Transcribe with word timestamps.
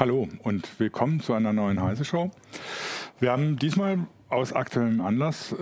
Hallo 0.00 0.26
und 0.44 0.80
willkommen 0.80 1.20
zu 1.20 1.34
einer 1.34 1.52
neuen 1.52 1.82
Heise-Show. 1.82 2.30
Wir 3.18 3.32
haben 3.32 3.58
diesmal 3.58 3.98
aus 4.30 4.54
aktuellem 4.54 5.02
Anlass 5.02 5.52
äh, 5.52 5.54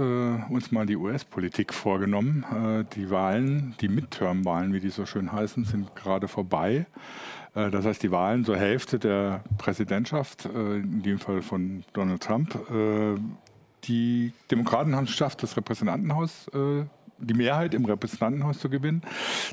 uns 0.48 0.70
mal 0.70 0.86
die 0.86 0.94
US-Politik 0.94 1.74
vorgenommen. 1.74 2.44
Äh, 2.44 2.84
die 2.94 3.10
Wahlen, 3.10 3.74
die 3.80 3.88
Midterm-Wahlen, 3.88 4.72
wie 4.72 4.78
die 4.78 4.90
so 4.90 5.06
schön 5.06 5.32
heißen, 5.32 5.64
sind 5.64 5.96
gerade 5.96 6.28
vorbei. 6.28 6.86
Äh, 7.56 7.70
das 7.70 7.84
heißt, 7.84 8.00
die 8.00 8.12
Wahlen 8.12 8.44
zur 8.44 8.56
Hälfte 8.56 9.00
der 9.00 9.42
Präsidentschaft, 9.58 10.44
äh, 10.44 10.76
in 10.76 11.02
dem 11.02 11.18
Fall 11.18 11.42
von 11.42 11.82
Donald 11.92 12.22
Trump. 12.22 12.54
Äh, 12.70 13.16
die 13.88 14.32
Demokraten 14.52 14.94
haben 14.94 15.06
es 15.06 15.10
geschafft, 15.10 15.42
das 15.42 15.56
Repräsentantenhaus 15.56 16.46
äh, 16.54 16.84
die 17.18 17.34
Mehrheit 17.34 17.74
im 17.74 17.84
Repräsentantenhaus 17.84 18.58
zu 18.58 18.68
gewinnen. 18.68 19.02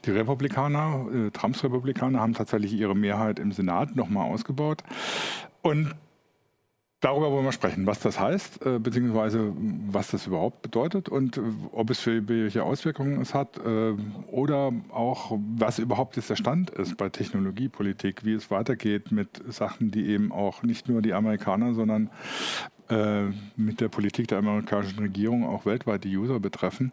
Die 0.05 0.11
Republikaner, 0.11 1.05
äh, 1.13 1.31
Trumps 1.31 1.63
Republikaner, 1.63 2.19
haben 2.19 2.33
tatsächlich 2.33 2.73
ihre 2.73 2.95
Mehrheit 2.95 3.39
im 3.39 3.51
Senat 3.51 3.95
nochmal 3.95 4.31
ausgebaut. 4.31 4.83
Und 5.61 5.95
Darüber 7.05 7.29
wollen 7.29 7.45
wir 7.45 7.51
sprechen, 7.51 7.85
was 7.85 7.99
das 7.99 8.19
heißt, 8.19 8.65
äh, 8.65 8.79
beziehungsweise 8.79 9.53
was 9.91 10.09
das 10.09 10.25
überhaupt 10.25 10.63
bedeutet 10.63 11.07
und 11.07 11.37
äh, 11.37 11.41
ob 11.71 11.91
es 11.91 11.99
für 11.99 12.27
welche 12.27 12.63
Auswirkungen 12.63 13.21
es 13.21 13.35
hat 13.35 13.59
äh, 13.63 13.93
oder 14.31 14.71
auch, 14.89 15.37
was 15.55 15.77
überhaupt 15.77 16.15
jetzt 16.15 16.31
der 16.31 16.35
Stand 16.35 16.71
ist 16.71 16.97
bei 16.97 17.09
Technologiepolitik, 17.09 18.25
wie 18.25 18.33
es 18.33 18.49
weitergeht 18.49 19.11
mit 19.11 19.39
Sachen, 19.53 19.91
die 19.91 20.07
eben 20.07 20.31
auch 20.31 20.63
nicht 20.63 20.89
nur 20.89 21.03
die 21.03 21.13
Amerikaner, 21.13 21.75
sondern 21.75 22.09
mit 23.55 23.81
der 23.81 23.87
Politik 23.87 24.27
der 24.27 24.37
amerikanischen 24.37 24.99
Regierung 24.99 25.43
auch 25.43 25.65
weltweit 25.65 26.03
die 26.03 26.15
User 26.15 26.39
betreffen 26.39 26.91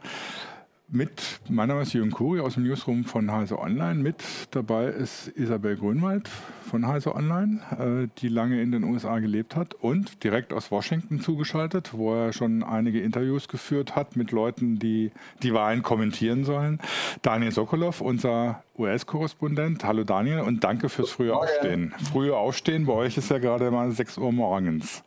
mit, 0.93 1.41
mein 1.49 1.69
Name 1.69 1.83
ist 1.83 1.95
Jürgen 1.95 2.11
Kuri 2.11 2.41
aus 2.41 2.55
dem 2.55 2.65
Newsroom 2.65 3.05
von 3.05 3.33
Heise 3.33 3.59
Online. 3.59 3.95
Mit 3.95 4.23
dabei 4.51 4.89
ist 4.89 5.29
Isabel 5.29 5.77
Grünwald 5.77 6.29
von 6.29 6.87
Heise 6.87 7.15
Online, 7.15 7.61
äh, 7.79 8.09
die 8.21 8.29
lange 8.29 8.61
in 8.61 8.73
den 8.73 8.85
USA 8.85 9.19
gelebt 9.19 9.57
hat 9.57 9.73
und 9.75 10.23
direkt 10.23 10.53
aus 10.53 10.71
Washington 10.71 11.21
zugeschaltet, 11.21 11.95
wo 11.95 12.15
er 12.15 12.35
schon 12.35 12.63
einige 12.63 13.01
Interviews 13.01 13.49
geführt 13.49 13.97
hat 13.97 14.17
mit 14.17 14.33
Leuten, 14.33 14.79
die 14.79 15.13
die 15.43 15.55
Wahlen 15.55 15.83
kommentieren 15.83 16.45
sollen. 16.45 16.79
Daniel 17.23 17.53
Sokolov, 17.53 18.03
unser 18.03 18.63
US-Korrespondent. 18.77 19.85
Hallo 19.85 20.05
Daniel 20.05 20.41
und 20.41 20.63
danke 20.63 20.91
fürs 20.91 21.11
frühe 21.11 21.35
Aufstehen. 21.35 21.95
Frühe 22.13 22.37
Aufstehen, 22.37 22.85
bei 22.85 22.93
euch 22.93 23.17
ist 23.17 23.31
ja 23.31 23.39
gerade 23.39 23.71
mal 23.71 23.91
6 23.91 24.19
Uhr 24.19 24.33
morgens. 24.33 25.03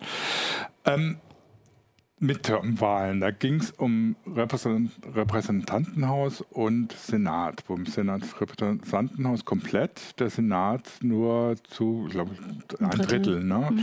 Ähm, 0.83 1.17
Midterm-Wahlen. 2.19 3.19
Da 3.19 3.31
ging 3.31 3.55
es 3.55 3.71
um 3.71 4.15
Repräsentantenhaus 4.25 6.41
und 6.41 6.93
Senat. 6.93 7.65
Beim 7.67 7.85
Senat 7.85 8.39
Repräsentantenhaus 8.39 9.45
komplett, 9.45 10.19
der 10.19 10.29
Senat 10.29 10.89
nur 11.01 11.55
zu, 11.63 12.07
glaube 12.09 12.31
ich, 12.33 12.79
ein 12.79 12.89
Drittel. 12.89 13.05
Drittel 13.05 13.43
ne? 13.43 13.69
Mhm. 13.71 13.79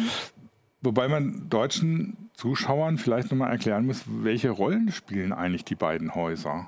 Wobei 0.80 1.08
man 1.08 1.48
deutschen 1.48 2.30
Zuschauern 2.34 2.98
vielleicht 2.98 3.30
nochmal 3.30 3.50
erklären 3.50 3.86
muss, 3.86 4.02
welche 4.06 4.50
Rollen 4.50 4.90
spielen 4.90 5.32
eigentlich 5.32 5.64
die 5.64 5.76
beiden 5.76 6.14
Häuser? 6.14 6.66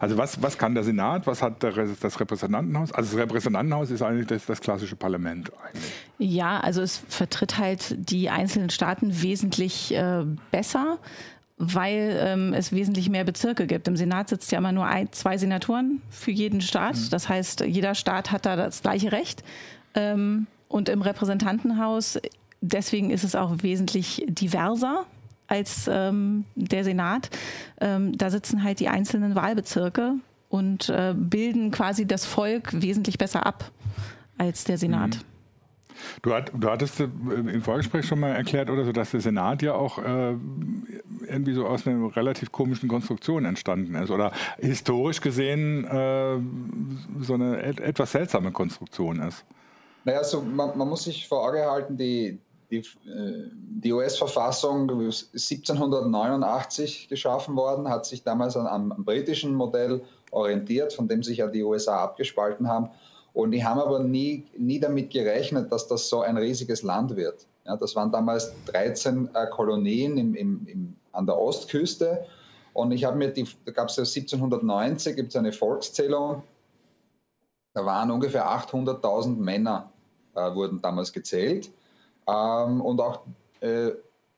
Also 0.00 0.16
was, 0.16 0.42
was 0.42 0.58
kann 0.58 0.74
der 0.74 0.84
Senat, 0.84 1.26
was 1.26 1.42
hat 1.42 1.62
das 1.62 2.20
Repräsentantenhaus? 2.20 2.92
Also 2.92 3.16
das 3.16 3.26
Repräsentantenhaus 3.26 3.90
ist 3.90 4.02
eigentlich 4.02 4.26
das, 4.26 4.46
das 4.46 4.60
klassische 4.60 4.96
Parlament 4.96 5.50
eigentlich. 5.62 5.92
Ja, 6.18 6.60
also 6.60 6.82
es 6.82 7.02
vertritt 7.08 7.58
halt 7.58 7.94
die 7.98 8.30
einzelnen 8.30 8.70
Staaten 8.70 9.22
wesentlich 9.22 9.94
äh, 9.94 10.24
besser 10.50 10.98
weil 11.58 12.18
ähm, 12.20 12.52
es 12.52 12.72
wesentlich 12.72 13.08
mehr 13.08 13.24
Bezirke 13.24 13.66
gibt. 13.66 13.88
Im 13.88 13.96
Senat 13.96 14.28
sitzt 14.28 14.52
ja 14.52 14.58
immer 14.58 14.72
nur 14.72 14.86
ein, 14.86 15.10
zwei 15.12 15.38
Senatoren 15.38 16.02
für 16.10 16.30
jeden 16.30 16.60
Staat. 16.60 16.96
Mhm. 16.96 17.10
Das 17.10 17.28
heißt, 17.28 17.60
jeder 17.62 17.94
Staat 17.94 18.30
hat 18.30 18.44
da 18.44 18.56
das 18.56 18.82
gleiche 18.82 19.10
Recht. 19.10 19.42
Ähm, 19.94 20.46
und 20.68 20.88
im 20.88 21.00
Repräsentantenhaus, 21.00 22.18
deswegen 22.60 23.10
ist 23.10 23.24
es 23.24 23.34
auch 23.34 23.62
wesentlich 23.62 24.24
diverser 24.28 25.06
als 25.48 25.88
ähm, 25.90 26.44
der 26.54 26.84
Senat. 26.84 27.30
Ähm, 27.80 28.16
da 28.16 28.30
sitzen 28.30 28.62
halt 28.62 28.80
die 28.80 28.88
einzelnen 28.88 29.34
Wahlbezirke 29.34 30.14
und 30.48 30.88
äh, 30.88 31.14
bilden 31.16 31.70
quasi 31.70 32.06
das 32.06 32.26
Volk 32.26 32.80
wesentlich 32.80 33.18
besser 33.18 33.46
ab 33.46 33.70
als 34.38 34.64
der 34.64 34.78
Senat. 34.78 35.16
Mhm. 35.16 35.36
Du, 36.22 36.34
hat, 36.34 36.52
du, 36.54 36.70
hattest 36.70 37.00
äh, 37.00 37.04
im 37.04 37.62
Vorgespräch 37.62 38.06
schon 38.06 38.20
mal 38.20 38.30
erklärt, 38.30 38.70
oder 38.70 38.84
so, 38.84 38.92
dass 38.92 39.10
der 39.10 39.20
Senat 39.20 39.62
ja 39.62 39.74
auch 39.74 39.98
äh, 39.98 40.36
irgendwie 41.26 41.54
so 41.54 41.66
aus 41.66 41.86
einer 41.86 42.14
relativ 42.14 42.52
komischen 42.52 42.88
Konstruktion 42.88 43.44
entstanden 43.44 43.94
ist. 43.94 44.10
Oder 44.10 44.32
historisch 44.58 45.20
gesehen 45.20 45.84
äh, 45.84 46.38
so 47.20 47.34
eine 47.34 47.62
et 47.62 47.80
etwas 47.80 48.12
seltsame 48.12 48.52
Konstruktion 48.52 49.20
ist. 49.20 49.44
Naja, 50.04 50.18
also 50.18 50.40
man, 50.42 50.76
man 50.76 50.88
muss 50.88 51.04
sich 51.04 51.26
vor 51.26 51.48
Augen 51.48 51.58
halten, 51.58 51.96
die, 51.96 52.38
die, 52.70 52.78
äh, 52.78 53.50
die 53.52 53.92
US-Verfassung 53.92 54.90
1789 54.90 57.08
geschaffen 57.08 57.56
worden, 57.56 57.88
hat 57.88 58.06
sich 58.06 58.22
damals 58.22 58.56
am, 58.56 58.66
am, 58.66 59.04
britischen 59.04 59.54
Modell 59.54 60.02
orientiert, 60.30 60.92
von 60.92 61.08
dem 61.08 61.22
sich 61.22 61.38
ja 61.38 61.46
die 61.46 61.62
USA 61.62 62.04
abgespalten 62.04 62.68
haben. 62.68 62.90
Und 63.32 63.52
die 63.52 63.64
haben 63.64 63.80
aber 63.80 64.00
nie, 64.00 64.46
nie 64.56 64.80
damit 64.80 65.10
gerechnet, 65.10 65.70
dass 65.70 65.86
das 65.86 66.08
so 66.08 66.22
ein 66.22 66.36
riesiges 66.36 66.82
Land 66.82 67.16
wird. 67.16 67.46
Ja, 67.64 67.76
das 67.76 67.94
waren 67.94 68.10
damals 68.10 68.52
13 68.66 69.30
äh, 69.34 69.46
Kolonien 69.48 70.16
im, 70.16 70.34
im, 70.34 70.66
im, 70.66 70.96
an 71.12 71.26
der 71.26 71.38
Ostküste. 71.38 72.24
Und 72.72 72.92
ich 72.92 73.04
habe 73.04 73.16
mir 73.16 73.28
die, 73.28 73.46
da 73.64 73.72
gab 73.72 73.88
es 73.88 73.96
ja 73.96 74.02
1790, 74.02 75.16
gibt 75.16 75.30
es 75.30 75.36
eine 75.36 75.52
Volkszählung, 75.52 76.42
da 77.74 77.84
waren 77.84 78.10
ungefähr 78.10 78.46
800.000 78.46 79.36
Männer, 79.36 79.92
äh, 80.34 80.54
wurden 80.54 80.80
damals 80.80 81.12
gezählt. 81.12 81.70
Ähm, 82.26 82.80
und 82.80 83.00
auch 83.00 83.20
äh, 83.60 83.92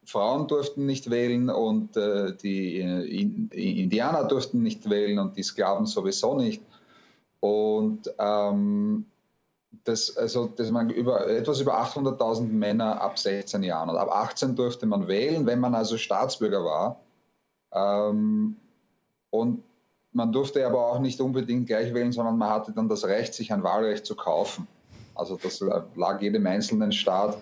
Frauen 0.04 0.49
durften 0.49 0.87
nicht 0.87 1.10
wählen 1.10 1.50
und 1.50 1.97
äh, 1.97 2.34
die 2.34 2.81
äh, 2.81 3.82
Indianer 3.82 4.25
durften 4.25 4.62
nicht 4.62 4.88
wählen 4.88 5.19
und 5.19 5.37
die 5.37 5.43
Sklaven 5.43 5.87
sowieso 5.87 6.34
nicht. 6.34 6.62
Und 7.41 8.10
ähm, 8.19 9.04
das, 9.84 10.16
also, 10.16 10.47
das 10.47 10.71
man 10.71 10.91
über, 10.91 11.28
etwas 11.28 11.60
über 11.60 11.81
800.000 11.82 12.49
Männer 12.49 13.00
ab 13.00 13.19
16 13.19 13.62
Jahren. 13.62 13.91
Und 13.91 13.97
ab 13.97 14.10
18 14.10 14.56
durfte 14.56 14.87
man 14.87 15.09
wählen, 15.09 15.47
wenn 15.47 15.60
man 15.60 15.75
also 15.75 15.97
Staatsbürger 15.97 16.65
war. 16.65 17.00
Ähm, 17.72 18.56
und 19.31 19.62
man 20.12 20.32
durfte 20.32 20.66
aber 20.66 20.87
auch 20.87 21.00
nicht 21.00 21.20
unbedingt 21.20 21.66
gleich 21.66 21.93
wählen, 21.93 22.12
sondern 22.12 22.38
man 22.38 22.50
hatte 22.50 22.72
dann 22.72 22.88
das 22.88 23.05
Recht, 23.05 23.34
sich 23.34 23.53
ein 23.53 23.62
Wahlrecht 23.62 24.06
zu 24.06 24.16
kaufen. 24.16 24.66
Also 25.15 25.37
das 25.37 25.62
lag 25.97 26.22
jedem 26.22 26.47
einzelnen 26.47 26.93
Staat 26.93 27.38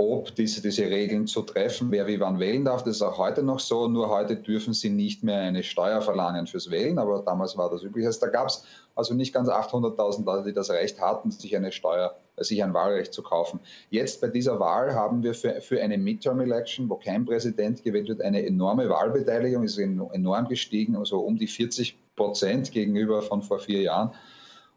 ob 0.00 0.34
diese, 0.34 0.62
diese 0.62 0.88
Regeln 0.88 1.26
zu 1.26 1.42
treffen, 1.42 1.90
wer 1.90 2.06
wie 2.06 2.18
wann 2.18 2.40
wählen 2.40 2.64
darf. 2.64 2.82
Das 2.84 2.96
ist 2.96 3.02
auch 3.02 3.18
heute 3.18 3.42
noch 3.42 3.60
so, 3.60 3.86
nur 3.86 4.08
heute 4.08 4.34
dürfen 4.34 4.72
sie 4.72 4.88
nicht 4.88 5.22
mehr 5.22 5.40
eine 5.40 5.62
Steuer 5.62 6.00
verlangen 6.00 6.46
fürs 6.46 6.70
Wählen, 6.70 6.98
aber 6.98 7.22
damals 7.22 7.58
war 7.58 7.68
das 7.68 7.82
üblich. 7.82 8.06
Also 8.06 8.20
da 8.20 8.28
gab 8.28 8.48
es 8.48 8.64
also 8.94 9.12
nicht 9.12 9.34
ganz 9.34 9.50
800.000 9.50 10.24
Leute, 10.24 10.48
die 10.48 10.54
das 10.54 10.70
Recht 10.70 11.02
hatten, 11.02 11.30
sich 11.30 11.54
eine 11.54 11.70
Steuer, 11.70 12.16
sich 12.38 12.64
ein 12.64 12.72
Wahlrecht 12.72 13.12
zu 13.12 13.22
kaufen. 13.22 13.60
Jetzt 13.90 14.22
bei 14.22 14.28
dieser 14.28 14.58
Wahl 14.58 14.94
haben 14.94 15.22
wir 15.22 15.34
für, 15.34 15.60
für 15.60 15.82
eine 15.82 15.98
Midterm-Election, 15.98 16.88
wo 16.88 16.96
kein 16.96 17.26
Präsident 17.26 17.82
gewählt 17.82 18.08
wird, 18.08 18.22
eine 18.22 18.46
enorme 18.46 18.88
Wahlbeteiligung, 18.88 19.64
ist 19.64 19.76
enorm 19.76 20.48
gestiegen, 20.48 20.96
also 20.96 21.20
um 21.20 21.36
die 21.36 21.46
40 21.46 21.98
Prozent 22.16 22.72
gegenüber 22.72 23.20
von 23.20 23.42
vor 23.42 23.58
vier 23.58 23.82
Jahren. 23.82 24.12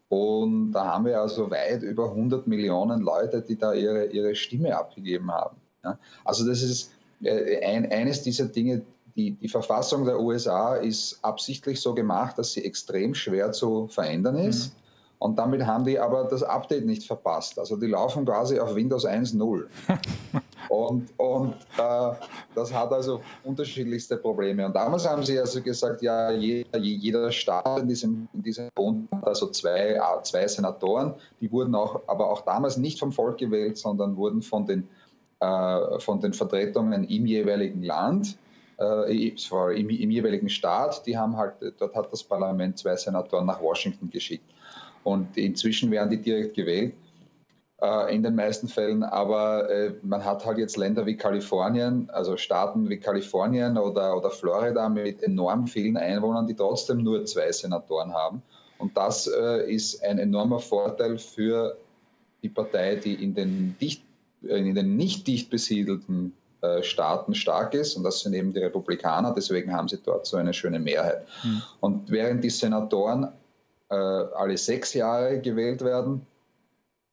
Und 0.08 0.72
da 0.72 0.84
haben 0.84 1.06
wir 1.06 1.20
also 1.20 1.50
weit 1.50 1.82
über 1.82 2.10
100 2.10 2.46
Millionen 2.46 3.00
Leute, 3.00 3.42
die 3.42 3.56
da 3.56 3.72
ihre, 3.72 4.06
ihre 4.06 4.34
Stimme 4.34 4.76
abgegeben 4.76 5.30
haben. 5.30 5.56
Ja? 5.82 5.98
Also 6.24 6.46
das 6.46 6.62
ist 6.62 6.92
äh, 7.22 7.64
ein, 7.64 7.90
eines 7.90 8.22
dieser 8.22 8.46
Dinge, 8.46 8.82
die, 9.16 9.32
die 9.32 9.48
Verfassung 9.48 10.04
der 10.04 10.20
USA 10.20 10.74
ist 10.74 11.18
absichtlich 11.22 11.80
so 11.80 11.94
gemacht, 11.94 12.38
dass 12.38 12.52
sie 12.52 12.64
extrem 12.64 13.14
schwer 13.14 13.52
zu 13.52 13.88
verändern 13.88 14.36
ist. 14.36 14.74
Mhm. 14.74 14.78
Und 15.18 15.38
damit 15.38 15.64
haben 15.64 15.84
die 15.84 15.98
aber 15.98 16.24
das 16.24 16.42
Update 16.42 16.84
nicht 16.84 17.04
verpasst. 17.06 17.58
Also 17.58 17.76
die 17.76 17.86
laufen 17.86 18.26
quasi 18.26 18.58
auf 18.58 18.74
Windows 18.74 19.06
1.0. 19.06 19.64
und 20.68 21.12
und 21.18 21.54
äh, 21.78 22.12
das 22.54 22.72
hat 22.72 22.92
also 22.92 23.20
unterschiedlichste 23.42 24.16
Probleme. 24.16 24.66
Und 24.66 24.74
damals 24.74 25.08
haben 25.08 25.22
sie 25.22 25.38
also 25.38 25.60
gesagt, 25.60 26.02
ja, 26.02 26.30
jeder, 26.30 26.78
jeder 26.78 27.32
Staat 27.32 27.80
in 27.80 27.88
diesem, 27.88 28.28
in 28.32 28.42
diesem 28.42 28.68
Bund 28.74 29.10
hat 29.12 29.26
also 29.26 29.48
zwei, 29.48 30.00
zwei 30.22 30.46
Senatoren. 30.46 31.14
Die 31.40 31.50
wurden 31.50 31.74
auch, 31.74 32.02
aber 32.06 32.30
auch 32.30 32.42
damals 32.42 32.76
nicht 32.76 32.98
vom 32.98 33.12
Volk 33.12 33.38
gewählt, 33.38 33.78
sondern 33.78 34.16
wurden 34.16 34.42
von 34.42 34.66
den, 34.66 34.88
äh, 35.40 35.98
von 35.98 36.20
den 36.20 36.32
Vertretungen 36.32 37.04
im 37.04 37.26
jeweiligen 37.26 37.82
Land. 37.82 38.36
Äh, 38.78 39.28
im, 39.28 39.88
im 39.88 40.10
jeweiligen 40.10 40.48
Staat, 40.48 41.06
die 41.06 41.16
haben 41.16 41.36
halt, 41.36 41.54
dort 41.78 41.94
hat 41.94 42.12
das 42.12 42.24
Parlament 42.24 42.78
zwei 42.78 42.96
Senatoren 42.96 43.46
nach 43.46 43.60
Washington 43.62 44.10
geschickt. 44.10 44.50
Und 45.04 45.36
inzwischen 45.36 45.90
werden 45.90 46.10
die 46.10 46.20
direkt 46.20 46.54
gewählt 46.54 46.94
äh, 46.94 47.03
in 48.10 48.22
den 48.22 48.34
meisten 48.34 48.68
Fällen. 48.68 49.02
Aber 49.02 49.70
äh, 49.70 49.94
man 50.02 50.24
hat 50.24 50.44
halt 50.44 50.58
jetzt 50.58 50.76
Länder 50.76 51.06
wie 51.06 51.16
Kalifornien, 51.16 52.08
also 52.12 52.36
Staaten 52.36 52.88
wie 52.88 52.98
Kalifornien 52.98 53.78
oder, 53.78 54.16
oder 54.16 54.30
Florida 54.30 54.88
mit 54.88 55.22
enorm 55.22 55.66
vielen 55.66 55.96
Einwohnern, 55.96 56.46
die 56.46 56.54
trotzdem 56.54 57.02
nur 57.02 57.24
zwei 57.24 57.50
Senatoren 57.52 58.12
haben. 58.12 58.42
Und 58.78 58.96
das 58.96 59.26
äh, 59.26 59.72
ist 59.72 60.02
ein 60.04 60.18
enormer 60.18 60.60
Vorteil 60.60 61.18
für 61.18 61.76
die 62.42 62.48
Partei, 62.48 62.96
die 62.96 63.14
in 63.14 63.34
den 63.34 63.76
dicht 63.80 64.02
in 64.48 64.74
den 64.74 64.96
nicht 64.96 65.26
dicht 65.26 65.50
besiedelten 65.50 66.34
äh, 66.60 66.82
Staaten 66.82 67.34
stark 67.34 67.74
ist. 67.74 67.96
Und 67.96 68.04
das 68.04 68.20
sind 68.20 68.34
eben 68.34 68.52
die 68.52 68.60
Republikaner. 68.60 69.32
Deswegen 69.34 69.72
haben 69.72 69.88
sie 69.88 69.98
dort 70.04 70.26
so 70.26 70.36
eine 70.36 70.52
schöne 70.52 70.78
Mehrheit. 70.78 71.26
Mhm. 71.42 71.62
Und 71.80 72.10
während 72.10 72.44
die 72.44 72.50
Senatoren 72.50 73.28
äh, 73.88 73.94
alle 73.94 74.56
sechs 74.56 74.94
Jahre 74.94 75.40
gewählt 75.40 75.82
werden, 75.82 76.26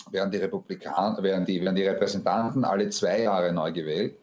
werden 0.10 0.32
die 0.32 0.38
Republikaner, 0.38 1.22
werden 1.22 1.46
die, 1.46 1.62
werden 1.62 1.76
die 1.76 1.88
Repräsentanten 1.88 2.66
alle 2.66 2.90
zwei 2.90 3.24
Jahre 3.24 3.52
neu 3.54 3.72
gewählt. 3.72 4.16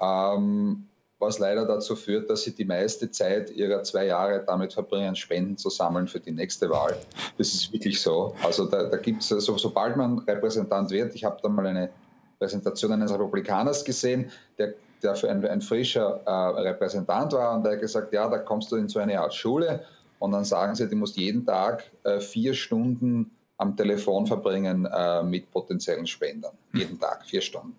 Ähm, 0.00 0.88
was 1.18 1.38
leider 1.38 1.66
dazu 1.66 1.96
führt, 1.96 2.30
dass 2.30 2.42
sie 2.42 2.54
die 2.54 2.64
meiste 2.64 3.10
Zeit 3.10 3.50
ihrer 3.50 3.82
zwei 3.82 4.06
Jahre 4.06 4.44
damit 4.46 4.72
verbringen, 4.72 5.16
Spenden 5.16 5.56
zu 5.56 5.68
sammeln 5.68 6.06
für 6.06 6.20
die 6.20 6.30
nächste 6.30 6.70
Wahl. 6.70 6.96
Das 7.36 7.52
ist 7.54 7.72
wirklich 7.72 8.00
so. 8.00 8.34
Also 8.44 8.66
da, 8.66 8.84
da 8.84 8.96
gibt 8.96 9.22
es, 9.22 9.32
also, 9.32 9.58
sobald 9.58 9.96
man 9.96 10.20
Repräsentant 10.20 10.90
wird, 10.90 11.14
ich 11.14 11.24
habe 11.24 11.38
da 11.42 11.48
mal 11.48 11.66
eine 11.66 11.90
Präsentation 12.38 12.92
eines 12.92 13.12
Republikaners 13.12 13.84
gesehen, 13.84 14.30
der, 14.58 14.74
der 15.02 15.16
für 15.16 15.28
ein, 15.28 15.44
ein 15.44 15.60
frischer 15.60 16.20
äh, 16.24 16.30
Repräsentant 16.30 17.32
war 17.32 17.56
und 17.56 17.64
der 17.64 17.72
hat 17.72 17.80
gesagt, 17.80 18.12
ja, 18.12 18.28
da 18.28 18.38
kommst 18.38 18.70
du 18.70 18.76
in 18.76 18.88
so 18.88 19.00
eine 19.00 19.20
Art 19.20 19.34
Schule 19.34 19.82
und 20.20 20.32
dann 20.32 20.44
sagen 20.44 20.76
sie, 20.76 20.88
du 20.88 20.94
musst 20.94 21.16
jeden 21.16 21.44
Tag 21.44 21.84
äh, 22.04 22.20
vier 22.20 22.54
Stunden 22.54 23.32
am 23.58 23.76
Telefon 23.76 24.26
verbringen 24.26 24.86
äh, 24.86 25.22
mit 25.22 25.50
potenziellen 25.50 26.06
Spendern. 26.06 26.52
Jeden 26.72 26.98
Tag, 26.98 27.24
vier 27.26 27.40
Stunden. 27.40 27.76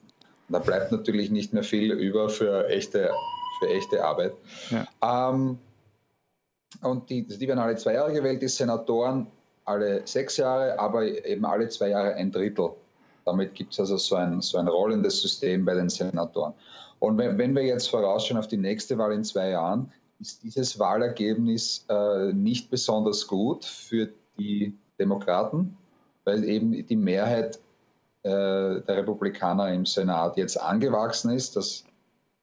Und 0.48 0.54
da 0.54 0.60
bleibt 0.60 0.92
natürlich 0.92 1.32
nicht 1.32 1.54
mehr 1.54 1.64
viel 1.64 1.92
über 1.92 2.30
für 2.30 2.68
echte, 2.68 3.12
für 3.60 3.70
echte 3.70 4.04
Arbeit. 4.04 4.34
Ja. 4.70 5.30
Ähm, 5.32 5.58
und 6.82 7.10
die, 7.10 7.24
die 7.24 7.48
werden 7.48 7.60
alle 7.60 7.76
zwei 7.78 7.94
Jahre 7.94 8.14
gewählt, 8.14 8.42
die 8.42 8.48
Senatoren 8.48 9.28
alle 9.66 10.02
sechs 10.06 10.38
Jahre, 10.38 10.78
aber 10.80 11.06
eben 11.26 11.46
alle 11.46 11.70
zwei 11.70 11.90
Jahre 11.90 12.16
ein 12.16 12.32
Drittel. 12.32 12.72
Damit 13.26 13.54
gibt 13.54 13.74
es 13.74 13.80
also 13.80 13.98
so 13.98 14.16
ein, 14.16 14.42
so 14.42 14.58
ein 14.58 14.68
rollendes 14.68 15.22
System 15.22 15.64
bei 15.64 15.76
den 15.76 15.90
Senatoren. 15.90 16.54
Und 17.00 17.18
wenn, 17.18 17.38
wenn 17.38 17.56
wir 17.56 17.64
jetzt 17.64 17.90
vorausschauen 17.90 18.40
auf 18.40 18.48
die 18.48 18.58
nächste 18.58 18.98
Wahl 18.98 19.14
in 19.14 19.24
zwei 19.24 19.52
Jahren, 19.52 19.92
ist 20.20 20.44
dieses 20.44 20.78
Wahlergebnis 20.80 21.86
äh, 21.90 22.34
nicht 22.34 22.70
besonders 22.70 23.26
gut 23.26 23.64
für 23.64 24.10
die 24.38 24.78
Demokraten, 25.00 25.78
weil 26.26 26.44
eben 26.44 26.86
die 26.86 26.96
Mehrheit 26.96 27.60
äh, 28.24 28.30
der 28.82 28.98
Republikaner 28.98 29.74
im 29.74 29.86
Senat 29.86 30.38
jetzt 30.38 30.60
angewachsen 30.60 31.32
ist. 31.32 31.56
Das 31.56 31.86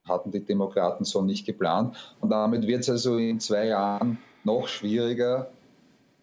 hatten 0.08 0.31
die 0.31 0.44
Demokraten 0.44 1.05
so 1.05 1.23
nicht 1.23 1.47
geplant. 1.47 1.97
Und 2.20 2.31
damit 2.31 2.67
wird 2.67 2.81
es 2.81 2.91
also 2.91 3.19
in 3.19 3.41
zwei 3.41 3.67
Jahren 3.67 4.19
noch 4.44 4.69
schwieriger, 4.69 5.50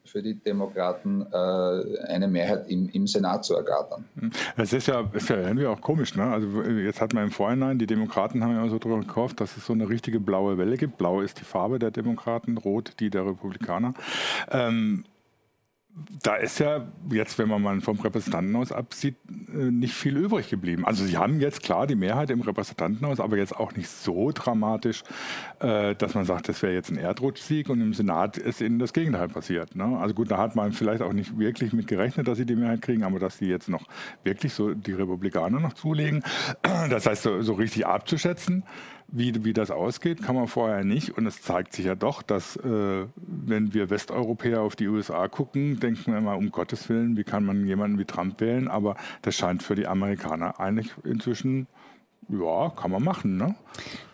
für 0.05 0.21
die 0.21 0.35
Demokraten 0.35 1.25
äh, 1.31 2.07
eine 2.07 2.27
Mehrheit 2.27 2.69
im, 2.69 2.89
im 2.89 3.07
Senat 3.07 3.45
zu 3.45 3.55
ergattern. 3.55 4.05
Es 4.57 4.73
ist 4.73 4.87
ja, 4.87 5.09
ist 5.13 5.29
ja 5.29 5.37
irgendwie 5.37 5.65
auch 5.65 5.79
komisch. 5.79 6.15
Ne? 6.15 6.23
Also 6.23 6.61
jetzt 6.61 7.01
hat 7.01 7.13
man 7.13 7.25
im 7.25 7.31
Vorhinein, 7.31 7.79
die 7.79 7.87
Demokraten 7.87 8.43
haben 8.43 8.53
ja 8.53 8.67
so 8.69 8.79
drüber 8.79 8.99
gekauft, 8.99 9.39
dass 9.39 9.55
es 9.55 9.65
so 9.65 9.73
eine 9.73 9.87
richtige 9.87 10.19
blaue 10.19 10.57
Welle 10.57 10.77
gibt. 10.77 10.97
Blau 10.97 11.21
ist 11.21 11.39
die 11.39 11.45
Farbe 11.45 11.79
der 11.79 11.91
Demokraten, 11.91 12.57
rot 12.57 12.93
die 12.99 13.09
der 13.09 13.25
Republikaner. 13.25 13.93
Ähm, 14.51 15.05
da 16.23 16.35
ist 16.35 16.59
ja 16.59 16.87
jetzt, 17.11 17.37
wenn 17.37 17.49
man 17.49 17.61
mal 17.61 17.79
vom 17.81 17.99
Repräsentantenhaus 17.99 18.71
absieht, 18.71 19.15
äh, 19.29 19.69
nicht 19.71 19.93
viel 19.93 20.17
übrig 20.17 20.49
geblieben. 20.49 20.85
Also 20.85 21.05
sie 21.05 21.17
haben 21.17 21.39
jetzt 21.39 21.61
klar 21.61 21.85
die 21.85 21.95
Mehrheit 21.95 22.31
im 22.31 22.41
Repräsentantenhaus, 22.41 23.19
aber 23.19 23.37
jetzt 23.37 23.55
auch 23.55 23.73
nicht 23.75 23.89
so 23.89 24.31
dramatisch, 24.31 25.03
äh, 25.59 25.93
dass 25.95 26.15
man 26.15 26.25
sagt, 26.25 26.49
das 26.49 26.61
wäre 26.63 26.73
jetzt 26.73 26.89
ein 26.89 26.97
Erdrutschsieg 26.97 27.69
und 27.69 27.79
im 27.81 27.93
Senat 27.93 28.37
ist 28.37 28.61
ihnen 28.61 28.79
das 28.79 28.93
Gegenteil 28.93 29.27
passiert. 29.27 29.75
Ne? 29.75 29.97
Also 29.99 30.15
gut, 30.15 30.31
da 30.31 30.37
hat 30.37 30.55
man 30.55 30.71
vielleicht 30.71 31.03
auch 31.03 31.13
nicht 31.13 31.37
wirklich 31.37 31.73
mit 31.73 31.87
gerechnet, 31.87 32.27
dass 32.27 32.37
sie 32.37 32.45
die 32.45 32.55
Mehrheit 32.55 32.81
kriegen, 32.81 33.03
aber 33.03 33.19
dass 33.19 33.37
sie 33.37 33.45
jetzt 33.45 33.69
noch 33.69 33.85
wirklich 34.23 34.53
so 34.53 34.73
die 34.73 34.93
Republikaner 34.93 35.59
noch 35.59 35.73
zulegen, 35.73 36.23
das 36.63 37.05
heißt 37.05 37.23
so, 37.23 37.41
so 37.43 37.53
richtig 37.53 37.85
abzuschätzen, 37.85 38.63
wie, 39.15 39.45
wie 39.45 39.53
das 39.53 39.69
ausgeht, 39.69 40.23
kann 40.23 40.35
man 40.35 40.47
vorher 40.47 40.83
nicht. 40.83 41.15
Und 41.15 41.27
es 41.27 41.39
zeigt 41.39 41.73
sich 41.73 41.85
ja 41.85 41.93
doch, 41.93 42.23
dass 42.23 42.55
äh, 42.55 43.05
wenn 43.15 43.73
wir 43.73 43.91
Westeuropäer 43.91 44.61
auf 44.61 44.75
die 44.75 44.87
USA 44.87 45.27
gucken, 45.27 45.79
denken 45.79 46.11
wir 46.11 46.17
immer, 46.17 46.35
um 46.35 46.51
Gottes 46.51 46.89
Willen, 46.89 47.15
wie 47.15 47.23
kann 47.23 47.45
man 47.45 47.67
jemanden 47.67 47.99
wie 47.99 48.05
Trump 48.05 48.41
wählen? 48.41 48.67
Aber 48.67 48.97
das 49.21 49.35
scheint 49.35 49.61
für 49.61 49.75
die 49.75 49.85
Amerikaner 49.85 50.59
eigentlich 50.59 50.91
inzwischen, 51.03 51.67
ja, 52.27 52.71
kann 52.75 52.89
man 52.89 53.03
machen. 53.03 53.37
Ne? 53.37 53.53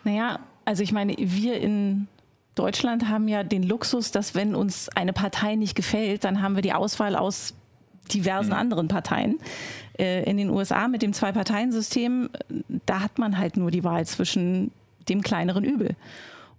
Naja, 0.04 0.38
also 0.66 0.82
ich 0.82 0.92
meine, 0.92 1.14
wir 1.16 1.58
in 1.58 2.06
Deutschland 2.54 3.08
haben 3.08 3.26
ja 3.26 3.42
den 3.42 3.62
Luxus, 3.62 4.12
dass 4.12 4.34
wenn 4.34 4.54
uns 4.54 4.90
eine 4.90 5.14
Partei 5.14 5.54
nicht 5.54 5.76
gefällt, 5.76 6.24
dann 6.24 6.42
haben 6.42 6.56
wir 6.56 6.62
die 6.62 6.74
Auswahl 6.74 7.16
aus 7.16 7.54
diversen 8.12 8.50
mhm. 8.50 8.56
anderen 8.56 8.88
Parteien. 8.88 9.38
Äh, 9.98 10.24
in 10.28 10.36
den 10.36 10.50
USA 10.50 10.88
mit 10.88 11.00
dem 11.00 11.14
Zwei-Parteien-System, 11.14 12.28
da 12.84 13.00
hat 13.00 13.18
man 13.18 13.38
halt 13.38 13.56
nur 13.56 13.70
die 13.70 13.82
Wahl 13.82 14.04
zwischen 14.04 14.72
dem 15.08 15.22
kleineren 15.22 15.64
Übel. 15.64 15.96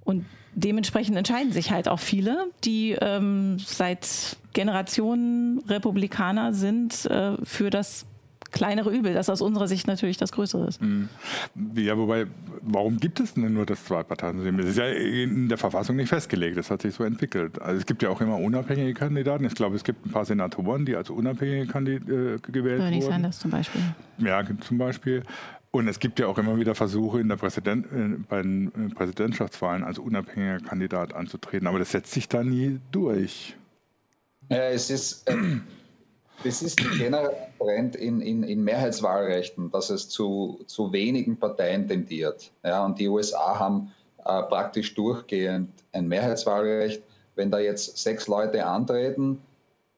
Und 0.04 0.26
dementsprechend 0.54 1.18
entscheiden 1.18 1.52
sich 1.52 1.72
halt 1.72 1.88
auch 1.88 2.00
viele, 2.00 2.48
die 2.64 2.98
ähm, 3.00 3.58
seit 3.60 4.38
Generationen 4.54 5.60
Republikaner 5.68 6.54
sind, 6.54 7.06
äh, 7.06 7.38
für 7.44 7.70
das 7.70 8.06
kleinere 8.52 8.92
Übel, 8.92 9.14
das 9.14 9.30
aus 9.30 9.42
unserer 9.42 9.68
Sicht 9.68 9.88
natürlich 9.88 10.18
das 10.18 10.32
größere 10.32 10.68
ist. 10.68 10.82
Mhm. 10.82 11.10
Ja, 11.76 11.98
wobei, 11.98 12.28
warum 12.62 12.98
gibt 12.98 13.20
es 13.20 13.34
denn 13.34 13.54
nur 13.54 13.66
das 13.66 13.86
Zwei-Parteien-System? 13.86 14.58
Das 14.58 14.68
ist 14.68 14.78
ja 14.78 14.88
in 14.88 15.48
der 15.48 15.58
Verfassung 15.58 15.96
nicht 15.96 16.10
festgelegt, 16.10 16.58
das 16.58 16.70
hat 16.70 16.82
sich 16.82 16.94
so 16.94 17.04
entwickelt. 17.04 17.62
Also 17.62 17.80
es 17.80 17.86
gibt 17.86 18.04
ja 18.04 18.10
auch 18.10 18.22
immer 18.22 18.38
unabhängige 18.38 18.94
Kandidaten. 18.94 19.46
Ich 19.46 19.56
glaube, 19.56 19.76
es 19.76 19.84
gibt 19.84 20.06
ein 20.06 20.12
paar 20.12 20.26
Senatoren, 20.26 20.86
die 20.86 20.96
als 20.96 21.10
unabhängige 21.10 21.68
Kandid 21.68 22.04
äh, 22.04 22.06
gewählt 22.06 22.42
Bernie 22.44 22.62
wurden. 22.62 22.80
Bernie 22.80 23.02
Sanders 23.02 23.40
zum 23.40 23.52
Beispiel. 23.52 23.82
Ja, 24.18 24.44
zum 24.60 24.78
Beispiel. 24.78 25.24
Und 25.72 25.88
es 25.88 26.00
gibt 26.00 26.20
ja 26.20 26.28
auch 26.28 26.38
immer 26.38 26.58
wieder 26.58 26.76
Versuche 26.76 27.22
in 27.22 27.30
der 27.30 27.38
Präsident, 27.38 27.86
äh, 27.86 28.18
bei 28.28 28.42
den 28.42 28.68
äh, 28.68 28.94
Präsidentschaftswahlen 28.94 29.84
als 29.84 30.00
unabhängiger 30.00 30.60
Kandidat 30.60 31.14
anzutreten, 31.14 31.66
aber 31.68 31.80
das 31.80 31.92
setzt 31.92 32.12
sich 32.12 32.28
da 32.28 32.44
nie 32.44 32.80
durch. 32.92 33.56
Ja, 34.50 34.64
es 34.66 34.90
ist, 34.90 35.30
äh, 35.30 35.36
es 36.44 36.62
ist 36.62 36.82
ein 36.82 36.98
genereller 36.98 37.48
Trend 37.58 37.96
in, 37.96 38.20
in, 38.20 38.44
in 38.44 38.64
Mehrheitswahlrechten, 38.66 39.72
dass 39.72 39.90
es 39.90 40.10
zu, 40.10 40.60
zu 40.68 40.92
wenigen 40.92 41.38
Parteien 41.38 41.88
tendiert. 41.88 42.52
Ja, 42.66 42.84
und 42.84 43.00
die 43.00 43.08
USA 43.08 43.58
haben 43.58 43.94
äh, 44.26 44.44
praktisch 44.44 44.94
durchgehend 44.94 45.70
ein 45.94 46.08
Mehrheitswahlrecht. 46.10 47.02
Wenn 47.36 47.50
da 47.50 47.60
jetzt 47.60 47.98
sechs 47.98 48.28
Leute 48.28 48.66
antreten, 48.66 49.42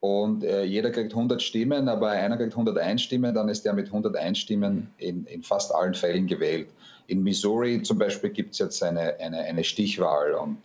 und 0.03 0.43
äh, 0.43 0.65
jeder 0.65 0.91
kriegt 0.91 1.13
100 1.13 1.41
Stimmen, 1.41 1.87
aber 1.87 2.09
einer 2.09 2.35
kriegt 2.35 2.51
101 2.51 3.03
Stimmen, 3.03 3.33
dann 3.33 3.47
ist 3.47 3.63
der 3.63 3.71
mit 3.71 3.85
101 3.85 4.37
Stimmen 4.37 4.93
in, 4.97 5.25
in 5.27 5.43
fast 5.43 5.73
allen 5.73 5.93
Fällen 5.93 6.27
gewählt. 6.27 6.67
In 7.07 7.23
Missouri 7.23 7.81
zum 7.83 7.99
Beispiel 7.99 8.29
gibt 8.31 8.51
es 8.51 8.59
jetzt 8.59 8.83
eine, 8.83 9.17
eine, 9.21 9.37
eine, 9.39 9.63
Stichwahl 9.63 10.33
und 10.33 10.57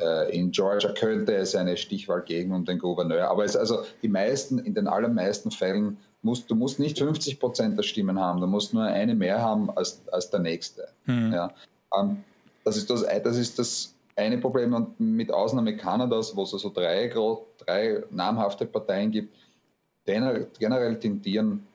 äh, 0.00 0.32
in 0.32 0.52
Georgia 0.52 0.92
könnte 0.92 1.34
es 1.34 1.56
eine 1.56 1.76
Stichwahl 1.76 2.22
geben 2.22 2.52
um 2.52 2.64
den 2.64 2.78
Gouverneur. 2.78 3.28
Aber 3.28 3.44
es 3.44 3.56
also 3.56 3.82
die 4.02 4.08
meisten, 4.08 4.60
in 4.60 4.72
den 4.72 4.86
allermeisten 4.86 5.50
Fällen 5.50 5.96
musst 6.22 6.48
du 6.48 6.54
musst 6.54 6.78
nicht 6.78 6.96
50 6.96 7.40
Prozent 7.40 7.76
der 7.76 7.82
Stimmen 7.82 8.20
haben, 8.20 8.40
du 8.40 8.46
musst 8.46 8.72
nur 8.72 8.84
eine 8.84 9.16
mehr 9.16 9.42
haben 9.42 9.68
als, 9.76 10.00
als 10.12 10.30
der 10.30 10.38
nächste. 10.38 10.86
Mhm. 11.06 11.32
Ja. 11.32 11.52
Ähm, 11.98 12.22
das 12.64 12.76
ist 12.76 12.88
das, 12.88 13.04
das 13.24 13.36
ist 13.36 13.58
das 13.58 13.96
eine 14.20 14.38
Problem 14.38 14.74
und 14.74 14.98
mit 15.00 15.32
Ausnahme 15.32 15.76
Kanadas, 15.76 16.34
wo 16.36 16.42
es 16.42 16.52
also 16.52 16.70
drei, 16.70 17.08
drei 17.58 18.02
namhafte 18.10 18.66
Parteien 18.66 19.10
gibt, 19.10 19.34
generell 20.04 20.98
tendieren 20.98 21.66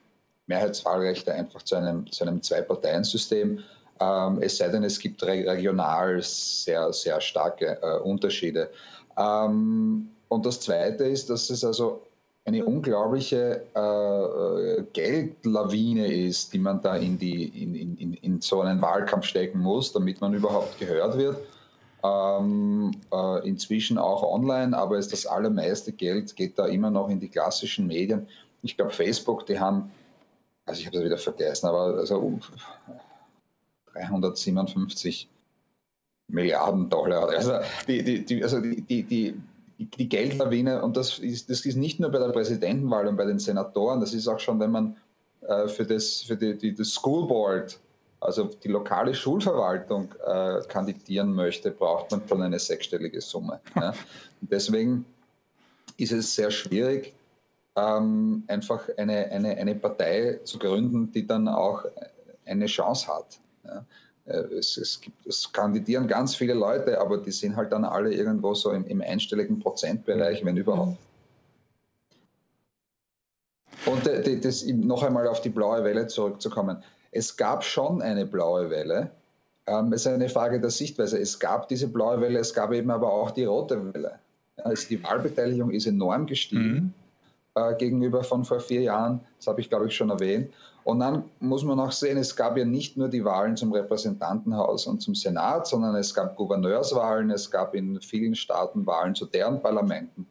Mehrheitswahlrechte 0.46 1.34
einfach 1.34 1.62
zu 1.62 1.76
einem, 1.76 2.10
zu 2.10 2.24
einem 2.24 2.40
Zwei-Parteien-System. 2.42 3.58
Ähm, 3.98 4.38
es 4.40 4.58
sei 4.58 4.68
denn, 4.68 4.84
es 4.84 4.98
gibt 4.98 5.22
regional 5.24 6.22
sehr, 6.22 6.92
sehr 6.92 7.20
starke 7.20 7.78
äh, 7.82 7.98
Unterschiede. 8.00 8.70
Ähm, 9.18 10.08
und 10.28 10.46
das 10.46 10.60
Zweite 10.60 11.04
ist, 11.04 11.30
dass 11.30 11.50
es 11.50 11.64
also 11.64 12.02
eine 12.44 12.64
unglaubliche 12.64 13.62
äh, 13.74 14.82
Geldlawine 14.92 16.12
ist, 16.12 16.52
die 16.52 16.58
man 16.58 16.80
da 16.80 16.96
in, 16.96 17.18
die, 17.18 17.46
in, 17.62 17.74
in, 17.74 18.14
in 18.14 18.40
so 18.40 18.60
einen 18.60 18.80
Wahlkampf 18.80 19.24
stecken 19.24 19.58
muss, 19.58 19.92
damit 19.92 20.20
man 20.20 20.32
überhaupt 20.32 20.78
gehört 20.78 21.18
wird 21.18 21.38
ähm, 22.06 22.92
äh, 23.12 23.48
inzwischen 23.48 23.98
auch 23.98 24.22
online, 24.22 24.76
aber 24.76 24.98
ist 24.98 25.12
das 25.12 25.26
allermeiste 25.26 25.92
Geld 25.92 26.36
geht 26.36 26.58
da 26.58 26.66
immer 26.66 26.90
noch 26.90 27.08
in 27.08 27.20
die 27.20 27.28
klassischen 27.28 27.86
Medien. 27.86 28.26
Ich 28.62 28.76
glaube, 28.76 28.92
Facebook, 28.92 29.46
die 29.46 29.58
haben, 29.58 29.90
also 30.64 30.80
ich 30.80 30.86
habe 30.86 30.98
es 30.98 31.04
wieder 31.04 31.18
vergessen, 31.18 31.66
aber 31.66 31.98
also 31.98 32.38
357 33.92 35.28
Milliarden 36.28 36.90
Dollar. 36.90 37.28
Also 37.28 37.52
die, 37.86 38.02
die, 38.02 38.24
die 38.24 38.42
also 38.42 38.60
die, 38.60 38.82
die, 38.82 39.02
die 39.04 39.40
die 39.78 40.08
Geldlawine, 40.08 40.82
und 40.82 40.96
das 40.96 41.18
ist, 41.18 41.50
das 41.50 41.66
ist 41.66 41.76
nicht 41.76 42.00
nur 42.00 42.10
bei 42.10 42.18
der 42.18 42.30
Präsidentenwahl 42.30 43.06
und 43.08 43.16
bei 43.16 43.26
den 43.26 43.38
Senatoren, 43.38 44.00
das 44.00 44.14
ist 44.14 44.26
auch 44.26 44.40
schon, 44.40 44.58
wenn 44.58 44.70
man 44.70 44.96
äh, 45.42 45.68
für 45.68 45.84
das, 45.84 46.22
für 46.22 46.36
die, 46.36 46.56
die, 46.56 46.74
das 46.74 46.94
School 46.94 47.26
Board 47.26 47.78
also 48.20 48.44
die 48.44 48.68
lokale 48.68 49.14
Schulverwaltung 49.14 50.14
äh, 50.24 50.60
kandidieren 50.68 51.34
möchte, 51.34 51.70
braucht 51.70 52.10
man 52.10 52.26
schon 52.28 52.42
eine 52.42 52.58
sechsstellige 52.58 53.20
Summe. 53.20 53.60
Ja. 53.76 53.92
deswegen 54.40 55.04
ist 55.98 56.12
es 56.12 56.34
sehr 56.34 56.50
schwierig, 56.50 57.14
ähm, 57.76 58.44
einfach 58.46 58.88
eine, 58.96 59.30
eine, 59.30 59.56
eine 59.56 59.74
Partei 59.74 60.40
zu 60.44 60.58
gründen, 60.58 61.12
die 61.12 61.26
dann 61.26 61.46
auch 61.48 61.84
eine 62.46 62.66
Chance 62.66 63.06
hat. 63.08 63.38
Ja. 63.64 63.84
Äh, 64.26 64.54
es, 64.58 64.76
es, 64.76 65.00
gibt, 65.00 65.26
es, 65.26 65.52
kandidieren 65.52 66.08
ganz 66.08 66.34
viele 66.34 66.54
Leute, 66.54 67.00
aber 67.00 67.18
die 67.18 67.30
sind 67.30 67.56
halt 67.56 67.72
dann 67.72 67.84
alle 67.84 68.12
irgendwo 68.12 68.54
so 68.54 68.72
im, 68.72 68.86
im 68.86 69.00
einstelligen 69.00 69.58
Prozentbereich, 69.60 70.44
wenn 70.44 70.56
überhaupt. 70.56 70.98
Und 73.86 74.04
das, 74.44 74.64
noch 74.66 75.04
einmal 75.04 75.28
auf 75.28 75.40
die 75.42 75.48
blaue 75.48 75.84
Welle 75.84 76.08
zurückzukommen. 76.08 76.82
Es 77.16 77.34
gab 77.34 77.64
schon 77.64 78.02
eine 78.02 78.26
blaue 78.26 78.68
Welle. 78.68 79.10
Ähm, 79.66 79.90
es 79.94 80.02
ist 80.02 80.08
eine 80.08 80.28
Frage 80.28 80.60
der 80.60 80.68
Sichtweise. 80.68 81.18
Es 81.18 81.38
gab 81.38 81.66
diese 81.68 81.88
blaue 81.88 82.20
Welle, 82.20 82.38
es 82.38 82.52
gab 82.52 82.72
eben 82.72 82.90
aber 82.90 83.10
auch 83.10 83.30
die 83.30 83.44
rote 83.44 83.94
Welle. 83.94 84.18
Also 84.62 84.88
die 84.88 85.02
Wahlbeteiligung 85.02 85.70
ist 85.70 85.86
enorm 85.86 86.26
gestiegen 86.26 86.92
mhm. 87.54 87.62
äh, 87.62 87.74
gegenüber 87.76 88.22
von 88.22 88.44
vor 88.44 88.60
vier 88.60 88.82
Jahren. 88.82 89.20
Das 89.38 89.46
habe 89.46 89.62
ich, 89.62 89.70
glaube 89.70 89.86
ich, 89.86 89.96
schon 89.96 90.10
erwähnt. 90.10 90.52
Und 90.84 91.00
dann 91.00 91.24
muss 91.40 91.64
man 91.64 91.80
auch 91.80 91.90
sehen, 91.90 92.18
es 92.18 92.36
gab 92.36 92.58
ja 92.58 92.66
nicht 92.66 92.98
nur 92.98 93.08
die 93.08 93.24
Wahlen 93.24 93.56
zum 93.56 93.72
Repräsentantenhaus 93.72 94.86
und 94.86 95.00
zum 95.00 95.14
Senat, 95.14 95.66
sondern 95.66 95.96
es 95.96 96.12
gab 96.12 96.36
Gouverneurswahlen, 96.36 97.30
es 97.30 97.50
gab 97.50 97.74
in 97.74 97.98
vielen 98.02 98.34
Staaten 98.34 98.86
Wahlen 98.86 99.14
zu 99.14 99.24
deren 99.24 99.62
Parlamenten 99.62 100.26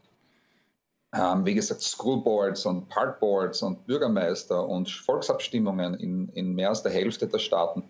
ähm, 1.15 1.45
wie 1.45 1.55
gesagt, 1.55 1.81
Schoolboards 1.81 2.65
und 2.65 2.89
Parkboards 2.89 3.63
und 3.63 3.85
Bürgermeister 3.85 4.67
und 4.67 4.89
Volksabstimmungen 4.89 5.93
in, 5.95 6.29
in 6.29 6.53
mehr 6.53 6.69
als 6.69 6.83
der 6.83 6.91
Hälfte 6.91 7.27
der 7.27 7.39
Staaten. 7.39 7.83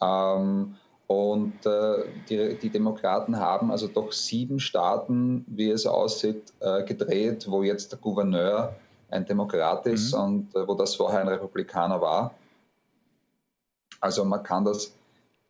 Ähm, 0.00 0.76
und 1.06 1.66
äh, 1.66 2.04
die, 2.28 2.58
die, 2.58 2.70
Demokraten 2.70 3.38
haben 3.38 3.70
also 3.70 3.88
doch 3.88 4.10
sieben 4.12 4.58
Staaten, 4.58 5.44
wie 5.46 5.70
es 5.70 5.86
aussieht, 5.86 6.54
äh, 6.60 6.82
gedreht, 6.84 7.46
wo 7.48 7.62
jetzt 7.62 7.92
der 7.92 7.98
Gouverneur 7.98 8.74
ein 9.10 9.26
Demokrat 9.26 9.86
ist 9.86 10.14
mhm. 10.14 10.20
und 10.20 10.56
äh, 10.56 10.66
wo 10.66 10.74
das 10.74 10.94
vorher 10.94 11.20
ein 11.20 11.28
Republikaner 11.28 12.00
war. 12.00 12.34
Also 14.00 14.24
man 14.24 14.42
kann 14.42 14.64
das, 14.64 14.94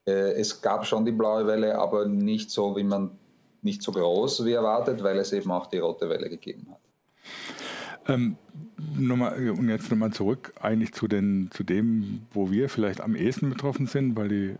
äh, 0.06 0.32
es 0.32 0.60
gab 0.60 0.84
schon 0.84 1.04
die 1.04 1.12
blaue 1.12 1.46
Welle, 1.46 1.78
aber 1.78 2.06
nicht 2.06 2.50
so, 2.50 2.76
wie 2.76 2.82
man, 2.82 3.16
nicht 3.62 3.82
so 3.82 3.92
groß 3.92 4.44
wie 4.44 4.52
erwartet, 4.52 5.02
weil 5.04 5.18
es 5.18 5.32
eben 5.32 5.52
auch 5.52 5.66
die 5.66 5.78
rote 5.78 6.08
Welle 6.08 6.28
gegeben 6.28 6.66
hat. 6.70 6.83
Ähm, 8.06 8.36
nochmal, 8.96 9.50
und 9.50 9.68
jetzt 9.68 9.90
nochmal 9.90 10.12
zurück 10.12 10.52
eigentlich 10.60 10.92
zu, 10.92 11.08
den, 11.08 11.50
zu 11.50 11.64
dem, 11.64 12.22
wo 12.32 12.50
wir 12.50 12.68
vielleicht 12.68 13.00
am 13.00 13.16
ehesten 13.16 13.48
betroffen 13.50 13.86
sind, 13.86 14.16
weil 14.16 14.28
die, 14.28 14.44
äh, 14.46 14.56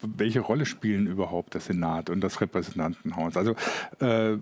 welche 0.00 0.40
Rolle 0.40 0.66
spielen 0.66 1.06
überhaupt 1.06 1.54
der 1.54 1.60
Senat 1.60 2.10
und 2.10 2.20
das 2.20 2.40
Repräsentantenhaus? 2.40 3.36
Also 3.36 3.56
äh, 4.00 4.38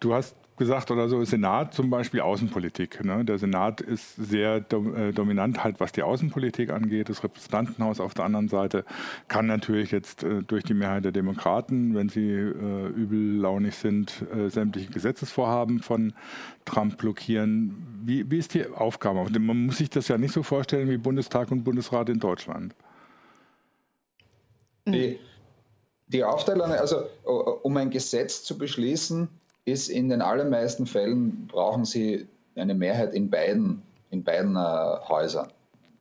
du 0.00 0.14
hast 0.14 0.36
gesagt 0.62 0.92
oder 0.92 1.08
so, 1.08 1.24
Senat 1.24 1.74
zum 1.74 1.90
Beispiel 1.90 2.20
Außenpolitik. 2.20 3.04
Ne? 3.04 3.24
Der 3.24 3.38
Senat 3.38 3.80
ist 3.80 4.14
sehr 4.14 4.60
dom 4.60 4.94
äh, 4.94 5.12
dominant 5.12 5.64
halt, 5.64 5.80
was 5.80 5.90
die 5.90 6.02
Außenpolitik 6.02 6.70
angeht. 6.70 7.08
Das 7.08 7.24
Repräsentantenhaus 7.24 7.98
auf 7.98 8.14
der 8.14 8.24
anderen 8.24 8.48
Seite 8.48 8.84
kann 9.26 9.46
natürlich 9.46 9.90
jetzt 9.90 10.22
äh, 10.22 10.42
durch 10.42 10.62
die 10.62 10.74
Mehrheit 10.74 11.04
der 11.04 11.10
Demokraten, 11.10 11.96
wenn 11.96 12.08
sie 12.08 12.30
äh, 12.30 12.86
übellaunig 12.88 13.74
sind, 13.74 14.24
äh, 14.32 14.48
sämtliche 14.48 14.92
Gesetzesvorhaben 14.92 15.80
von 15.80 16.12
Trump 16.64 16.96
blockieren. 16.96 17.84
Wie, 18.04 18.30
wie 18.30 18.38
ist 18.38 18.54
die 18.54 18.64
Aufgabe? 18.66 19.28
Man 19.40 19.66
muss 19.66 19.78
sich 19.78 19.90
das 19.90 20.06
ja 20.06 20.16
nicht 20.16 20.32
so 20.32 20.44
vorstellen 20.44 20.88
wie 20.88 20.96
Bundestag 20.96 21.50
und 21.50 21.64
Bundesrat 21.64 22.08
in 22.08 22.20
Deutschland. 22.20 22.74
Die, 24.86 25.18
die 26.06 26.22
Aufteilung, 26.22 26.70
also 26.70 27.02
um 27.24 27.76
ein 27.76 27.90
Gesetz 27.90 28.44
zu 28.44 28.56
beschließen, 28.56 29.28
ist 29.64 29.88
in 29.88 30.08
den 30.08 30.22
allermeisten 30.22 30.86
Fällen 30.86 31.46
brauchen 31.46 31.84
sie 31.84 32.26
eine 32.56 32.74
Mehrheit 32.74 33.14
in 33.14 33.30
beiden, 33.30 33.82
in 34.10 34.22
beiden 34.22 34.56
äh, 34.56 34.98
Häusern, 35.08 35.48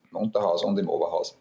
im 0.10 0.18
Unterhaus 0.18 0.64
und 0.64 0.78
im 0.78 0.90
Oberhaus. 0.90 1.38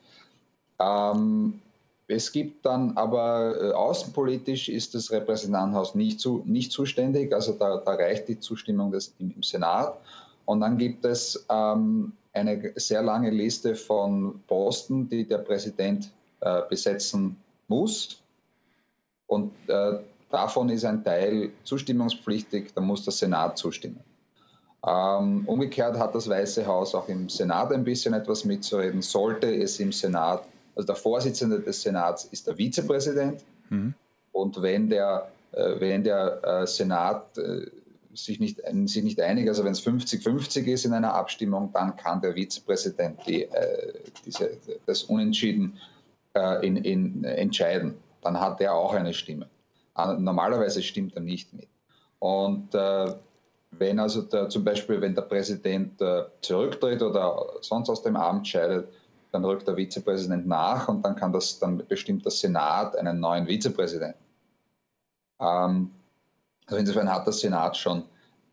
Ähm, 0.78 1.60
es 2.08 2.32
gibt 2.32 2.66
dann 2.66 2.96
aber 2.96 3.54
äh, 3.60 3.72
außenpolitisch 3.72 4.68
ist 4.68 4.94
das 4.94 5.10
Repräsentantenhaus 5.10 5.94
nicht, 5.94 6.20
zu, 6.20 6.42
nicht 6.44 6.72
zuständig, 6.72 7.32
also 7.32 7.52
da, 7.52 7.78
da 7.78 7.92
reicht 7.92 8.28
die 8.28 8.38
Zustimmung 8.38 8.90
des, 8.90 9.14
im, 9.18 9.32
im 9.34 9.42
Senat. 9.42 9.96
Und 10.44 10.60
dann 10.60 10.76
gibt 10.76 11.04
es 11.04 11.46
ähm, 11.48 12.12
eine 12.32 12.72
sehr 12.76 13.02
lange 13.02 13.30
Liste 13.30 13.76
von 13.76 14.40
Posten, 14.46 15.08
die 15.08 15.26
der 15.26 15.38
Präsident 15.38 16.10
äh, 16.40 16.62
besetzen 16.68 17.36
muss. 17.68 18.20
Und 19.26 19.52
äh, 19.68 19.98
Davon 20.30 20.68
ist 20.68 20.84
ein 20.84 21.02
Teil 21.02 21.50
zustimmungspflichtig, 21.64 22.72
da 22.74 22.80
muss 22.80 23.04
der 23.04 23.12
Senat 23.12 23.58
zustimmen. 23.58 24.00
Ähm, 24.86 25.42
umgekehrt 25.46 25.98
hat 25.98 26.14
das 26.14 26.28
Weiße 26.28 26.64
Haus 26.66 26.94
auch 26.94 27.08
im 27.08 27.28
Senat 27.28 27.72
ein 27.72 27.84
bisschen 27.84 28.14
etwas 28.14 28.44
mitzureden. 28.44 29.02
Sollte 29.02 29.54
es 29.54 29.78
im 29.78 29.92
Senat, 29.92 30.44
also 30.74 30.86
der 30.86 30.96
Vorsitzende 30.96 31.60
des 31.60 31.82
Senats 31.82 32.24
ist 32.24 32.46
der 32.46 32.56
Vizepräsident. 32.56 33.44
Mhm. 33.68 33.94
Und 34.32 34.62
wenn 34.62 34.88
der, 34.88 35.30
äh, 35.52 35.80
wenn 35.80 36.04
der 36.04 36.40
äh, 36.44 36.66
Senat 36.66 37.36
äh, 37.36 37.66
sich, 38.14 38.40
nicht, 38.40 38.62
sich 38.86 39.02
nicht 39.02 39.20
einig, 39.20 39.48
also 39.48 39.64
wenn 39.64 39.72
es 39.72 39.84
50-50 39.84 40.64
ist 40.64 40.84
in 40.84 40.94
einer 40.94 41.12
Abstimmung, 41.12 41.70
dann 41.74 41.96
kann 41.96 42.20
der 42.20 42.34
Vizepräsident 42.34 43.18
die, 43.26 43.44
äh, 43.44 43.92
diese, 44.24 44.52
das 44.86 45.02
Unentschieden 45.02 45.78
äh, 46.34 46.66
in, 46.66 46.76
in, 46.76 47.24
entscheiden. 47.24 47.96
Dann 48.22 48.40
hat 48.40 48.60
er 48.60 48.74
auch 48.74 48.94
eine 48.94 49.12
Stimme. 49.12 49.46
Normalerweise 50.18 50.82
stimmt 50.82 51.14
er 51.14 51.22
nicht 51.22 51.52
mit. 51.52 51.68
Und 52.18 52.74
äh, 52.74 53.14
wenn 53.72 53.98
also 53.98 54.22
der, 54.22 54.48
zum 54.48 54.64
Beispiel, 54.64 55.00
wenn 55.00 55.14
der 55.14 55.22
Präsident 55.22 56.00
äh, 56.00 56.24
zurücktritt 56.42 57.02
oder 57.02 57.54
sonst 57.60 57.88
aus 57.88 58.02
dem 58.02 58.16
Amt 58.16 58.48
scheidet, 58.48 58.88
dann 59.32 59.44
rückt 59.44 59.68
der 59.68 59.76
Vizepräsident 59.76 60.46
nach 60.46 60.88
und 60.88 61.04
dann 61.04 61.14
kann 61.14 61.32
das, 61.32 61.58
dann 61.58 61.78
bestimmt 61.86 62.24
der 62.24 62.32
Senat 62.32 62.96
einen 62.96 63.20
neuen 63.20 63.46
Vizepräsidenten. 63.46 64.24
Ähm, 65.40 65.90
also 66.66 66.78
insofern 66.78 67.12
hat 67.12 67.26
der 67.26 67.32
Senat 67.32 67.76
schon 67.76 68.04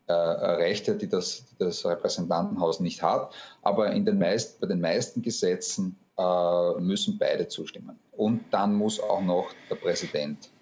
äh, 0.06 0.12
Rechte, 0.12 0.96
die 0.96 1.08
das, 1.08 1.44
die 1.50 1.64
das, 1.64 1.84
Repräsentantenhaus 1.84 2.80
nicht 2.80 3.02
hat. 3.02 3.32
Aber 3.62 3.90
in 3.90 4.04
den 4.04 4.18
meist, 4.18 4.60
bei 4.60 4.66
den 4.66 4.80
meisten 4.80 5.20
Gesetzen 5.20 5.98
äh, 6.16 6.80
müssen 6.80 7.18
beide 7.18 7.48
zustimmen. 7.48 7.98
Und 8.12 8.44
dann 8.50 8.74
muss 8.74 9.00
auch 9.00 9.20
noch 9.20 9.50
der 9.68 9.76
Präsident 9.76 10.46
äh, 10.46 10.57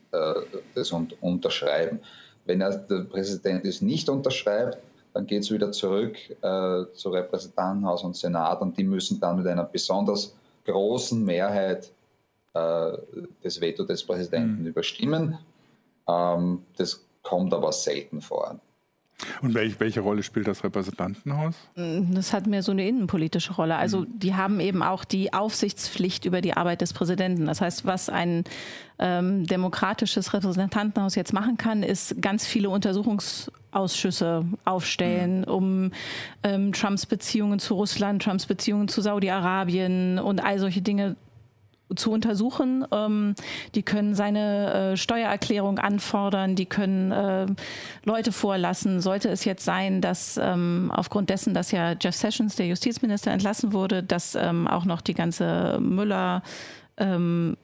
das 0.74 0.92
unterschreiben. 1.20 2.00
Wenn 2.44 2.60
er, 2.60 2.76
der 2.76 3.00
Präsident 3.00 3.64
es 3.64 3.82
nicht 3.82 4.08
unterschreibt, 4.08 4.78
dann 5.14 5.26
geht 5.26 5.42
es 5.42 5.50
wieder 5.50 5.72
zurück 5.72 6.16
äh, 6.42 6.84
zu 6.92 7.08
Repräsentantenhaus 7.08 8.04
und 8.04 8.16
Senat 8.16 8.60
und 8.60 8.76
die 8.76 8.84
müssen 8.84 9.18
dann 9.18 9.36
mit 9.36 9.46
einer 9.46 9.64
besonders 9.64 10.36
großen 10.66 11.24
Mehrheit 11.24 11.90
äh, 12.52 12.98
das 13.42 13.60
Veto 13.60 13.84
des 13.84 14.04
Präsidenten 14.04 14.60
mhm. 14.60 14.66
überstimmen. 14.66 15.38
Ähm, 16.06 16.62
das 16.76 17.04
kommt 17.22 17.54
aber 17.54 17.72
selten 17.72 18.20
vor. 18.20 18.60
Und 19.40 19.54
welch, 19.54 19.80
welche 19.80 20.00
Rolle 20.00 20.22
spielt 20.22 20.46
das 20.46 20.62
Repräsentantenhaus? 20.62 21.54
Das 21.74 22.32
hat 22.32 22.46
mehr 22.46 22.62
so 22.62 22.72
eine 22.72 22.86
innenpolitische 22.86 23.54
Rolle. 23.54 23.76
Also 23.76 24.00
mhm. 24.00 24.18
die 24.18 24.34
haben 24.34 24.60
eben 24.60 24.82
auch 24.82 25.04
die 25.04 25.32
Aufsichtspflicht 25.32 26.26
über 26.26 26.42
die 26.42 26.54
Arbeit 26.54 26.82
des 26.82 26.92
Präsidenten. 26.92 27.46
Das 27.46 27.60
heißt, 27.62 27.86
was 27.86 28.10
ein 28.10 28.44
ähm, 28.98 29.46
demokratisches 29.46 30.34
Repräsentantenhaus 30.34 31.14
jetzt 31.14 31.32
machen 31.32 31.56
kann, 31.56 31.82
ist 31.82 32.20
ganz 32.20 32.46
viele 32.46 32.68
Untersuchungsausschüsse 32.68 34.44
aufstellen, 34.64 35.40
mhm. 35.40 35.44
um 35.44 35.92
ähm, 36.42 36.72
Trumps 36.72 37.06
Beziehungen 37.06 37.58
zu 37.58 37.74
Russland, 37.74 38.22
Trumps 38.22 38.44
Beziehungen 38.46 38.88
zu 38.88 39.00
Saudi-Arabien 39.00 40.18
und 40.18 40.40
all 40.44 40.58
solche 40.58 40.82
Dinge 40.82 41.16
zu 41.94 42.10
untersuchen. 42.10 42.84
Ähm, 42.90 43.34
die 43.74 43.82
können 43.82 44.14
seine 44.14 44.92
äh, 44.92 44.96
Steuererklärung 44.96 45.78
anfordern, 45.78 46.56
die 46.56 46.66
können 46.66 47.12
äh, 47.12 47.46
Leute 48.04 48.32
vorlassen. 48.32 49.00
Sollte 49.00 49.28
es 49.28 49.44
jetzt 49.44 49.64
sein, 49.64 50.00
dass 50.00 50.38
ähm, 50.42 50.90
aufgrund 50.94 51.30
dessen, 51.30 51.54
dass 51.54 51.70
ja 51.70 51.94
Jeff 52.00 52.16
Sessions, 52.16 52.56
der 52.56 52.66
Justizminister, 52.66 53.30
entlassen 53.30 53.72
wurde, 53.72 54.02
dass 54.02 54.34
ähm, 54.34 54.66
auch 54.66 54.84
noch 54.84 55.00
die 55.00 55.14
ganze 55.14 55.78
Müller 55.80 56.42
ähm, 56.96 57.56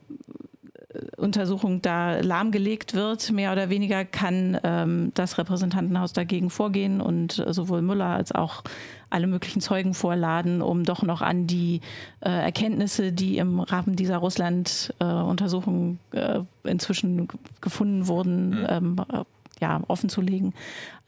Untersuchung 1.17 1.83
da 1.83 2.21
lahmgelegt 2.21 2.95
wird, 2.95 3.31
mehr 3.33 3.53
oder 3.53 3.71
weniger, 3.71 4.05
kann 4.05 4.59
ähm, 4.63 5.13
das 5.15 5.39
Repräsentantenhaus 5.39 6.13
dagegen 6.13 6.51
vorgehen 6.51 7.01
und 7.01 7.45
sowohl 7.49 7.83
Müller 7.83 8.07
als 8.07 8.33
auch 8.33 8.63
alle 9.11 9.27
möglichen 9.27 9.61
Zeugen 9.61 9.95
vorladen, 9.95 10.63
um 10.63 10.85
doch 10.85 11.03
noch 11.03 11.21
an 11.21 11.47
die 11.47 11.81
äh, 12.21 12.31
Erkenntnisse, 12.31 13.13
die 13.13 13.37
im 13.39 13.61
Rahmen 13.61 13.95
dieser 13.95 14.17
Russland-Untersuchung 14.19 15.99
äh, 16.13 16.41
inzwischen 16.65 17.29
gefunden 17.61 18.07
wurden, 18.07 18.61
mhm. 18.61 18.67
ähm, 18.69 18.97
äh, 19.13 19.25
ja, 19.61 19.81
offenzulegen. 19.87 20.55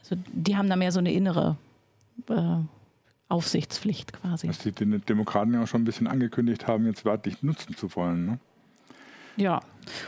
Also 0.01 0.17
die 0.33 0.57
haben 0.57 0.69
da 0.69 0.77
mehr 0.77 0.93
so 0.93 0.99
eine 0.99 1.13
innere 1.13 1.57
äh, 2.29 2.57
Aufsichtspflicht 3.29 4.13
quasi. 4.13 4.49
Was 4.49 4.59
die 4.59 4.73
Demokraten 4.73 5.55
ja 5.55 5.63
auch 5.63 5.67
schon 5.67 5.83
ein 5.83 5.87
bisschen 5.87 6.07
angekündigt 6.07 6.67
haben, 6.67 6.87
jetzt 6.87 7.05
wörtlich 7.05 7.43
nutzen 7.43 7.75
zu 7.75 7.95
wollen. 7.97 8.27
Ne? 8.27 8.39
Ja, 9.37 9.61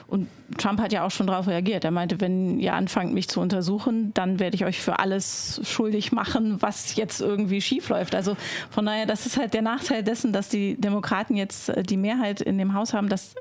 und 0.07 0.29
Trump 0.59 0.81
hat 0.81 0.93
ja 0.93 1.05
auch 1.05 1.11
schon 1.11 1.27
darauf 1.27 1.49
reagiert. 1.49 1.85
Er 1.85 1.91
meinte, 1.91 2.21
wenn 2.21 2.59
ihr 2.59 2.75
anfangt, 2.75 3.13
mich 3.13 3.29
zu 3.29 3.41
untersuchen, 3.41 4.13
dann 4.15 4.39
werde 4.39 4.57
ich 4.57 4.65
euch 4.65 4.81
für 4.81 4.99
alles 4.99 5.61
schuldig 5.65 6.13
machen, 6.13 6.61
was 6.61 6.97
jetzt 6.97 7.21
irgendwie 7.21 7.61
schief 7.61 7.89
läuft. 7.89 8.15
Also 8.15 8.37
von 8.71 8.87
daher, 8.87 9.07
das 9.07 9.27
ist 9.27 9.37
halt 9.37 9.55
der 9.55 9.63
Nachteil 9.63 10.03
dessen, 10.03 10.33
dass 10.33 10.49
die 10.49 10.81
Demokraten 10.81 11.37
jetzt 11.37 11.69
äh, 11.69 11.83
die 11.83 11.97
Mehrheit 11.97 12.41
in 12.41 12.59
dem 12.59 12.75
Haus 12.75 12.95
haben, 12.95 13.09
dass 13.09 13.35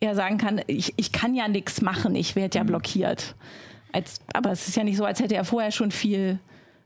er 0.00 0.14
sagen 0.14 0.38
kann, 0.38 0.60
ich, 0.66 0.94
ich 0.96 1.12
kann 1.12 1.34
ja 1.34 1.48
nichts 1.48 1.80
machen, 1.80 2.14
ich 2.14 2.36
werde 2.36 2.58
ja 2.58 2.64
mhm. 2.64 2.68
blockiert. 2.68 3.34
Als, 3.92 4.20
aber 4.34 4.50
es 4.50 4.68
ist 4.68 4.76
ja 4.76 4.84
nicht 4.84 4.96
so, 4.96 5.04
als 5.04 5.20
hätte 5.20 5.36
er 5.36 5.44
vorher 5.44 5.70
schon 5.70 5.90
viel 5.90 6.38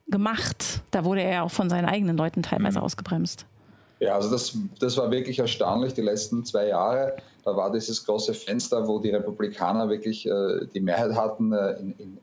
gemacht. 0.09 0.83
Da 0.91 1.05
wurde 1.05 1.23
er 1.23 1.33
ja 1.33 1.43
auch 1.43 1.51
von 1.51 1.71
seinen 1.71 1.87
eigenen 1.87 2.17
Leuten 2.17 2.43
teilweise 2.43 2.79
mhm. 2.79 2.85
ausgebremst. 2.85 3.47
Ja, 4.01 4.15
also 4.15 4.31
das, 4.31 4.57
das 4.79 4.97
war 4.97 5.11
wirklich 5.11 5.39
erstaunlich, 5.39 5.93
die 5.93 6.01
letzten 6.01 6.45
zwei 6.45 6.69
Jahre. 6.69 7.17
Da 7.45 7.57
war 7.57 7.73
dieses 7.73 8.05
große 8.05 8.35
Fenster, 8.35 8.87
wo 8.87 8.99
die 8.99 9.11
Republikaner 9.11 9.89
wirklich 9.89 10.27
äh, 10.27 10.67
die 10.75 10.81
Mehrheit 10.81 11.15
hatten 11.15 11.53
äh, 11.53 11.73
in, 11.81 11.93
in, 11.99 12.19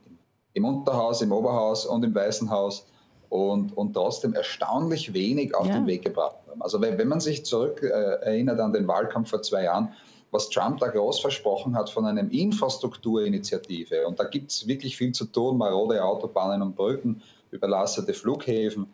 im 0.53 0.65
Unterhaus, 0.65 1.21
im 1.21 1.31
Oberhaus 1.31 1.85
und 1.85 2.03
im 2.03 2.13
Weißen 2.13 2.49
Haus 2.49 2.85
und, 3.29 3.75
und 3.75 3.93
trotzdem 3.93 4.33
erstaunlich 4.33 5.13
wenig 5.13 5.55
auf 5.55 5.67
ja. 5.67 5.73
den 5.73 5.87
Weg 5.87 6.03
gebracht 6.03 6.37
haben. 6.49 6.61
Also 6.61 6.81
wenn, 6.81 6.97
wenn 6.97 7.07
man 7.07 7.19
sich 7.19 7.45
zurück 7.45 7.81
äh, 7.83 7.87
erinnert 7.87 8.59
an 8.59 8.73
den 8.73 8.87
Wahlkampf 8.87 9.29
vor 9.29 9.41
zwei 9.41 9.63
Jahren, 9.63 9.89
was 10.31 10.49
Trump 10.49 10.79
da 10.79 10.87
groß 10.87 11.19
versprochen 11.19 11.75
hat 11.75 11.89
von 11.89 12.05
einem 12.05 12.29
Infrastrukturinitiative. 12.29 14.05
Und 14.05 14.19
da 14.19 14.25
gibt 14.25 14.51
es 14.51 14.67
wirklich 14.67 14.97
viel 14.97 15.13
zu 15.13 15.25
tun, 15.25 15.57
marode 15.57 16.03
Autobahnen 16.03 16.61
und 16.61 16.75
Brücken, 16.75 17.21
überlastete 17.51 18.13
Flughäfen 18.13 18.87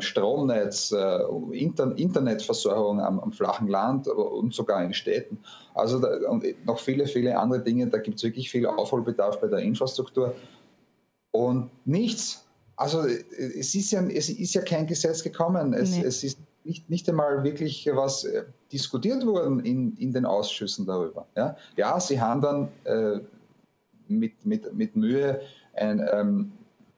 Stromnetz, 0.00 0.92
äh, 0.92 1.18
Inter 1.52 1.96
Internetversorgung 1.96 3.00
am, 3.00 3.18
am, 3.18 3.32
flachen 3.32 3.68
Land 3.68 4.06
und 4.08 4.52
sogar 4.52 4.84
in 4.84 4.92
Städten. 4.92 5.38
Also 5.74 5.98
da, 5.98 6.28
und 6.28 6.44
noch 6.66 6.78
viele, 6.78 7.06
viele 7.06 7.38
andere 7.38 7.62
Dinge. 7.62 7.86
Da 7.86 7.98
gibt 7.98 8.18
es 8.18 8.24
wirklich 8.24 8.50
viel 8.50 8.66
Aufholbedarf 8.66 9.40
bei 9.40 9.46
der 9.46 9.60
Infrastruktur. 9.60 10.34
Und 11.32 11.70
nichts. 11.86 12.44
Also 12.76 13.06
es 13.06 13.74
ist 13.74 13.92
ja, 13.92 14.02
es 14.02 14.28
ist 14.28 14.54
ja 14.54 14.62
kein 14.62 14.86
Gesetz 14.86 15.22
gekommen. 15.22 15.72
Es, 15.72 15.96
nee. 15.96 16.04
es 16.04 16.22
ist 16.24 16.38
nicht, 16.64 16.90
nicht 16.90 17.08
einmal 17.08 17.42
wirklich 17.42 17.88
was 17.94 18.24
äh, 18.24 18.44
diskutiert 18.72 19.24
worden 19.24 19.60
in, 19.60 19.96
in 19.96 20.12
den 20.12 20.26
Ausschüssen 20.26 20.86
darüber. 20.86 21.26
Ja, 21.36 21.56
ja 21.76 21.98
sie 22.00 22.20
haben 22.20 22.40
dann 22.40 22.68
äh, 22.84 23.20
mit, 24.08 24.44
mit, 24.44 24.74
mit 24.74 24.96
Mühe 24.96 25.40
ein, 25.74 26.06
ähm, 26.12 26.52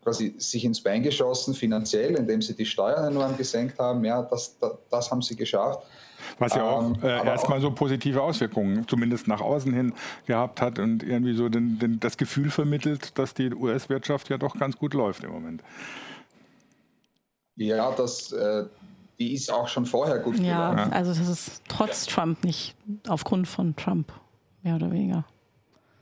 quasi 0.07 0.37
sich 0.39 0.65
ins 0.65 0.81
Bein 0.81 1.03
geschossen 1.03 1.53
finanziell, 1.53 2.15
indem 2.15 2.41
sie 2.41 2.55
die 2.55 2.65
Steuern 2.65 3.11
enorm 3.11 3.37
gesenkt 3.37 3.77
haben. 3.81 4.05
Ja, 4.05 4.23
das, 4.23 4.57
das, 4.61 4.73
das 4.89 5.11
haben 5.11 5.21
sie 5.21 5.35
geschafft. 5.35 5.85
Was 6.39 6.55
ja 6.55 6.63
auch 6.63 6.81
ähm, 6.81 6.97
äh, 7.03 7.27
erstmal 7.27 7.61
so 7.61 7.73
positive 7.73 8.23
Auswirkungen, 8.23 8.87
zumindest 8.87 9.27
nach 9.27 9.41
außen 9.41 9.73
hin, 9.73 9.93
gehabt 10.25 10.61
hat 10.61 10.79
und 10.79 11.03
irgendwie 11.03 11.35
so 11.35 11.49
den, 11.49 11.81
den, 11.81 11.99
das 11.99 12.17
Gefühl 12.17 12.51
vermittelt, 12.51 13.19
dass 13.19 13.35
die 13.35 13.53
US-Wirtschaft 13.53 14.31
ja 14.31 14.39
doch 14.39 14.57
ganz 14.57 14.77
gut 14.77 14.95
läuft 14.95 15.25
im 15.25 15.33
Moment. 15.33 15.65
Ja, 17.57 17.91
das, 17.91 18.31
äh, 18.31 18.65
die 19.19 19.35
ist 19.35 19.53
auch 19.53 19.67
schon 19.67 19.87
vorher 19.87 20.21
gut 20.21 20.39
ja, 20.39 20.71
gelaufen. 20.71 20.91
Ja, 20.93 20.97
also 20.97 21.13
das 21.13 21.29
ist 21.29 21.63
trotz 21.67 22.07
Trump, 22.07 22.45
nicht 22.45 22.77
aufgrund 23.09 23.49
von 23.49 23.75
Trump, 23.75 24.13
mehr 24.63 24.77
oder 24.77 24.93
weniger. 24.93 25.25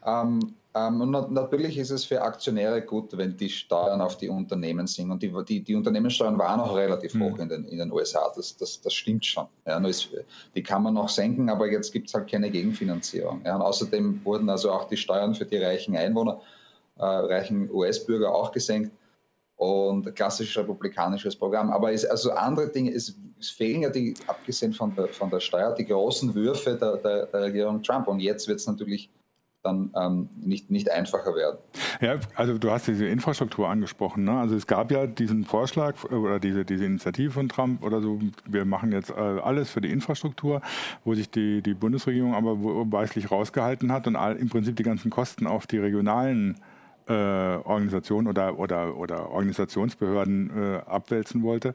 Ähm, 0.04 0.54
und 0.76 1.30
natürlich 1.30 1.78
ist 1.78 1.90
es 1.90 2.04
für 2.04 2.22
Aktionäre 2.22 2.82
gut, 2.82 3.16
wenn 3.16 3.36
die 3.36 3.48
Steuern 3.48 4.00
auf 4.00 4.16
die 4.16 4.28
Unternehmen 4.28 4.88
sind. 4.88 5.12
Und 5.12 5.22
die, 5.22 5.32
die, 5.44 5.60
die 5.60 5.76
Unternehmenssteuern 5.76 6.36
waren 6.36 6.58
auch 6.58 6.74
relativ 6.74 7.14
mhm. 7.14 7.22
hoch 7.22 7.38
in 7.38 7.48
den, 7.48 7.64
in 7.66 7.78
den 7.78 7.92
USA. 7.92 8.32
Das, 8.34 8.56
das, 8.56 8.80
das 8.80 8.92
stimmt 8.92 9.24
schon. 9.24 9.46
Ja, 9.66 9.78
ist, 9.86 10.10
die 10.56 10.62
kann 10.64 10.82
man 10.82 10.94
noch 10.94 11.08
senken, 11.08 11.48
aber 11.48 11.70
jetzt 11.70 11.92
gibt 11.92 12.08
es 12.08 12.14
halt 12.14 12.28
keine 12.28 12.50
Gegenfinanzierung. 12.50 13.42
Ja, 13.44 13.54
und 13.54 13.62
außerdem 13.62 14.24
wurden 14.24 14.50
also 14.50 14.72
auch 14.72 14.88
die 14.88 14.96
Steuern 14.96 15.36
für 15.36 15.44
die 15.44 15.58
reichen 15.58 15.96
Einwohner, 15.96 16.40
äh, 16.98 17.04
reichen 17.04 17.70
US-Bürger 17.70 18.34
auch 18.34 18.50
gesenkt. 18.50 18.90
Und 19.56 20.12
klassisches 20.16 20.56
republikanisches 20.60 21.36
Programm. 21.36 21.70
Aber 21.70 21.92
es, 21.92 22.04
also 22.04 22.32
andere 22.32 22.68
Dinge, 22.68 22.92
es, 22.92 23.14
es, 23.38 23.50
fehlen 23.50 23.82
ja 23.82 23.90
die, 23.90 24.14
abgesehen 24.26 24.72
von 24.72 24.92
der, 24.96 25.06
von 25.06 25.30
der 25.30 25.38
Steuer, 25.38 25.72
die 25.72 25.86
großen 25.86 26.34
Würfe 26.34 26.74
der, 26.74 26.96
der, 26.96 27.26
der 27.26 27.42
Regierung 27.42 27.80
Trump. 27.80 28.08
Und 28.08 28.18
jetzt 28.18 28.48
wird 28.48 28.58
es 28.58 28.66
natürlich 28.66 29.08
dann 29.64 29.90
ähm, 29.96 30.28
nicht, 30.36 30.70
nicht 30.70 30.90
einfacher 30.90 31.34
werden. 31.34 31.58
Ja, 32.00 32.18
also 32.36 32.58
du 32.58 32.70
hast 32.70 32.86
diese 32.86 33.06
Infrastruktur 33.06 33.68
angesprochen. 33.68 34.24
Ne? 34.24 34.38
Also 34.38 34.54
es 34.54 34.66
gab 34.66 34.90
ja 34.92 35.06
diesen 35.06 35.44
Vorschlag 35.44 35.94
äh, 36.10 36.14
oder 36.14 36.38
diese, 36.38 36.64
diese 36.64 36.84
Initiative 36.84 37.32
von 37.32 37.48
Trump 37.48 37.82
oder 37.82 38.00
so, 38.00 38.20
wir 38.46 38.64
machen 38.64 38.92
jetzt 38.92 39.10
äh, 39.10 39.14
alles 39.14 39.70
für 39.70 39.80
die 39.80 39.90
Infrastruktur, 39.90 40.60
wo 41.04 41.14
sich 41.14 41.30
die, 41.30 41.62
die 41.62 41.74
Bundesregierung 41.74 42.34
aber 42.34 42.56
weißlich 42.56 43.30
rausgehalten 43.30 43.90
hat 43.90 44.06
und 44.06 44.16
all, 44.16 44.36
im 44.36 44.48
Prinzip 44.48 44.76
die 44.76 44.82
ganzen 44.82 45.10
Kosten 45.10 45.46
auf 45.46 45.66
die 45.66 45.78
regionalen 45.78 46.56
äh, 47.08 47.12
Organisation 47.12 48.26
oder, 48.26 48.58
oder, 48.58 48.96
oder 48.96 49.30
Organisationsbehörden 49.30 50.50
äh, 50.50 50.76
abwälzen 50.86 51.42
wollte. 51.42 51.72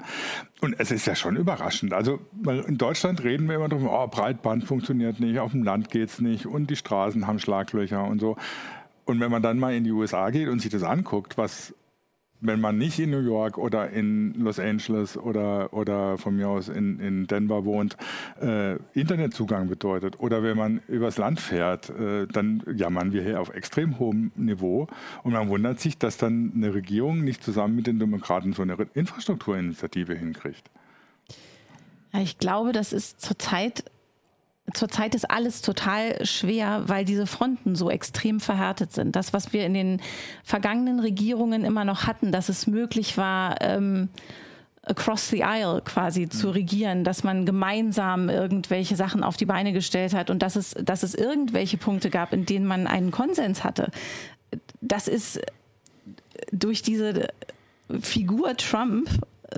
Und 0.61 0.75
es 0.79 0.91
ist 0.91 1.05
ja 1.05 1.15
schon 1.15 1.35
überraschend. 1.35 1.93
Also 1.93 2.19
in 2.45 2.77
Deutschland 2.77 3.23
reden 3.23 3.47
wir 3.47 3.55
immer 3.55 3.69
darüber, 3.69 4.03
oh, 4.03 4.07
Breitband 4.07 4.65
funktioniert 4.65 5.19
nicht, 5.19 5.39
auf 5.39 5.51
dem 5.51 5.63
Land 5.63 5.89
geht 5.89 6.09
es 6.09 6.19
nicht 6.19 6.45
und 6.45 6.69
die 6.69 6.75
Straßen 6.75 7.27
haben 7.27 7.39
Schlaglöcher 7.39 8.03
und 8.03 8.19
so. 8.19 8.37
Und 9.05 9.19
wenn 9.19 9.31
man 9.31 9.41
dann 9.41 9.57
mal 9.57 9.73
in 9.73 9.83
die 9.83 9.91
USA 9.91 10.29
geht 10.29 10.49
und 10.49 10.61
sich 10.61 10.71
das 10.71 10.83
anguckt, 10.83 11.37
was 11.37 11.73
wenn 12.41 12.61
man 12.61 12.77
nicht 12.77 12.99
in 12.99 13.11
New 13.11 13.19
York 13.19 13.57
oder 13.57 13.89
in 13.89 14.33
Los 14.35 14.59
Angeles 14.59 15.17
oder, 15.17 15.73
oder 15.73 16.17
von 16.17 16.35
mir 16.35 16.47
aus 16.47 16.69
in, 16.69 16.99
in 16.99 17.27
Denver 17.27 17.65
wohnt, 17.65 17.97
äh, 18.41 18.77
Internetzugang 18.93 19.67
bedeutet. 19.67 20.19
Oder 20.19 20.41
wenn 20.43 20.57
man 20.57 20.81
übers 20.87 21.17
Land 21.17 21.39
fährt, 21.39 21.89
äh, 21.89 22.27
dann 22.27 22.63
jammern 22.73 23.11
wir 23.11 23.23
hier 23.23 23.41
auf 23.41 23.53
extrem 23.53 23.99
hohem 23.99 24.31
Niveau. 24.35 24.87
Und 25.23 25.33
man 25.33 25.49
wundert 25.49 25.79
sich, 25.79 25.97
dass 25.97 26.17
dann 26.17 26.53
eine 26.55 26.73
Regierung 26.73 27.23
nicht 27.23 27.43
zusammen 27.43 27.75
mit 27.75 27.87
den 27.87 27.99
Demokraten 27.99 28.53
so 28.53 28.61
eine 28.61 28.77
Infrastrukturinitiative 28.93 30.15
hinkriegt. 30.15 30.69
Ich 32.13 32.37
glaube, 32.37 32.71
das 32.71 32.93
ist 32.93 33.21
zurzeit 33.21 33.83
Zurzeit 34.73 35.15
ist 35.15 35.29
alles 35.29 35.61
total 35.61 36.25
schwer, 36.25 36.83
weil 36.87 37.05
diese 37.05 37.27
Fronten 37.27 37.75
so 37.75 37.89
extrem 37.89 38.39
verhärtet 38.39 38.93
sind. 38.93 39.15
Das, 39.15 39.33
was 39.33 39.53
wir 39.53 39.65
in 39.65 39.73
den 39.73 40.01
vergangenen 40.43 40.99
Regierungen 40.99 41.65
immer 41.65 41.85
noch 41.85 42.07
hatten, 42.07 42.31
dass 42.31 42.49
es 42.49 42.67
möglich 42.67 43.17
war, 43.17 43.61
ähm, 43.61 44.09
across 44.83 45.29
the 45.29 45.43
aisle 45.43 45.81
quasi 45.81 46.21
mhm. 46.21 46.31
zu 46.31 46.49
regieren, 46.49 47.03
dass 47.03 47.23
man 47.23 47.45
gemeinsam 47.45 48.29
irgendwelche 48.29 48.95
Sachen 48.95 49.23
auf 49.23 49.37
die 49.37 49.45
Beine 49.45 49.71
gestellt 49.71 50.13
hat 50.13 50.29
und 50.29 50.41
dass 50.41 50.55
es, 50.55 50.75
dass 50.81 51.03
es 51.03 51.15
irgendwelche 51.15 51.77
Punkte 51.77 52.09
gab, 52.09 52.33
in 52.33 52.45
denen 52.45 52.65
man 52.65 52.87
einen 52.87 53.11
Konsens 53.11 53.63
hatte. 53.63 53.91
Das 54.81 55.07
ist 55.07 55.39
durch 56.51 56.81
diese 56.81 57.27
Figur 58.01 58.55
Trump 58.57 59.09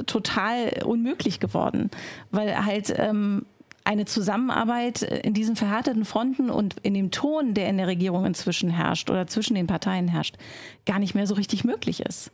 total 0.06 0.84
unmöglich 0.86 1.40
geworden, 1.40 1.90
weil 2.32 2.66
halt 2.66 2.94
ähm, 2.98 3.46
eine 3.92 4.06
Zusammenarbeit 4.06 5.02
in 5.02 5.34
diesen 5.34 5.58
verhärteten 5.58 6.06
Fronten 6.06 6.50
und 6.50 6.78
in 6.82 6.94
dem 6.94 7.12
Ton, 7.12 7.54
der 7.54 7.68
in 7.68 7.78
der 7.78 7.88
Regierung 7.88 8.26
inzwischen 8.26 8.70
herrscht 8.70 9.10
oder 9.10 9.28
zwischen 9.28 9.54
den 9.54 9.68
Parteien 9.68 10.08
herrscht, 10.08 10.38
gar 10.86 10.98
nicht 10.98 11.14
mehr 11.14 11.28
so 11.28 11.36
richtig 11.36 11.66
möglich 11.66 12.00
ist. 12.00 12.32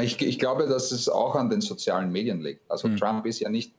Ich, 0.00 0.20
ich 0.20 0.38
glaube, 0.40 0.66
dass 0.66 0.90
es 0.90 1.08
auch 1.08 1.36
an 1.36 1.50
den 1.50 1.60
sozialen 1.60 2.10
Medien 2.10 2.40
liegt. 2.40 2.68
Also 2.68 2.88
mhm. 2.88 2.96
Trump 2.96 3.26
ist 3.26 3.38
ja 3.38 3.48
nicht, 3.48 3.72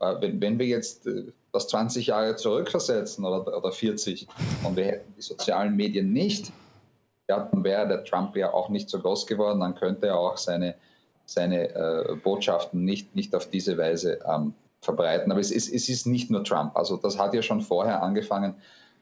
äh, 0.00 0.16
wenn, 0.20 0.38
wenn 0.42 0.58
wir 0.58 0.66
jetzt 0.66 1.06
äh, 1.06 1.32
das 1.50 1.68
20 1.68 2.08
Jahre 2.08 2.36
zurückversetzen 2.36 3.24
oder, 3.24 3.56
oder 3.56 3.72
40 3.72 4.28
und 4.64 4.76
wir 4.76 4.84
hätten 4.84 5.14
die 5.16 5.22
sozialen 5.22 5.74
Medien 5.76 6.12
nicht, 6.12 6.52
ja, 7.30 7.48
dann 7.50 7.64
wäre 7.64 7.88
der 7.88 8.04
Trump 8.04 8.36
ja 8.36 8.52
auch 8.52 8.68
nicht 8.68 8.90
so 8.90 8.98
groß 8.98 9.26
geworden, 9.26 9.60
dann 9.60 9.74
könnte 9.74 10.08
er 10.08 10.18
auch 10.18 10.36
seine, 10.36 10.74
seine 11.24 11.74
äh, 11.74 12.16
Botschaften 12.16 12.84
nicht, 12.84 13.16
nicht 13.16 13.34
auf 13.34 13.48
diese 13.48 13.78
Weise 13.78 14.18
ähm, 14.28 14.52
verbreiten. 14.80 15.30
Aber 15.30 15.40
es 15.40 15.50
ist, 15.50 15.72
es 15.72 15.88
ist 15.88 16.06
nicht 16.06 16.30
nur 16.30 16.44
Trump. 16.44 16.76
Also 16.76 16.96
das 16.96 17.18
hat 17.18 17.34
ja 17.34 17.42
schon 17.42 17.60
vorher 17.60 18.02
angefangen, 18.02 18.54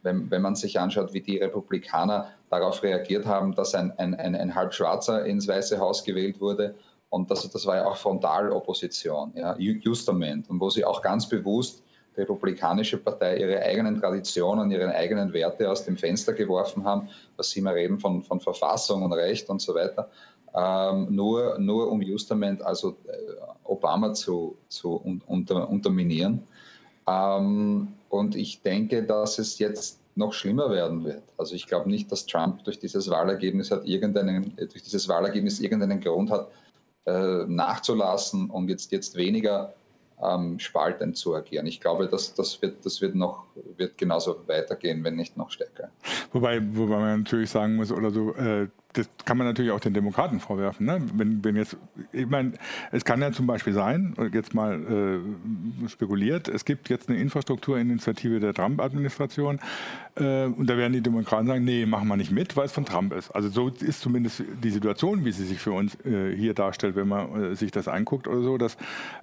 wenn, 0.02 0.30
wenn 0.30 0.42
man 0.42 0.54
sich 0.54 0.78
anschaut, 0.78 1.12
wie 1.12 1.20
die 1.20 1.38
Republikaner 1.38 2.28
darauf 2.50 2.82
reagiert 2.82 3.26
haben, 3.26 3.54
dass 3.54 3.74
ein, 3.74 3.92
ein, 3.98 4.14
ein, 4.14 4.34
ein 4.34 4.54
Halbschwarzer 4.54 5.24
ins 5.24 5.48
Weiße 5.48 5.78
Haus 5.78 6.04
gewählt 6.04 6.40
wurde. 6.40 6.74
Und 7.10 7.30
das, 7.30 7.48
das 7.50 7.66
war 7.66 7.76
ja 7.76 7.86
auch 7.86 7.96
Frontalopposition, 7.96 9.32
ja, 9.34 9.56
Justament. 9.58 10.48
Und 10.50 10.60
wo 10.60 10.70
sie 10.70 10.84
auch 10.84 11.02
ganz 11.02 11.28
bewusst 11.28 11.82
die 12.16 12.20
Republikanische 12.20 12.98
Partei 12.98 13.38
ihre 13.38 13.62
eigenen 13.62 14.00
Traditionen, 14.00 14.70
ihre 14.70 14.94
eigenen 14.94 15.32
Werte 15.32 15.70
aus 15.70 15.84
dem 15.84 15.96
Fenster 15.96 16.32
geworfen 16.32 16.84
haben, 16.84 17.08
was 17.36 17.50
sie 17.50 17.60
immer 17.60 17.74
reden 17.74 17.98
von, 17.98 18.22
von 18.22 18.40
Verfassung 18.40 19.02
und 19.02 19.12
Recht 19.12 19.48
und 19.48 19.60
so 19.60 19.74
weiter 19.74 20.10
ähm, 20.54 21.06
nur, 21.10 21.58
nur 21.58 21.90
um 21.90 22.02
Justament, 22.02 22.62
also 22.62 22.96
äh, 23.06 23.12
Obama 23.64 24.14
zu, 24.14 24.56
zu 24.68 25.00
un, 25.04 25.22
unter, 25.26 25.68
unterminieren. 25.68 26.42
Ähm, 27.06 27.88
und 28.08 28.36
ich 28.36 28.62
denke, 28.62 29.02
dass 29.02 29.38
es 29.38 29.58
jetzt 29.58 30.00
noch 30.14 30.32
schlimmer 30.32 30.70
werden 30.70 31.04
wird. 31.04 31.22
Also 31.36 31.54
ich 31.54 31.66
glaube 31.66 31.88
nicht, 31.88 32.10
dass 32.10 32.26
Trump 32.26 32.64
durch 32.64 32.78
dieses 32.78 33.08
Wahlergebnis 33.08 33.70
hat 33.70 33.86
irgendeinen, 33.86 34.56
durch 34.56 34.82
dieses 34.82 35.08
Wahlergebnis 35.08 35.60
irgendeinen 35.60 36.00
Grund 36.00 36.30
hat, 36.30 36.48
äh, 37.06 37.44
nachzulassen 37.46 38.50
und 38.50 38.68
jetzt, 38.68 38.90
jetzt 38.90 39.16
weniger 39.16 39.74
ähm, 40.22 40.58
spaltend 40.58 41.16
zu 41.16 41.34
agieren. 41.34 41.66
Ich 41.66 41.80
glaube, 41.80 42.08
dass 42.08 42.34
das 42.34 42.60
wird, 42.60 42.84
das 42.84 43.00
wird 43.00 43.14
noch 43.14 43.44
wird 43.76 43.96
genauso 43.96 44.36
weitergehen, 44.46 45.04
wenn 45.04 45.16
nicht 45.16 45.36
noch 45.36 45.50
stärker. 45.50 45.90
Wobei, 46.32 46.60
wobei 46.76 46.96
man 46.96 47.20
natürlich 47.20 47.50
sagen 47.50 47.76
muss, 47.76 47.92
oder 47.92 48.10
so, 48.10 48.34
äh, 48.34 48.66
das 48.94 49.08
kann 49.24 49.36
man 49.36 49.46
natürlich 49.46 49.70
auch 49.70 49.80
den 49.80 49.92
Demokraten 49.92 50.40
vorwerfen. 50.40 50.86
Ne? 50.86 51.00
Wenn, 51.14 51.44
wenn 51.44 51.56
jetzt, 51.56 51.76
ich 52.12 52.26
meine, 52.26 52.52
es 52.90 53.04
kann 53.04 53.20
ja 53.20 53.32
zum 53.32 53.46
Beispiel 53.46 53.74
sein, 53.74 54.14
jetzt 54.32 54.54
mal 54.54 55.22
äh, 55.84 55.88
spekuliert, 55.88 56.48
es 56.48 56.64
gibt 56.64 56.88
jetzt 56.88 57.08
eine 57.08 57.18
Infrastrukturinitiative 57.18 58.40
der 58.40 58.54
Trump-Administration 58.54 59.60
äh, 60.16 60.44
und 60.44 60.68
da 60.68 60.76
werden 60.78 60.94
die 60.94 61.02
Demokraten 61.02 61.46
sagen, 61.46 61.64
nee, 61.64 61.84
machen 61.84 62.08
wir 62.08 62.16
nicht 62.16 62.32
mit, 62.32 62.56
weil 62.56 62.64
es 62.64 62.72
von 62.72 62.86
Trump 62.86 63.12
ist. 63.12 63.30
Also 63.30 63.50
so 63.50 63.68
ist 63.68 64.00
zumindest 64.00 64.42
die 64.62 64.70
Situation, 64.70 65.24
wie 65.24 65.32
sie 65.32 65.44
sich 65.44 65.58
für 65.58 65.72
uns 65.72 65.94
äh, 66.06 66.34
hier 66.34 66.54
darstellt, 66.54 66.96
wenn 66.96 67.08
man 67.08 67.52
äh, 67.52 67.56
sich 67.56 67.70
das 67.70 67.88
anguckt 67.88 68.26
oder 68.26 68.40
so, 68.40 68.56
dass 68.56 68.78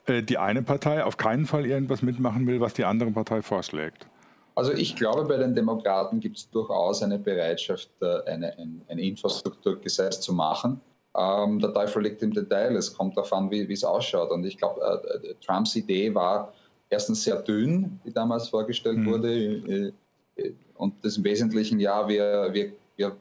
äh, 0.05 0.21
die 0.21 0.37
eine 0.37 0.61
Partei 0.61 1.03
auf 1.03 1.17
keinen 1.17 1.47
Fall 1.47 1.65
irgendwas 1.65 2.03
mitmachen 2.03 2.45
will, 2.45 2.59
was 2.59 2.75
die 2.75 2.85
andere 2.85 3.09
Partei 3.11 3.41
vorschlägt. 3.41 4.07
Also 4.55 4.71
ich 4.71 4.95
glaube, 4.95 5.25
bei 5.25 5.37
den 5.37 5.53
Demokraten 5.53 6.19
gibt 6.21 6.37
es 6.37 6.49
durchaus 6.49 7.03
eine 7.03 7.19
Bereitschaft, 7.19 7.89
äh, 8.01 8.21
eine, 8.25 8.57
ein, 8.57 8.81
ein 8.87 8.99
Infrastrukturgesetz 8.99 10.21
zu 10.21 10.33
machen. 10.33 10.79
Ähm, 11.17 11.59
der 11.59 11.73
Teufel 11.73 12.03
liegt 12.03 12.23
im 12.23 12.33
Detail. 12.33 12.75
Es 12.75 12.93
kommt 12.93 13.17
darauf 13.17 13.31
an, 13.33 13.51
wie 13.51 13.71
es 13.71 13.83
ausschaut. 13.83 14.31
Und 14.31 14.45
ich 14.45 14.57
glaube, 14.57 14.81
äh, 14.81 15.29
äh, 15.29 15.35
Trumps 15.45 15.75
Idee 15.75 16.13
war 16.15 16.53
erstens 16.89 17.23
sehr 17.23 17.41
dünn, 17.41 17.99
die 18.05 18.13
damals 18.13 18.47
vorgestellt 18.47 18.97
mhm. 18.97 19.05
wurde. 19.05 19.33
Äh, 19.33 19.93
äh, 20.37 20.53
und 20.75 20.93
das 21.03 21.17
im 21.17 21.23
Wesentlichen, 21.25 21.79
ja, 21.79 22.07
wir, 22.07 22.49
wir, 22.51 22.71
wir 22.95 23.15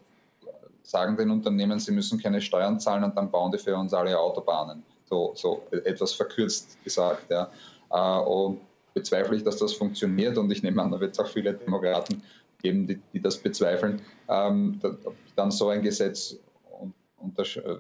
sagen 0.83 1.17
den 1.17 1.31
Unternehmen, 1.31 1.79
sie 1.81 1.93
müssen 1.93 2.21
keine 2.21 2.41
Steuern 2.41 2.79
zahlen 2.79 3.05
und 3.05 3.17
dann 3.17 3.31
bauen 3.31 3.51
die 3.51 3.59
für 3.59 3.77
uns 3.77 3.93
alle 3.93 4.19
Autobahnen. 4.19 4.83
So, 5.09 5.33
so 5.35 5.63
etwas 5.71 6.13
verkürzt 6.13 6.83
gesagt. 6.85 7.31
Ja. 7.31 7.51
Äh, 7.91 8.25
und 8.25 8.61
bezweifle 8.95 9.37
ich, 9.37 9.43
dass 9.43 9.57
das 9.57 9.75
funktioniert 9.75 10.39
und 10.39 10.51
ich 10.51 10.63
nehme 10.63 10.83
an, 10.83 10.91
da 10.91 11.01
wird 11.01 11.13
es 11.13 11.19
auch 11.19 11.29
viele 11.29 11.53
Demokraten 11.53 12.23
geben, 12.63 12.87
die, 12.87 13.01
die 13.13 13.21
das 13.21 13.37
bezweifeln, 13.37 14.01
ähm, 14.29 14.81
dann 15.37 15.51
so 15.51 15.69
ein 15.69 15.83
Gesetz 15.83 16.39
äh, 17.37 17.77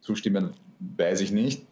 zustimmen, 0.00 0.54
weiß 0.96 1.20
ich 1.20 1.32
nicht. 1.32 1.66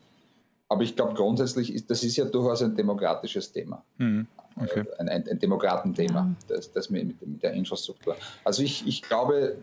Aber 0.68 0.82
ich 0.82 0.96
glaube 0.96 1.14
grundsätzlich, 1.14 1.72
ist, 1.72 1.90
das 1.90 2.02
ist 2.02 2.16
ja 2.16 2.24
durchaus 2.24 2.62
ein 2.62 2.74
demokratisches 2.74 3.52
Thema. 3.52 3.84
Mhm. 3.98 4.26
Okay. 4.60 4.80
Äh, 4.80 5.00
ein, 5.00 5.08
ein, 5.08 5.28
ein 5.28 5.38
Demokratenthema, 5.38 6.34
das, 6.48 6.72
das 6.72 6.90
mit, 6.90 7.24
mit, 7.24 7.42
der 7.42 7.52
Infrastruktur. 7.52 8.16
Also 8.44 8.62
ich, 8.62 8.86
ich, 8.86 9.02
glaube, 9.02 9.56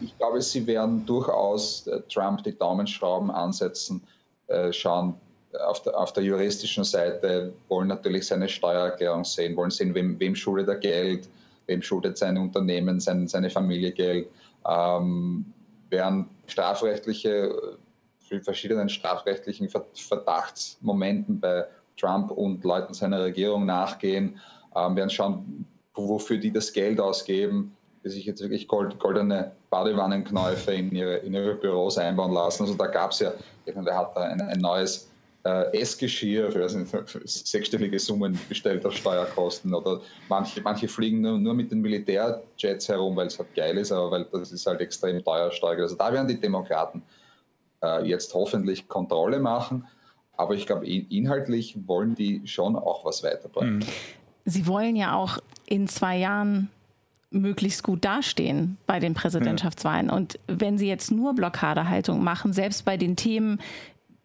ich 0.00 0.16
glaube, 0.16 0.40
sie 0.40 0.66
werden 0.66 1.04
durchaus 1.04 1.86
äh, 1.86 2.00
Trump 2.08 2.42
die 2.44 2.56
Daumenschrauben 2.56 3.30
ansetzen, 3.30 4.02
äh, 4.46 4.72
schauen, 4.72 5.14
auf 5.66 5.82
der, 5.82 5.98
auf 5.98 6.12
der 6.12 6.22
juristischen 6.22 6.84
Seite 6.84 7.52
wollen 7.68 7.88
natürlich 7.88 8.26
seine 8.26 8.48
Steuererklärung 8.48 9.24
sehen, 9.24 9.56
wollen 9.56 9.70
sehen, 9.70 9.94
wem, 9.94 10.18
wem 10.18 10.34
schuldet 10.34 10.68
er 10.68 10.76
Geld, 10.76 11.28
wem 11.66 11.82
schuldet 11.82 12.18
sein 12.18 12.36
Unternehmen, 12.36 13.00
sein, 13.00 13.28
seine 13.28 13.50
Familie 13.50 13.92
Geld, 13.92 14.28
ähm, 14.68 15.44
werden 15.90 16.28
strafrechtliche, 16.46 17.54
verschiedenen 18.42 18.88
strafrechtlichen 18.88 19.68
Verdachtsmomenten 19.68 21.38
bei 21.40 21.66
Trump 21.96 22.30
und 22.30 22.64
Leuten 22.64 22.94
seiner 22.94 23.22
Regierung 23.22 23.66
nachgehen, 23.66 24.40
ähm, 24.74 24.96
werden 24.96 25.10
schauen, 25.10 25.66
wofür 25.94 26.38
die 26.38 26.52
das 26.52 26.72
Geld 26.72 27.00
ausgeben, 27.00 27.76
die 28.04 28.08
sich 28.08 28.26
jetzt 28.26 28.42
wirklich 28.42 28.66
gold, 28.66 28.98
goldene 28.98 29.52
Badewannenknäufe 29.70 30.72
in 30.72 30.90
ihre, 30.94 31.16
in 31.18 31.32
ihre 31.32 31.54
Büros 31.54 31.96
einbauen 31.96 32.32
lassen. 32.32 32.64
Also 32.64 32.74
da 32.74 32.86
gab 32.86 33.12
es 33.12 33.20
ja, 33.20 33.32
der 33.66 33.96
hat 33.96 34.16
da 34.16 34.22
ein, 34.22 34.40
ein 34.40 34.58
neues 34.58 35.08
äh, 35.44 35.78
Essgeschirr 35.78 36.50
für, 36.50 36.62
also 36.62 36.84
sechsstellige 37.24 37.98
Summen 37.98 38.38
bestellter 38.48 38.90
Steuerkosten 38.90 39.74
oder 39.74 40.00
manche, 40.28 40.60
manche 40.62 40.88
fliegen 40.88 41.20
nur, 41.20 41.38
nur 41.38 41.54
mit 41.54 41.70
den 41.70 41.80
Militärjets 41.80 42.88
herum, 42.88 43.16
weil 43.16 43.26
es 43.26 43.38
halt 43.38 43.54
geil 43.54 43.76
ist, 43.76 43.92
aber 43.92 44.10
weil 44.10 44.26
das 44.32 44.52
ist 44.52 44.66
halt 44.66 44.80
extrem 44.80 45.22
teuer 45.22 45.50
Steuer. 45.52 45.78
Also 45.80 45.96
da 45.96 46.12
werden 46.12 46.28
die 46.28 46.40
Demokraten 46.40 47.02
äh, 47.82 48.06
jetzt 48.06 48.32
hoffentlich 48.32 48.88
Kontrolle 48.88 49.38
machen, 49.38 49.86
aber 50.36 50.54
ich 50.54 50.66
glaube, 50.66 50.86
inhaltlich 50.86 51.76
wollen 51.86 52.14
die 52.14 52.46
schon 52.46 52.74
auch 52.76 53.04
was 53.04 53.22
weiterbringen. 53.22 53.78
Mhm. 53.78 53.84
Sie 54.46 54.66
wollen 54.66 54.96
ja 54.96 55.14
auch 55.14 55.38
in 55.66 55.88
zwei 55.88 56.18
Jahren 56.18 56.70
möglichst 57.30 57.82
gut 57.82 58.04
dastehen 58.04 58.78
bei 58.86 59.00
den 59.00 59.14
Präsidentschaftswahlen. 59.14 60.08
Und 60.08 60.38
wenn 60.46 60.78
Sie 60.78 60.86
jetzt 60.86 61.10
nur 61.10 61.34
Blockadehaltung 61.34 62.22
machen, 62.22 62.52
selbst 62.52 62.84
bei 62.84 62.96
den 62.96 63.16
Themen, 63.16 63.58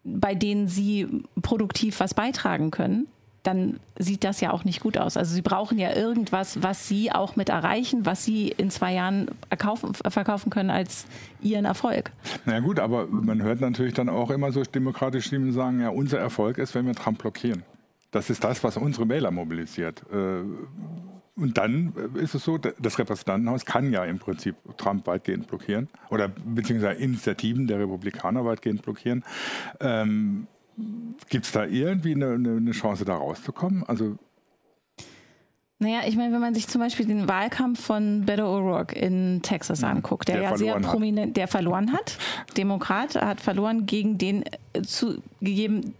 bei 0.04 0.36
denen 0.36 0.68
sie 0.68 1.24
produktiv 1.42 2.00
was 2.00 2.14
beitragen 2.14 2.72
können, 2.72 3.08
dann 3.44 3.80
sieht 3.98 4.24
das 4.24 4.42
ja 4.42 4.52
auch 4.52 4.64
nicht 4.64 4.82
gut 4.82 4.98
aus. 4.98 5.18
Also 5.18 5.34
sie 5.34 5.42
brauchen 5.42 5.78
ja 5.78 5.96
irgendwas, 5.96 6.62
was 6.62 6.88
sie 6.88 7.12
auch 7.12 7.36
mit 7.36 7.50
erreichen, 7.50 8.06
was 8.06 8.26
sie 8.26 8.50
in 8.50 8.70
zwei 8.70 8.94
Jahren 8.94 9.30
erkaufen, 9.50 9.94
verkaufen 9.94 10.50
können 10.50 10.70
als 10.70 11.06
ihren 11.42 11.66
Erfolg. 11.66 12.12
Na 12.46 12.54
ja, 12.54 12.60
gut, 12.60 12.80
aber 12.80 13.08
man 13.08 13.42
hört 13.42 13.62
natürlich 13.62 13.94
dann 13.94 14.10
auch 14.10 14.30
immer 14.30 14.52
so 14.52 14.62
demokratische 14.64 15.28
Stimmen 15.28 15.54
sagen, 15.54 15.82
ja, 15.82 15.90
unser 15.90 16.20
Erfolg 16.20 16.58
ist, 16.58 16.76
wenn 16.76 16.86
wir 16.86 16.96
Trump 16.96 17.20
blockieren. 17.20 17.64
Das 18.12 18.30
ist 18.30 18.44
das, 18.44 18.64
was 18.64 18.76
unsere 18.76 19.08
Wähler 19.08 19.32
mobilisiert. 19.32 20.04
Äh, 20.12 20.42
und 21.40 21.58
dann 21.58 21.94
äh, 22.16 22.20
ist 22.20 22.36
es 22.36 22.44
so, 22.44 22.58
das 22.58 23.00
Repräsentantenhaus 23.00 23.66
kann 23.66 23.92
ja 23.92 24.04
im 24.06 24.20
Prinzip 24.20 24.56
Trump 24.78 25.08
weitgehend 25.08 25.48
blockieren 25.48 25.88
oder 26.10 26.28
beziehungsweise 26.28 27.00
Initiativen 27.00 27.68
der 27.68 27.80
Republikaner 27.80 28.46
weitgehend 28.46 28.82
blockieren. 28.82 29.24
Ähm, 29.80 30.48
Gibt 31.30 31.46
es 31.46 31.52
da 31.52 31.66
irgendwie 31.66 32.16
eine, 32.16 32.34
eine, 32.34 32.72
Chance, 32.72 33.04
da 33.04 33.16
rauszukommen? 33.16 33.84
Also 33.84 34.18
naja, 35.82 36.02
ich 36.06 36.18
meine, 36.18 36.34
wenn 36.34 36.42
man 36.42 36.54
sich 36.54 36.68
zum 36.68 36.82
Beispiel 36.82 37.06
den 37.06 37.30
Wahlkampf 37.30 37.82
von 37.82 38.26
Beto 38.26 38.44
O'Rourke 38.44 38.94
in 38.94 39.42
Texas 39.42 39.82
mhm. 39.82 39.88
anguckt, 39.88 40.28
der, 40.28 40.36
der 40.36 40.44
ja 40.52 40.58
sehr 40.58 40.80
prominent, 40.80 41.38
der 41.38 41.48
verloren 41.48 41.94
hat, 41.94 42.18
Demokrat, 42.58 43.16
hat 43.16 43.40
verloren 43.40 43.86
gegen 43.86 44.18
den 44.18 44.44
äh, 44.74 44.82
zugegeben, 44.82 45.94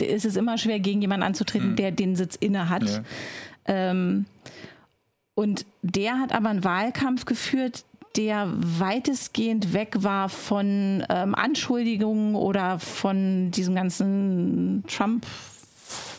ist 0.00 0.24
es 0.24 0.36
immer 0.36 0.58
schwer, 0.58 0.80
gegen 0.80 1.00
jemanden 1.00 1.24
anzutreten, 1.24 1.70
mhm. 1.70 1.76
der 1.76 1.92
den 1.92 2.16
Sitz 2.16 2.34
inne 2.34 2.68
hat. 2.68 2.84
Ja. 2.84 3.02
Ähm, 3.66 4.26
und 5.34 5.64
der 5.82 6.18
hat 6.18 6.32
aber 6.32 6.50
einen 6.50 6.64
Wahlkampf 6.64 7.24
geführt, 7.24 7.84
der 8.16 8.48
weitestgehend 8.54 9.72
weg 9.72 9.96
war 9.98 10.28
von 10.28 11.04
ähm, 11.08 11.34
Anschuldigungen 11.34 12.34
oder 12.34 12.78
von 12.78 13.50
diesem 13.50 13.74
ganzen 13.74 14.84
Trump 14.86 15.26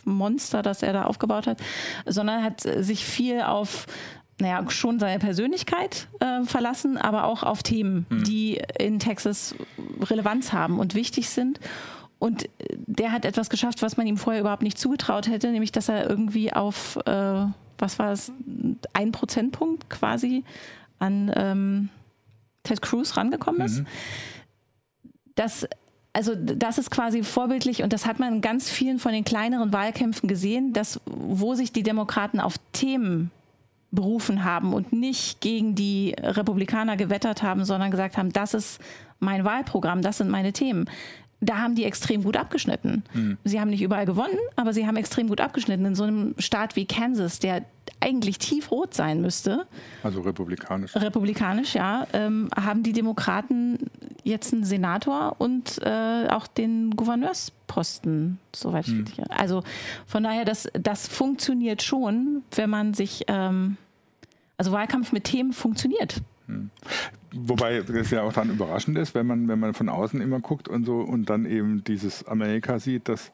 Monster, 0.05 0.61
das 0.61 0.83
er 0.83 0.93
da 0.93 1.03
aufgebaut 1.03 1.47
hat, 1.47 1.59
sondern 2.05 2.43
hat 2.43 2.61
sich 2.61 3.05
viel 3.05 3.41
auf 3.41 3.85
naja, 4.39 4.67
schon 4.69 4.99
seine 4.99 5.19
Persönlichkeit 5.19 6.07
äh, 6.19 6.43
verlassen, 6.43 6.97
aber 6.97 7.25
auch 7.25 7.43
auf 7.43 7.61
Themen, 7.61 8.07
hm. 8.09 8.23
die 8.23 8.59
in 8.79 8.97
Texas 8.97 9.53
Relevanz 10.01 10.51
haben 10.51 10.79
und 10.79 10.95
wichtig 10.95 11.29
sind. 11.29 11.59
Und 12.17 12.49
der 12.87 13.11
hat 13.11 13.25
etwas 13.25 13.49
geschafft, 13.49 13.81
was 13.81 13.95
man 13.95 14.07
ihm 14.07 14.17
vorher 14.17 14.41
überhaupt 14.41 14.63
nicht 14.63 14.79
zugetraut 14.79 15.27
hätte, 15.27 15.51
nämlich 15.51 15.71
dass 15.71 15.87
er 15.87 16.09
irgendwie 16.09 16.51
auf 16.51 16.97
äh, 17.05 17.45
was 17.77 17.99
war 17.99 18.11
es, 18.11 18.31
ein 18.93 19.11
Prozentpunkt 19.11 19.89
quasi 19.89 20.43
an 20.99 21.31
ähm, 21.35 21.89
Ted 22.63 22.81
Cruz 22.81 23.17
rangekommen 23.17 23.61
ist. 23.61 23.79
Mhm. 23.79 23.87
Das 25.35 25.67
also 26.13 26.35
das 26.35 26.77
ist 26.77 26.91
quasi 26.91 27.23
vorbildlich 27.23 27.81
und 27.81 27.91
das 27.91 28.05
hat 28.05 28.19
man 28.19 28.35
in 28.35 28.41
ganz 28.41 28.69
vielen 28.69 28.99
von 28.99 29.11
den 29.11 29.23
kleineren 29.23 29.73
Wahlkämpfen 29.73 30.29
gesehen, 30.29 30.71
dass 30.71 31.01
wo 31.05 31.55
sich 31.55 31.71
die 31.71 31.81
Demokraten 31.81 32.39
auf 32.39 32.55
Themen 32.71 33.31
berufen 33.89 34.43
haben 34.43 34.73
und 34.73 34.93
nicht 34.93 35.41
gegen 35.41 35.75
die 35.75 36.15
Republikaner 36.19 36.97
gewettert 36.97 37.41
haben, 37.41 37.65
sondern 37.65 37.91
gesagt 37.91 38.17
haben, 38.17 38.31
das 38.31 38.53
ist 38.53 38.79
mein 39.19 39.43
Wahlprogramm, 39.43 40.01
das 40.01 40.17
sind 40.17 40.29
meine 40.29 40.53
Themen 40.53 40.85
da 41.49 41.57
haben 41.57 41.75
die 41.75 41.85
extrem 41.85 42.23
gut 42.23 42.37
abgeschnitten. 42.37 43.03
Mhm. 43.13 43.37
Sie 43.43 43.59
haben 43.59 43.69
nicht 43.69 43.81
überall 43.81 44.05
gewonnen, 44.05 44.37
aber 44.55 44.73
sie 44.73 44.87
haben 44.87 44.97
extrem 44.97 45.27
gut 45.27 45.41
abgeschnitten. 45.41 45.85
In 45.85 45.95
so 45.95 46.03
einem 46.03 46.35
Staat 46.37 46.75
wie 46.75 46.85
Kansas, 46.85 47.39
der 47.39 47.65
eigentlich 47.99 48.37
tiefrot 48.37 48.93
sein 48.93 49.21
müsste. 49.21 49.65
Also 50.03 50.21
republikanisch. 50.21 50.95
Republikanisch, 50.95 51.75
ja. 51.75 52.05
Ähm, 52.13 52.49
haben 52.55 52.83
die 52.83 52.93
Demokraten 52.93 53.77
jetzt 54.23 54.53
einen 54.53 54.63
Senator 54.63 55.35
und 55.37 55.81
äh, 55.83 56.27
auch 56.29 56.47
den 56.47 56.91
Gouverneursposten, 56.95 58.39
soweit 58.53 58.87
mhm. 58.87 59.05
ich 59.07 59.31
Also 59.31 59.63
von 60.05 60.23
daher, 60.23 60.45
das, 60.45 60.69
das 60.73 61.07
funktioniert 61.07 61.81
schon, 61.81 62.43
wenn 62.55 62.69
man 62.69 62.93
sich, 62.93 63.23
ähm, 63.27 63.77
also 64.57 64.71
Wahlkampf 64.71 65.11
mit 65.11 65.25
Themen 65.25 65.53
funktioniert. 65.53 66.21
Mhm. 66.47 66.69
Wobei 67.35 67.77
es 67.77 68.11
ja 68.11 68.21
auch 68.21 68.33
dann 68.33 68.51
überraschend 68.51 68.97
ist, 68.97 69.15
wenn 69.15 69.25
man, 69.25 69.47
wenn 69.47 69.59
man 69.59 69.73
von 69.73 69.89
außen 69.89 70.21
immer 70.21 70.39
guckt 70.39 70.67
und 70.67 70.85
so 70.85 70.99
und 70.99 71.29
dann 71.29 71.45
eben 71.45 71.83
dieses 71.83 72.27
Amerika 72.27 72.77
sieht, 72.77 73.09
das 73.09 73.31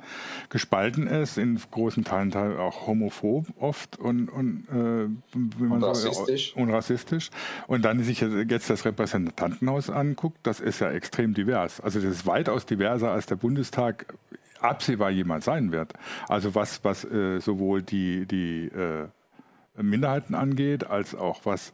gespalten 0.50 1.08
ist, 1.08 1.38
in 1.38 1.60
großen 1.72 2.06
Teilen 2.06 2.34
auch 2.36 2.88
homophob 2.88 3.48
oft 3.60 4.00
und, 4.00 4.30
und, 4.30 4.68
äh, 4.70 5.34
und 5.36 5.84
rassistisch. 5.84 6.54
So, 6.54 6.62
und 6.62 6.70
rassistisch. 6.72 7.30
Und 7.68 7.84
dann 7.84 8.02
sich 8.04 8.22
jetzt 8.22 8.70
das 8.70 8.86
Repräsentantenhaus 8.86 9.90
anguckt, 9.90 10.38
das 10.44 10.62
ist 10.62 10.80
ja 10.80 10.92
extrem 10.92 11.34
divers. 11.34 11.82
Also 11.82 12.00
das 12.00 12.12
ist 12.12 12.26
weitaus 12.26 12.66
diverser 12.66 13.12
als 13.12 13.26
der 13.26 13.36
Bundestag 13.36 14.14
absehbar 14.62 15.10
jemals 15.10 15.46
sein 15.46 15.72
wird. 15.72 15.94
Also 16.28 16.56
was, 16.56 16.84
was 16.84 17.04
äh, 17.04 17.40
sowohl 17.40 17.82
die, 17.82 18.26
die 18.26 18.68
äh, 18.68 19.08
Minderheiten 19.82 20.36
angeht, 20.36 20.86
als 20.86 21.16
auch 21.16 21.42
was 21.46 21.72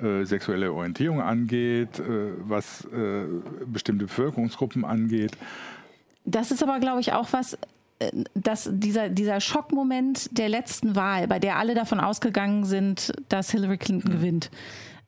äh, 0.00 0.24
sexuelle 0.24 0.72
Orientierung 0.72 1.20
angeht, 1.20 1.98
äh, 1.98 2.32
was 2.40 2.84
äh, 2.86 3.24
bestimmte 3.66 4.06
Bevölkerungsgruppen 4.06 4.84
angeht. 4.84 5.32
Das 6.24 6.50
ist 6.50 6.62
aber, 6.62 6.80
glaube 6.80 7.00
ich, 7.00 7.12
auch 7.12 7.28
was, 7.32 7.58
äh, 7.98 8.10
dass 8.34 8.68
dieser, 8.72 9.08
dieser 9.08 9.40
Schockmoment 9.40 10.36
der 10.36 10.48
letzten 10.48 10.96
Wahl, 10.96 11.28
bei 11.28 11.38
der 11.38 11.56
alle 11.56 11.74
davon 11.74 12.00
ausgegangen 12.00 12.64
sind, 12.64 13.12
dass 13.28 13.50
Hillary 13.50 13.78
Clinton 13.78 14.10
mhm. 14.10 14.16
gewinnt, 14.16 14.50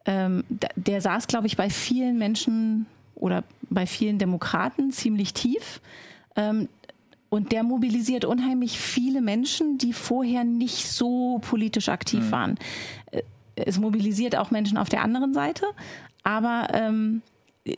ähm, 0.07 0.45
der 0.77 1.01
saß, 1.01 1.27
glaube 1.27 1.47
ich, 1.47 1.57
bei 1.57 1.69
vielen 1.69 2.19
Menschen 2.19 2.87
oder 3.15 3.45
bei 3.69 3.87
vielen 3.87 4.19
Demokraten 4.19 4.91
ziemlich 4.91 5.35
tief. 5.35 5.81
Ähm, 6.37 6.69
und 7.31 7.53
der 7.53 7.63
mobilisiert 7.63 8.25
unheimlich 8.25 8.79
viele 8.79 9.21
Menschen, 9.21 9.79
die 9.79 9.93
vorher 9.93 10.45
nicht 10.45 10.87
so 10.87 11.39
politisch 11.41 11.89
aktiv 11.89 12.25
mhm. 12.25 12.31
waren. 12.31 12.59
Äh, 13.11 13.23
es 13.57 13.79
mobilisiert 13.79 14.37
auch 14.37 14.51
Menschen 14.51 14.79
auf 14.79 14.89
der 14.89 15.03
anderen 15.03 15.35
Seite, 15.35 15.67
aber 16.23 16.69
ähm, 16.73 17.23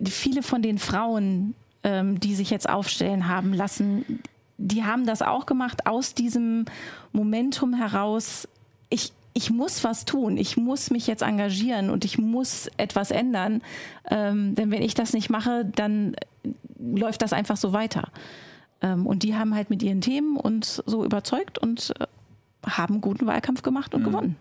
viele 0.05 0.43
von 0.43 0.63
den 0.63 0.79
Frauen, 0.79 1.55
ähm, 1.83 2.21
die 2.21 2.35
sich 2.35 2.51
jetzt 2.51 2.69
aufstellen 2.69 3.29
haben 3.29 3.53
lassen, 3.53 4.21
die 4.59 4.85
haben 4.85 5.07
das 5.07 5.23
auch 5.23 5.47
gemacht 5.47 5.87
aus 5.87 6.15
diesem 6.15 6.67
Momentum 7.13 7.73
heraus. 7.73 8.47
Ich, 8.91 9.13
ich 9.33 9.51
muss 9.51 9.85
was 9.85 10.05
tun, 10.05 10.37
ich 10.37 10.59
muss 10.59 10.91
mich 10.91 11.07
jetzt 11.07 11.23
engagieren 11.23 11.89
und 11.89 12.05
ich 12.05 12.19
muss 12.19 12.69
etwas 12.77 13.11
ändern. 13.11 13.63
Ähm, 14.11 14.55
denn 14.55 14.71
wenn 14.71 14.83
ich 14.83 14.95
das 14.95 15.15
nicht 15.15 15.31
mache, 15.31 15.65
dann 15.65 16.15
läuft 16.79 17.23
das 17.23 17.33
einfach 17.33 17.57
so 17.57 17.73
weiter. 17.73 18.09
Ähm, 18.83 19.07
und 19.07 19.23
die 19.23 19.35
haben 19.35 19.55
halt 19.55 19.71
mit 19.71 19.83
ihren 19.83 20.01
Themen 20.01 20.37
uns 20.37 20.83
so 20.87 21.05
überzeugt 21.05 21.59
und 21.59 21.93
äh, 21.99 22.07
haben 22.67 23.01
guten 23.01 23.27
Wahlkampf 23.27 23.63
gemacht 23.63 23.95
und 23.95 24.03
mhm. 24.03 24.07
gewonnen. 24.07 24.37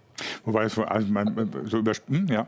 Wobei 0.46 0.66
es 0.66 0.78
also 0.78 1.08
man, 1.08 1.50
so 1.66 1.78
über, 1.80 1.94
hm, 2.08 2.28
ja. 2.28 2.48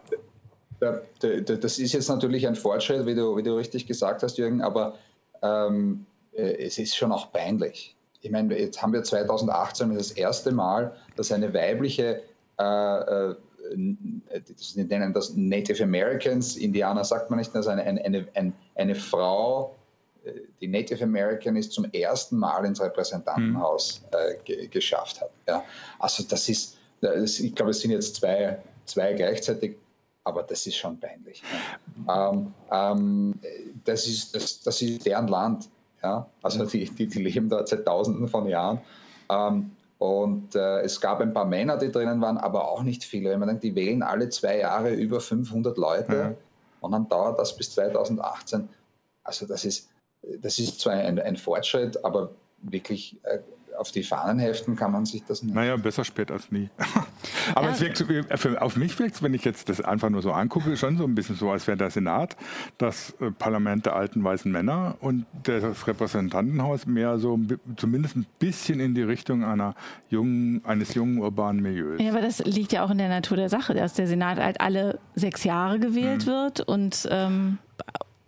Das 0.80 1.78
ist 1.78 1.94
jetzt 1.94 2.10
natürlich 2.10 2.48
ein 2.48 2.56
Fortschritt, 2.56 3.06
wie 3.06 3.14
du, 3.14 3.38
wie 3.38 3.44
du 3.44 3.56
richtig 3.56 3.86
gesagt 3.86 4.24
hast, 4.24 4.38
Jürgen, 4.38 4.62
aber 4.62 4.96
ähm, 5.44 6.06
äh, 6.34 6.66
es 6.66 6.78
ist 6.78 6.96
schon 6.96 7.12
auch 7.12 7.32
peinlich. 7.32 7.96
Ich 8.22 8.32
meine, 8.32 8.58
jetzt 8.58 8.82
haben 8.82 8.94
wir 8.94 9.04
2018 9.04 9.96
das 9.96 10.12
erste 10.12 10.52
Mal, 10.52 10.96
dass 11.16 11.32
eine 11.32 11.54
weibliche, 11.54 12.22
äh, 12.60 13.00
äh, 13.00 13.36
sie 14.56 14.84
nennen 14.84 15.14
das 15.14 15.36
Native 15.36 15.84
Americans, 15.84 16.56
Indianer 16.56 17.04
sagt 17.04 17.30
man 17.30 17.40
nicht, 17.40 17.56
also 17.56 17.70
eine, 17.70 17.84
eine, 17.84 18.28
eine, 18.34 18.54
eine 18.76 18.96
Frau, 18.96 19.76
die 20.60 20.68
Native 20.68 21.04
American 21.04 21.56
ist 21.56 21.72
zum 21.72 21.86
ersten 21.86 22.38
Mal 22.38 22.66
ins 22.66 22.82
Repräsentantenhaus 22.82 24.04
äh, 24.12 24.68
geschafft 24.68 25.22
hat. 25.22 25.32
Ja. 25.48 25.64
Also 26.00 26.24
das 26.24 26.48
ist, 26.48 26.78
das, 27.02 27.40
ich 27.40 27.56
glaube, 27.56 27.72
es 27.72 27.80
sind 27.80 27.92
jetzt 27.92 28.16
zwei, 28.16 28.62
zwei 28.86 29.14
gleichzeitig, 29.14 29.78
aber 30.24 30.44
das 30.44 30.68
ist 30.68 30.76
schon 30.76 31.00
peinlich. 31.00 31.42
Ähm, 32.08 32.54
ähm, 32.72 33.40
das, 33.84 34.08
ist, 34.08 34.36
das, 34.36 34.62
das 34.62 34.82
ist 34.82 35.06
deren 35.06 35.28
Land. 35.28 35.70
Ja? 36.04 36.30
Also 36.44 36.66
die, 36.66 36.86
die, 36.86 37.08
die 37.08 37.24
leben 37.24 37.50
dort 37.50 37.68
seit 37.68 37.86
Tausenden 37.86 38.28
von 38.28 38.48
Jahren. 38.48 38.82
Ähm, 39.30 39.72
und 39.98 40.56
äh, 40.56 40.82
es 40.82 41.00
gab 41.00 41.22
ein 41.22 41.34
paar 41.34 41.46
Männer, 41.46 41.78
die 41.78 41.92
drinnen 41.92 42.22
waren, 42.22 42.38
aber 42.38 42.70
auch 42.70 42.84
nicht 42.84 43.04
viele. 43.04 43.32
Wenn 43.32 43.40
man 43.40 43.50
denkt, 43.50 43.64
die 43.64 43.76
wählen 43.76 44.02
alle 44.02 44.30
zwei 44.30 44.58
Jahre 44.60 44.94
über 44.94 45.20
500 45.20 45.78
Leute 45.78 46.16
ja. 46.16 46.34
und 46.80 46.92
dann 46.92 47.08
dauert 47.08 47.40
das 47.40 47.56
bis 47.56 47.72
2018. 47.72 48.68
Also 49.24 49.46
das 49.46 49.64
ist, 49.64 49.91
das 50.40 50.60
ist 50.60 50.80
zwar 50.80 50.94
ein, 50.94 51.20
ein 51.20 51.36
Fortschritt, 51.36 52.04
aber 52.04 52.36
wirklich 52.62 53.18
äh, 53.24 53.40
auf 53.78 53.92
die 53.92 54.04
Fahnen 54.04 54.40
heften 54.40 54.76
kann 54.76 54.92
man 54.92 55.06
sich 55.06 55.24
das 55.26 55.44
nicht. 55.44 55.56
Naja, 55.56 55.76
besser 55.76 56.06
spät 56.06 56.32
als 56.32 56.52
nie. 56.52 56.70
Aber 57.56 57.68
ja. 57.68 57.74
es 57.74 57.82
wirkt, 57.82 58.02
äh, 58.02 58.58
auf 58.58 58.76
mich 58.76 58.98
wirkt 59.00 59.16
es, 59.16 59.24
wenn 59.24 59.34
ich 59.34 59.44
jetzt 59.44 59.70
das 59.70 59.82
einfach 59.82 60.10
nur 60.10 60.22
so 60.22 60.32
angucke, 60.32 60.78
schon 60.78 60.98
so 60.98 61.04
ein 61.04 61.16
bisschen 61.16 61.36
so, 61.36 61.50
als 61.50 61.68
wäre 61.68 61.78
der 61.78 61.90
Senat 61.90 62.36
das 62.78 63.16
äh, 63.20 63.32
Parlament 63.32 63.86
der 63.86 63.96
alten 63.96 64.24
weißen 64.24 64.52
Männer 64.52 64.96
und 65.00 65.26
das 65.44 65.88
Repräsentantenhaus 65.88 66.86
mehr 66.86 67.18
so 67.18 67.40
zumindest 67.78 68.16
ein 68.16 68.26
bisschen 68.40 68.80
in 68.80 68.94
die 68.94 69.04
Richtung 69.04 69.44
einer 69.44 69.76
jungen, 70.10 70.64
eines 70.66 70.94
jungen 70.94 71.20
urbanen 71.20 71.62
Milieus. 71.62 72.00
Ja, 72.00 72.12
aber 72.12 72.22
das 72.22 72.40
liegt 72.40 72.72
ja 72.72 72.84
auch 72.84 72.92
in 72.92 72.98
der 72.98 73.10
Natur 73.10 73.38
der 73.38 73.50
Sache, 73.50 73.74
dass 73.74 73.94
der 73.94 74.08
Senat 74.08 74.38
halt 74.38 74.62
alle 74.62 75.00
sechs 75.16 75.44
Jahre 75.44 75.80
gewählt 75.80 76.26
mhm. 76.26 76.32
wird 76.32 76.62
und 76.62 77.08
ähm, 77.10 77.58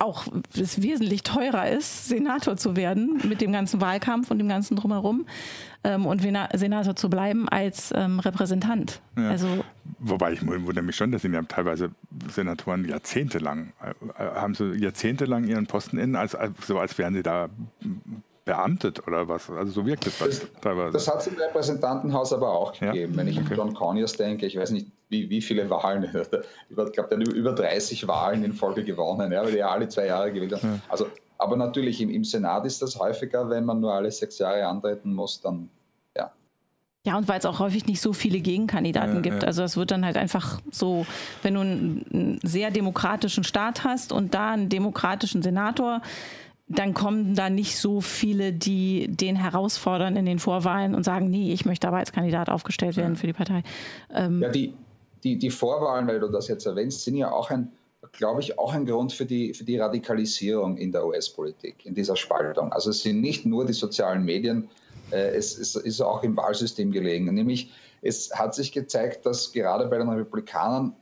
auch 0.04 0.26
es 0.56 0.82
wesentlich 0.82 1.22
teurer 1.22 1.68
ist, 1.68 2.08
Senator 2.08 2.56
zu 2.56 2.76
werden 2.76 3.20
mit 3.24 3.40
dem 3.40 3.52
ganzen 3.52 3.80
Wahlkampf 3.80 4.30
und 4.30 4.38
dem 4.38 4.48
ganzen 4.48 4.76
drumherum 4.76 5.26
ähm, 5.82 6.06
und 6.06 6.22
Senator 6.22 6.94
zu 6.96 7.10
bleiben 7.10 7.48
als 7.48 7.92
ähm, 7.94 8.20
Repräsentant. 8.20 9.00
Ja. 9.16 9.30
Also 9.30 9.64
Wobei 9.98 10.32
ich 10.32 10.46
wundere 10.46 10.84
mich 10.84 10.96
schon, 10.96 11.12
dass 11.12 11.22
sie 11.22 11.28
ja 11.28 11.42
teilweise 11.42 11.90
Senatoren 12.30 12.86
jahrzehntelang, 12.86 13.72
äh, 13.82 14.22
haben 14.22 14.54
sie 14.54 14.74
jahrzehntelang 14.74 15.44
ihren 15.44 15.66
Posten 15.66 15.98
in, 15.98 16.14
als, 16.16 16.36
so 16.66 16.78
als 16.78 16.98
wären 16.98 17.14
sie 17.14 17.22
da 17.22 17.48
beamtet 18.44 19.06
oder 19.06 19.28
was? 19.28 19.48
Also 19.50 19.72
so 19.72 19.86
wirkt 19.86 20.06
es 20.06 20.18
das, 20.18 20.46
teilweise. 20.60 20.92
Das 20.92 21.08
hat 21.08 21.20
es 21.20 21.26
im 21.28 21.36
Repräsentantenhaus 21.36 22.32
aber 22.32 22.50
auch 22.50 22.72
gegeben. 22.72 23.12
Ja? 23.12 23.18
Wenn 23.18 23.28
ich 23.28 23.38
okay. 23.38 23.52
an 23.52 23.56
John 23.56 23.74
Conyers 23.74 24.12
denke, 24.12 24.46
ich 24.46 24.56
weiß 24.56 24.70
nicht, 24.70 24.88
wie, 25.08 25.30
wie 25.30 25.40
viele 25.40 25.68
Wahlen, 25.70 26.04
ich 26.04 26.10
glaube, 26.10 27.08
der 27.08 27.18
hat 27.18 27.28
über 27.28 27.52
30 27.52 28.06
Wahlen 28.06 28.44
in 28.44 28.52
Folge 28.52 28.84
gewonnen, 28.84 29.32
ja, 29.32 29.42
weil 29.42 29.52
die 29.52 29.58
ja 29.58 29.68
alle 29.68 29.88
zwei 29.88 30.06
Jahre 30.06 30.32
gewählt 30.32 30.52
haben. 30.52 30.74
Ja. 30.74 30.80
Also, 30.88 31.06
aber 31.38 31.56
natürlich 31.56 32.00
im, 32.00 32.10
im 32.10 32.24
Senat 32.24 32.64
ist 32.64 32.82
das 32.82 32.98
häufiger, 32.98 33.48
wenn 33.48 33.64
man 33.64 33.80
nur 33.80 33.92
alle 33.92 34.10
sechs 34.10 34.38
Jahre 34.38 34.66
antreten 34.66 35.14
muss, 35.14 35.40
dann 35.40 35.68
ja. 36.16 36.30
Ja, 37.06 37.16
und 37.16 37.28
weil 37.28 37.38
es 37.38 37.46
auch 37.46 37.58
häufig 37.58 37.86
nicht 37.86 38.00
so 38.00 38.12
viele 38.12 38.40
Gegenkandidaten 38.40 39.16
ja, 39.16 39.20
gibt. 39.20 39.42
Ja. 39.42 39.46
Also 39.46 39.62
es 39.62 39.76
wird 39.76 39.90
dann 39.90 40.04
halt 40.04 40.16
einfach 40.16 40.60
so, 40.70 41.06
wenn 41.42 41.54
du 41.54 41.60
einen 41.60 42.38
sehr 42.42 42.70
demokratischen 42.70 43.44
Staat 43.44 43.84
hast 43.84 44.12
und 44.12 44.34
da 44.34 44.52
einen 44.52 44.68
demokratischen 44.68 45.42
Senator, 45.42 46.02
dann 46.66 46.94
kommen 46.94 47.34
da 47.34 47.50
nicht 47.50 47.78
so 47.78 48.00
viele, 48.00 48.52
die 48.52 49.08
den 49.08 49.36
herausfordern 49.36 50.16
in 50.16 50.24
den 50.24 50.38
Vorwahlen 50.38 50.94
und 50.94 51.04
sagen, 51.04 51.28
nee, 51.28 51.52
ich 51.52 51.66
möchte 51.66 51.86
aber 51.86 51.98
als 51.98 52.12
Kandidat 52.12 52.48
aufgestellt 52.48 52.96
werden 52.96 53.16
für 53.16 53.26
die 53.26 53.32
Partei. 53.34 53.62
Ähm 54.12 54.40
ja, 54.40 54.48
die, 54.48 54.72
die, 55.22 55.38
die 55.38 55.50
Vorwahlen, 55.50 56.06
weil 56.06 56.20
du 56.20 56.28
das 56.28 56.48
jetzt 56.48 56.64
erwähnst, 56.64 57.04
sind 57.04 57.16
ja 57.16 57.30
auch 57.30 57.50
ein, 57.50 57.70
glaube 58.12 58.40
ich, 58.40 58.58
auch 58.58 58.72
ein 58.72 58.86
Grund 58.86 59.12
für 59.12 59.26
die, 59.26 59.52
für 59.52 59.64
die 59.64 59.76
Radikalisierung 59.78 60.78
in 60.78 60.90
der 60.90 61.06
US-Politik, 61.06 61.84
in 61.84 61.94
dieser 61.94 62.16
Spaltung. 62.16 62.72
Also 62.72 62.90
es 62.90 63.02
sind 63.02 63.20
nicht 63.20 63.44
nur 63.44 63.66
die 63.66 63.74
sozialen 63.74 64.24
Medien, 64.24 64.68
äh, 65.10 65.36
es, 65.36 65.58
es 65.58 65.76
ist 65.76 66.00
auch 66.00 66.22
im 66.22 66.36
Wahlsystem 66.36 66.92
gelegen. 66.92 67.26
Nämlich 67.32 67.72
es 68.00 68.30
hat 68.34 68.54
sich 68.54 68.72
gezeigt, 68.72 69.26
dass 69.26 69.52
gerade 69.52 69.86
bei 69.86 69.98
den 69.98 70.08
Republikanern 70.08 70.94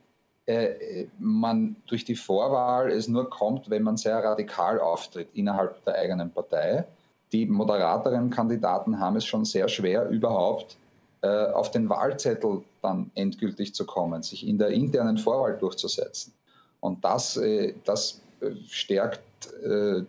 äh, 0.47 1.07
man 1.21 1.77
durch 1.87 2.05
die 2.05 2.17
Vorwahl 2.17 2.91
es 2.91 3.07
nur 3.07 3.31
kommt, 3.31 3.71
wenn 3.71 3.85
man 3.85 3.97
sehr 3.97 4.17
radikal 4.17 4.81
auftritt 4.81 5.29
innerhalb 5.35 5.85
der 5.85 5.95
eigenen 5.95 6.33
Partei. 6.33 6.85
Die 7.31 7.47
moderateren 7.47 8.29
Kandidaten 8.29 8.99
haben 8.99 9.17
es 9.17 9.25
schon 9.25 9.45
sehr 9.45 9.69
schwer, 9.69 10.09
überhaupt 10.09 10.77
äh, 11.23 11.29
auf 11.29 11.71
den 11.71 11.89
Wahlzettel 11.89 12.63
dann 12.83 13.11
endgültig 13.15 13.73
zu 13.73 13.87
kommen, 13.87 14.25
sich 14.25 14.47
in 14.47 14.59
der 14.59 14.69
internen 14.69 15.17
Vorwahl 15.17 15.57
durchzusetzen. 15.57 16.33
Und 16.81 17.05
das, 17.05 17.37
äh, 17.37 17.75
das 17.85 18.21
stärkt 18.67 19.21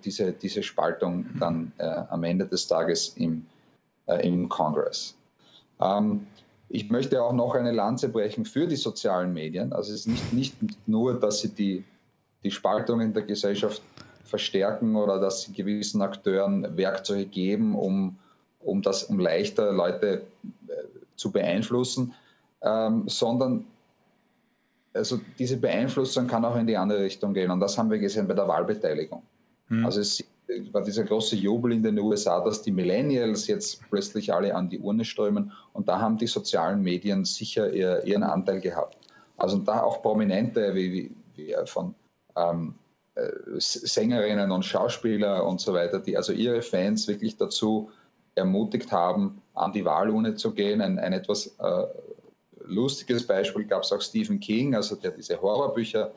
diese, 0.04 0.32
diese 0.32 0.64
Spaltung 0.64 1.26
dann 1.40 1.72
am 1.78 2.24
Ende 2.24 2.48
des 2.48 2.68
Tages 2.68 3.10
im, 3.18 3.46
im 4.22 4.50
Kongress. 4.50 5.16
Ähm, 5.80 6.26
ich 6.74 6.90
möchte 6.90 7.22
auch 7.22 7.34
noch 7.34 7.54
eine 7.54 7.72
Lanze 7.72 8.10
brechen 8.10 8.46
für 8.46 8.66
die 8.66 8.76
sozialen 8.76 9.32
Medien. 9.32 9.72
Also 9.74 9.94
es 9.94 10.08
ist 10.08 10.08
nicht, 10.08 10.34
nicht 10.34 10.88
nur, 10.88 11.20
dass 11.20 11.42
sie 11.42 11.50
die, 11.50 11.84
die 12.44 12.50
Spaltung 12.50 13.00
in 13.00 13.14
der 13.14 13.22
Gesellschaft 13.22 13.84
verstärken 14.26 14.96
oder 14.96 15.20
dass 15.20 15.44
sie 15.44 15.54
gewissen 15.54 16.02
Akteuren 16.02 16.76
Werkzeuge 16.76 17.28
geben, 17.28 17.76
um, 17.76 18.18
um, 18.60 18.82
das, 18.82 19.04
um 19.04 19.20
leichter 19.20 19.72
Leute 19.72 20.24
äh, 20.68 20.72
zu 21.16 21.32
beeinflussen, 21.32 22.16
ähm, 22.64 23.04
sondern 23.08 23.66
also 24.96 25.20
diese 25.38 25.58
Beeinflussung 25.58 26.26
kann 26.26 26.44
auch 26.44 26.56
in 26.56 26.66
die 26.66 26.76
andere 26.76 27.02
Richtung 27.02 27.36
gehen. 27.36 27.52
Und 27.52 27.60
das 27.60 27.78
haben 27.78 27.92
wir 27.92 28.00
gesehen 28.00 28.28
bei 28.28 28.34
der 28.34 28.48
Wahlbeteiligung. 28.48 29.22
Hm. 29.68 29.86
Also 29.86 30.02
es 30.02 30.24
war 30.72 30.84
dieser 30.84 31.04
große 31.04 31.36
Jubel 31.36 31.74
in 31.74 31.84
den 31.84 32.00
USA, 32.00 32.44
dass 32.44 32.62
die 32.62 32.72
Millennials 32.72 33.48
jetzt 33.48 33.82
plötzlich 33.90 34.34
alle 34.34 34.56
an 34.56 34.70
die 34.70 34.80
Urne 34.80 35.06
strömen. 35.06 35.52
Und 35.74 35.88
da 35.88 36.00
haben 36.00 36.18
die 36.18 36.28
sozialen 36.28 36.82
Medien 36.82 37.26
sicher 37.26 37.72
ihr, 37.72 38.04
ihren 38.06 38.24
Anteil 38.24 38.60
gehabt. 38.60 38.98
Also 39.38 39.58
da 39.58 39.82
auch 39.82 40.02
Prominente 40.02 40.74
wie, 40.76 40.92
wie, 40.94 41.16
wie 41.36 41.56
von 41.66 41.96
ähm, 42.36 42.76
äh, 43.16 43.30
Sängerinnen 43.58 44.52
und 44.52 44.66
Schauspieler 44.66 45.46
und 45.46 45.62
so 45.62 45.74
weiter, 45.74 46.00
die 46.00 46.18
also 46.18 46.34
ihre 46.34 46.62
Fans 46.62 47.08
wirklich 47.08 47.38
dazu 47.38 47.90
ermutigt 48.36 48.92
haben, 48.92 49.42
an 49.54 49.72
die 49.74 49.86
Wahlurne 49.86 50.36
zu 50.36 50.54
gehen. 50.54 50.82
Ein, 50.82 50.98
ein 51.00 51.14
etwas 51.14 51.48
äh, 51.60 51.86
lustiges 52.66 53.26
Beispiel 53.26 53.66
gab 53.66 53.84
es 53.84 53.92
auch 53.92 54.02
Stephen 54.02 54.40
King, 54.40 54.76
also 54.76 54.96
der 54.96 55.12
diese 55.12 55.40
Horrorbücher 55.42 56.12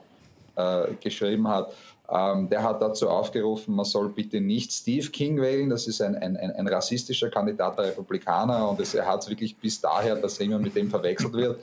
äh, 0.56 0.94
geschrieben 1.00 1.48
hat, 1.48 1.72
ähm, 2.08 2.48
der 2.48 2.62
hat 2.62 2.80
dazu 2.80 3.08
aufgerufen, 3.08 3.74
man 3.74 3.84
soll 3.84 4.08
bitte 4.08 4.40
nicht 4.40 4.72
Steve 4.72 5.08
King 5.08 5.40
wählen. 5.40 5.70
Das 5.70 5.86
ist 5.86 6.00
ein, 6.00 6.14
ein, 6.16 6.36
ein 6.36 6.68
rassistischer 6.68 7.30
Kandidat 7.30 7.78
der 7.78 7.86
Republikaner 7.86 8.68
und 8.68 8.80
es, 8.80 8.94
er 8.94 9.06
hat 9.06 9.22
es 9.22 9.28
wirklich 9.28 9.56
bis 9.56 9.80
daher, 9.80 10.14
dass 10.16 10.38
er 10.38 10.46
immer 10.46 10.58
mit 10.58 10.76
dem 10.76 10.88
verwechselt 10.88 11.32
wird. 11.32 11.60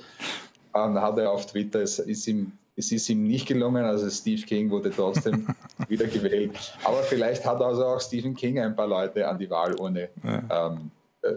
Ähm, 0.75 0.95
da 0.95 1.01
hat 1.01 1.17
er 1.17 1.31
auf 1.31 1.45
Twitter, 1.45 1.81
es 1.81 1.99
ist 1.99 2.27
ihm 2.27 2.51
es 2.75 2.91
ist 2.91 3.07
ihm 3.09 3.27
nicht 3.27 3.47
gelungen, 3.47 3.85
also 3.85 4.09
Steve 4.09 4.41
King 4.41 4.69
wurde 4.69 4.89
trotzdem 4.89 5.47
wieder 5.87 6.07
gewählt. 6.07 6.75
Aber 6.83 7.03
vielleicht 7.03 7.45
hat 7.45 7.61
also 7.61 7.85
auch 7.85 8.01
Stephen 8.01 8.33
King 8.35 8.59
ein 8.59 8.75
paar 8.75 8.87
Leute 8.87 9.27
an 9.27 9.37
die 9.37 9.49
Wahlurne 9.49 10.09
ja. 10.23 10.71
ähm, 10.71 10.89
äh, 11.21 11.33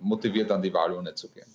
motiviert, 0.00 0.50
an 0.50 0.62
die 0.62 0.72
Wahlurne 0.72 1.14
zu 1.14 1.28
gehen. 1.28 1.46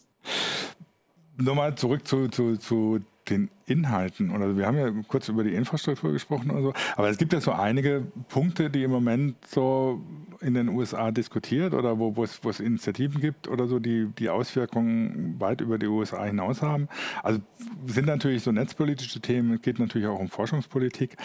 Nochmal 1.37 1.73
zurück 1.75 2.07
zu, 2.07 2.27
zu, 2.27 2.57
zu 2.57 2.99
den 3.31 3.49
Inhalten. 3.65 4.31
Oder 4.31 4.57
wir 4.57 4.67
haben 4.67 4.77
ja 4.77 4.91
kurz 5.07 5.29
über 5.29 5.43
die 5.43 5.53
Infrastruktur 5.53 6.11
gesprochen 6.11 6.51
und 6.51 6.63
so, 6.63 6.73
aber 6.95 7.09
es 7.09 7.17
gibt 7.17 7.33
ja 7.33 7.41
so 7.41 7.51
einige 7.51 8.05
Punkte, 8.29 8.69
die 8.69 8.83
im 8.83 8.91
Moment 8.91 9.35
so 9.47 10.01
in 10.41 10.55
den 10.55 10.69
USA 10.69 11.11
diskutiert 11.11 11.73
oder 11.73 11.99
wo, 11.99 12.15
wo, 12.15 12.23
es, 12.23 12.43
wo 12.43 12.49
es 12.49 12.59
Initiativen 12.59 13.21
gibt 13.21 13.47
oder 13.47 13.67
so, 13.67 13.79
die 13.79 14.07
die 14.17 14.29
Auswirkungen 14.29 15.35
weit 15.39 15.61
über 15.61 15.77
die 15.77 15.87
USA 15.87 16.25
hinaus 16.25 16.61
haben. 16.61 16.87
Also 17.21 17.39
sind 17.85 18.07
natürlich 18.07 18.43
so 18.43 18.51
netzpolitische 18.51 19.21
Themen, 19.21 19.53
es 19.53 19.61
geht 19.61 19.79
natürlich 19.79 20.07
auch 20.07 20.19
um 20.19 20.29
Forschungspolitik. 20.29 21.15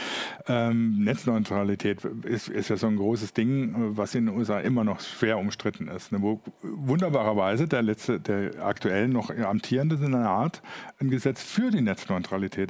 Ähm, 0.47 1.03
Netzneutralität 1.03 2.05
ist, 2.05 2.49
ist 2.49 2.69
ja 2.69 2.77
so 2.77 2.87
ein 2.87 2.97
großes 2.97 3.33
Ding, 3.33 3.75
was 3.97 4.15
in 4.15 4.27
den 4.27 4.37
USA 4.37 4.61
immer 4.61 4.85
noch 4.85 5.01
schwer 5.01 5.39
umstritten 5.39 5.89
ist. 5.89 6.13
Ne? 6.13 6.21
Wo 6.21 6.43
wunderbarerweise 6.63 7.67
der 7.67 7.83
letzte, 7.83 8.21
der 8.21 8.63
aktuell 8.63 9.09
noch 9.09 9.31
amtierende 9.31 9.97
Senat 9.97 10.63
ein 11.01 11.11
Gesetz 11.11 11.43
für 11.43 11.71
die 11.71 11.81
Netzneutralität 11.81 11.96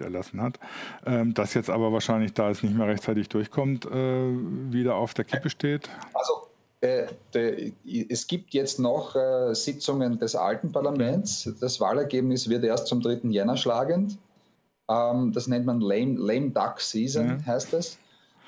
erlassen 0.00 0.40
hat, 0.40 0.58
ähm, 1.04 1.34
das 1.34 1.54
jetzt 1.54 1.70
aber 1.70 1.92
wahrscheinlich, 1.92 2.32
da 2.34 2.50
es 2.50 2.62
nicht 2.62 2.76
mehr 2.76 2.86
rechtzeitig 2.86 3.28
durchkommt, 3.28 3.86
äh, 3.86 3.90
wieder 3.90 4.96
auf 4.96 5.14
der 5.14 5.24
Kippe 5.24 5.50
steht. 5.50 5.88
Also 6.14 6.46
äh, 6.80 7.72
es 8.08 8.26
gibt 8.26 8.54
jetzt 8.54 8.78
noch 8.78 9.16
äh, 9.16 9.54
Sitzungen 9.54 10.18
des 10.18 10.34
alten 10.34 10.72
Parlaments. 10.72 11.50
Das 11.60 11.80
Wahlergebnis 11.80 12.48
wird 12.48 12.64
erst 12.64 12.86
zum 12.86 13.00
3. 13.00 13.20
Jänner 13.30 13.56
schlagend. 13.56 14.18
Ähm, 14.88 15.32
das 15.32 15.46
nennt 15.46 15.66
man 15.66 15.80
Lame, 15.80 16.16
Lame 16.18 16.50
Duck 16.50 16.80
Season, 16.80 17.40
ja. 17.40 17.46
heißt 17.46 17.72
das. 17.72 17.98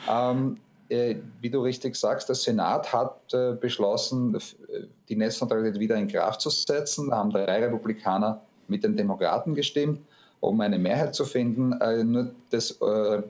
Ähm, 0.08 0.58
äh, 0.90 1.16
wie 1.40 1.50
du 1.50 1.60
richtig 1.60 1.96
sagst, 1.96 2.28
der 2.28 2.36
Senat 2.36 2.92
hat 2.92 3.28
beschlossen, 3.60 4.38
die 5.08 5.16
Netzneutralität 5.16 5.78
wieder 5.78 5.96
in 5.96 6.08
Kraft 6.08 6.40
zu 6.40 6.48
setzen. 6.48 7.10
Da 7.10 7.16
haben 7.16 7.30
drei 7.30 7.62
Republikaner 7.62 8.40
mit 8.68 8.84
den 8.84 8.96
Demokraten 8.96 9.54
gestimmt, 9.54 10.00
um 10.40 10.60
eine 10.60 10.78
Mehrheit 10.78 11.14
zu 11.14 11.24
finden. 11.24 11.70
nur 12.10 12.30
das, 12.50 12.78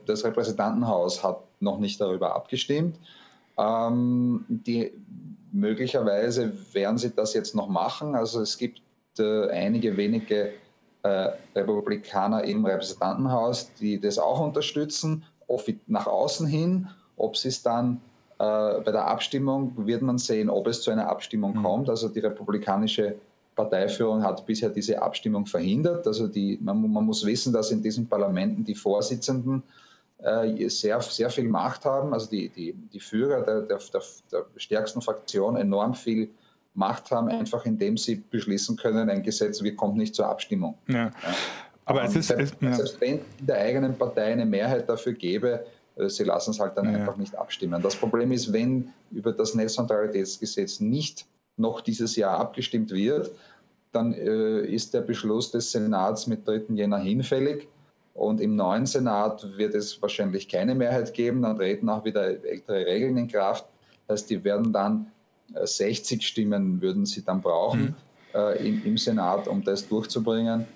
das 0.06 0.24
Repräsentantenhaus 0.24 1.22
hat 1.24 1.40
noch 1.60 1.78
nicht 1.78 2.00
darüber 2.00 2.34
abgestimmt. 2.34 2.98
Ähm, 3.58 4.44
die, 4.48 4.92
möglicherweise 5.52 6.52
werden 6.72 6.98
sie 6.98 7.10
das 7.10 7.34
jetzt 7.34 7.54
noch 7.54 7.68
machen. 7.68 8.14
Also 8.14 8.40
es 8.40 8.56
gibt 8.56 8.80
äh, 9.18 9.48
einige 9.50 9.96
wenige 9.96 10.52
äh, 11.02 11.30
Republikaner 11.54 12.44
im 12.44 12.64
Repräsentantenhaus, 12.64 13.72
die 13.74 14.00
das 14.00 14.18
auch 14.18 14.40
unterstützen, 14.40 15.24
nach 15.86 16.06
außen 16.06 16.46
hin. 16.46 16.88
Ob 17.16 17.36
sie 17.36 17.48
es 17.48 17.62
dann 17.62 18.00
äh, 18.38 18.80
bei 18.80 18.92
der 18.92 19.06
Abstimmung 19.06 19.72
wird 19.86 20.02
man 20.02 20.18
sehen, 20.18 20.48
ob 20.48 20.66
es 20.66 20.82
zu 20.82 20.90
einer 20.90 21.08
Abstimmung 21.08 21.56
mhm. 21.58 21.62
kommt. 21.62 21.90
Also 21.90 22.08
die 22.08 22.20
republikanische 22.20 23.16
Parteiführung 23.58 24.22
hat 24.22 24.46
bisher 24.46 24.70
diese 24.70 25.02
Abstimmung 25.02 25.44
verhindert. 25.44 26.06
Also 26.06 26.28
die, 26.28 26.58
man, 26.62 26.80
man 26.92 27.04
muss 27.04 27.26
wissen, 27.26 27.52
dass 27.52 27.72
in 27.72 27.82
diesen 27.82 28.08
Parlamenten 28.08 28.64
die 28.64 28.76
Vorsitzenden 28.76 29.64
äh, 30.18 30.68
sehr, 30.68 31.00
sehr 31.00 31.28
viel 31.28 31.48
Macht 31.48 31.84
haben, 31.84 32.14
also 32.14 32.30
die, 32.30 32.48
die, 32.48 32.72
die 32.72 33.00
Führer 33.00 33.42
der, 33.42 33.62
der, 33.62 33.78
der, 33.92 34.44
stärksten 34.56 35.02
Fraktion 35.02 35.56
enorm 35.56 35.94
viel 35.94 36.30
Macht 36.74 37.10
haben, 37.10 37.28
einfach 37.28 37.66
indem 37.66 37.96
sie 37.96 38.16
beschließen 38.16 38.76
können, 38.76 39.10
ein 39.10 39.22
Gesetz 39.24 39.60
wir 39.62 39.74
kommt 39.74 39.96
nicht 39.96 40.14
zur 40.14 40.26
Abstimmung. 40.26 40.78
Ja. 40.86 41.06
Ja. 41.06 41.12
Aber 41.84 42.04
es 42.04 42.14
ist, 42.14 42.28
selbst, 42.28 42.54
es, 42.60 42.60
ja. 42.60 42.74
selbst 42.74 43.00
wenn 43.00 43.18
in 43.40 43.46
der 43.46 43.58
eigenen 43.58 43.96
Partei 43.96 44.32
eine 44.32 44.46
Mehrheit 44.46 44.88
dafür 44.88 45.14
gäbe, 45.14 45.64
äh, 45.96 46.08
sie 46.08 46.24
lassen 46.24 46.52
es 46.52 46.60
halt 46.60 46.76
dann 46.76 46.86
einfach 46.86 47.16
nicht 47.16 47.34
abstimmen. 47.34 47.82
Das 47.82 47.96
Problem 47.96 48.30
ist, 48.30 48.52
wenn 48.52 48.90
über 49.10 49.32
das 49.32 49.54
Netzneutralitätsgesetz 49.54 50.78
nicht 50.80 51.26
noch 51.58 51.80
dieses 51.80 52.16
Jahr 52.16 52.38
abgestimmt 52.38 52.90
wird, 52.90 53.30
dann 53.92 54.12
äh, 54.12 54.60
ist 54.60 54.94
der 54.94 55.00
Beschluss 55.00 55.50
des 55.50 55.72
Senats 55.72 56.26
mit 56.26 56.46
3. 56.46 56.74
Jänner 56.74 56.98
hinfällig. 56.98 57.68
Und 58.14 58.40
im 58.40 58.56
neuen 58.56 58.84
Senat 58.84 59.46
wird 59.56 59.74
es 59.74 60.02
wahrscheinlich 60.02 60.48
keine 60.48 60.74
Mehrheit 60.74 61.14
geben. 61.14 61.42
Dann 61.42 61.56
treten 61.56 61.88
auch 61.88 62.04
wieder 62.04 62.24
ältere 62.44 62.84
Regeln 62.84 63.16
in 63.16 63.28
Kraft. 63.28 63.66
Das 64.06 64.22
heißt, 64.22 64.30
die 64.30 64.42
werden 64.44 64.72
dann 64.72 65.06
60 65.54 66.18
äh, 66.18 66.22
Stimmen 66.22 66.80
würden 66.82 67.06
sie 67.06 67.24
dann 67.24 67.40
brauchen 67.40 67.80
mhm. 67.80 67.94
äh, 68.34 68.68
im, 68.68 68.84
im, 68.84 68.98
Senat, 68.98 69.48
um 69.48 69.62
das 69.62 69.88
durchzubringen. 69.88 70.66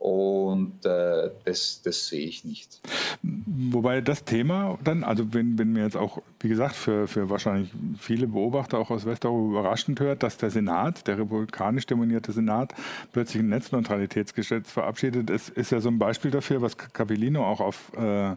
Und 0.00 0.86
äh, 0.86 1.30
das, 1.44 1.82
das 1.82 2.08
sehe 2.08 2.26
ich 2.26 2.42
nicht. 2.42 2.80
Wobei 3.22 4.00
das 4.00 4.24
Thema 4.24 4.78
dann, 4.82 5.04
also 5.04 5.34
wenn, 5.34 5.58
wenn 5.58 5.74
mir 5.74 5.84
jetzt 5.84 5.96
auch, 5.96 6.22
wie 6.40 6.48
gesagt, 6.48 6.74
für, 6.74 7.06
für 7.06 7.28
wahrscheinlich 7.28 7.70
viele 7.98 8.26
Beobachter 8.26 8.78
auch 8.78 8.88
aus 8.88 9.04
Westeuropa 9.04 9.50
überraschend 9.50 10.00
hört, 10.00 10.22
dass 10.22 10.38
der 10.38 10.50
Senat, 10.50 11.06
der 11.06 11.18
republikanisch 11.18 11.84
dominierte 11.84 12.32
Senat, 12.32 12.74
plötzlich 13.12 13.42
ein 13.42 13.50
Netzneutralitätsgesetz 13.50 14.70
verabschiedet, 14.70 15.28
ist, 15.28 15.50
ist 15.50 15.70
ja 15.70 15.80
so 15.80 15.90
ein 15.90 15.98
Beispiel 15.98 16.30
dafür, 16.30 16.62
was 16.62 16.78
Capellino 16.78 17.44
auch 17.44 17.60
auf 17.60 17.92
äh, 17.94 18.36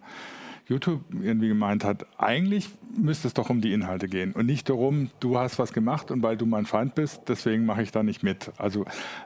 YouTube 0.67 1.01
irgendwie 1.11 1.47
gemeint 1.47 1.85
hat, 1.85 2.05
eigentlich 2.17 2.69
müsste 2.97 3.29
es 3.29 3.33
doch 3.33 3.49
um 3.49 3.61
die 3.61 3.71
Inhalte 3.71 4.09
gehen 4.09 4.33
und 4.33 4.47
nicht 4.47 4.67
darum, 4.67 5.11
du 5.21 5.37
hast 5.37 5.59
was 5.59 5.71
gemacht 5.71 6.11
und 6.11 6.23
weil 6.23 6.35
du 6.35 6.45
mein 6.45 6.65
Feind 6.65 6.93
bist, 6.93 7.21
deswegen 7.29 7.65
mache 7.65 7.83
ich 7.83 7.91
da 7.91 8.03
nicht 8.03 8.21
mit. 8.21 8.51
Also 8.57 8.83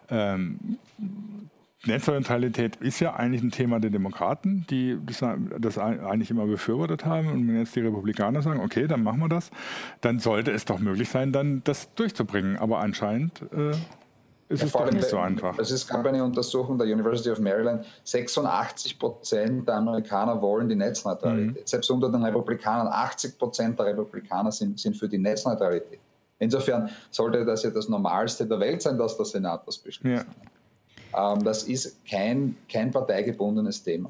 ähm, 0.10 0.78
Netzneutralität 1.88 2.76
ist 2.78 3.00
ja 3.00 3.14
eigentlich 3.16 3.42
ein 3.42 3.52
Thema 3.52 3.80
der 3.80 3.90
Demokraten, 3.90 4.66
die 4.70 4.98
das, 5.06 5.24
das, 5.60 5.78
eigentlich 5.78 6.30
immer 6.30 6.46
befürwortet 6.46 7.06
haben. 7.06 7.32
Und 7.32 7.48
wenn 7.48 7.58
jetzt 7.58 7.76
die 7.76 7.82
Republikaner 7.82 8.42
sagen, 8.42 8.60
okay, 8.60 8.88
dann 8.88 9.04
machen 9.04 9.20
wir 9.20 9.30
das, 9.30 9.52
dann 10.02 10.20
sollte 10.20 10.52
es 10.52 10.66
doch 10.66 10.80
möglich 10.80 11.10
sein, 11.10 11.32
dann 11.32 11.62
das 11.64 11.94
durchzubringen. 11.96 12.58
Aber 12.58 12.80
anscheinend 12.80 13.42
äh, 13.54 13.72
ist 14.50 14.62
ja, 14.62 14.68
es 14.68 14.72
doch 14.72 14.92
nicht 14.92 15.10
so 15.10 15.18
einfach. 15.18 15.58
Es 15.60 15.88
gab 15.88 16.06
eine 16.06 16.24
Untersuchung 16.24 16.78
der 16.78 16.88
University 16.88 17.30
of 17.30 17.40
Maryland, 17.40 17.86
86 18.06 18.98
Prozent 18.98 19.68
der 19.68 19.76
Amerikaner 19.76 20.42
wollen 20.42 20.70
die 20.70 20.76
Netzneutralität. 20.76 21.62
Mhm. 21.62 21.66
Selbst 21.68 21.92
unter 21.92 22.10
den 22.10 22.24
Republikanern, 22.24 22.88
80 22.88 23.38
Prozent 23.38 23.80
der 23.80 23.88
Republikaner 23.88 24.52
sind, 24.52 24.80
sind 24.80 24.96
für 24.96 25.10
die 25.10 25.18
Netzneutralität. 25.18 26.00
Insofern 26.40 26.90
sollte 27.10 27.44
das 27.44 27.64
ja 27.64 27.72
das 27.72 27.90
Normalste 27.90 28.46
der 28.46 28.60
Welt 28.60 28.82
sein, 28.82 28.98
dass 28.98 29.18
der 29.18 29.26
Senat 29.26 29.68
das 29.68 29.78
beschließt. 29.78 30.26
Ja. 30.26 30.32
Ähm, 31.16 31.44
das 31.44 31.64
ist 31.64 32.06
kein, 32.10 32.56
kein 32.72 32.92
parteigebundenes 32.92 33.84
Thema. 33.84 34.10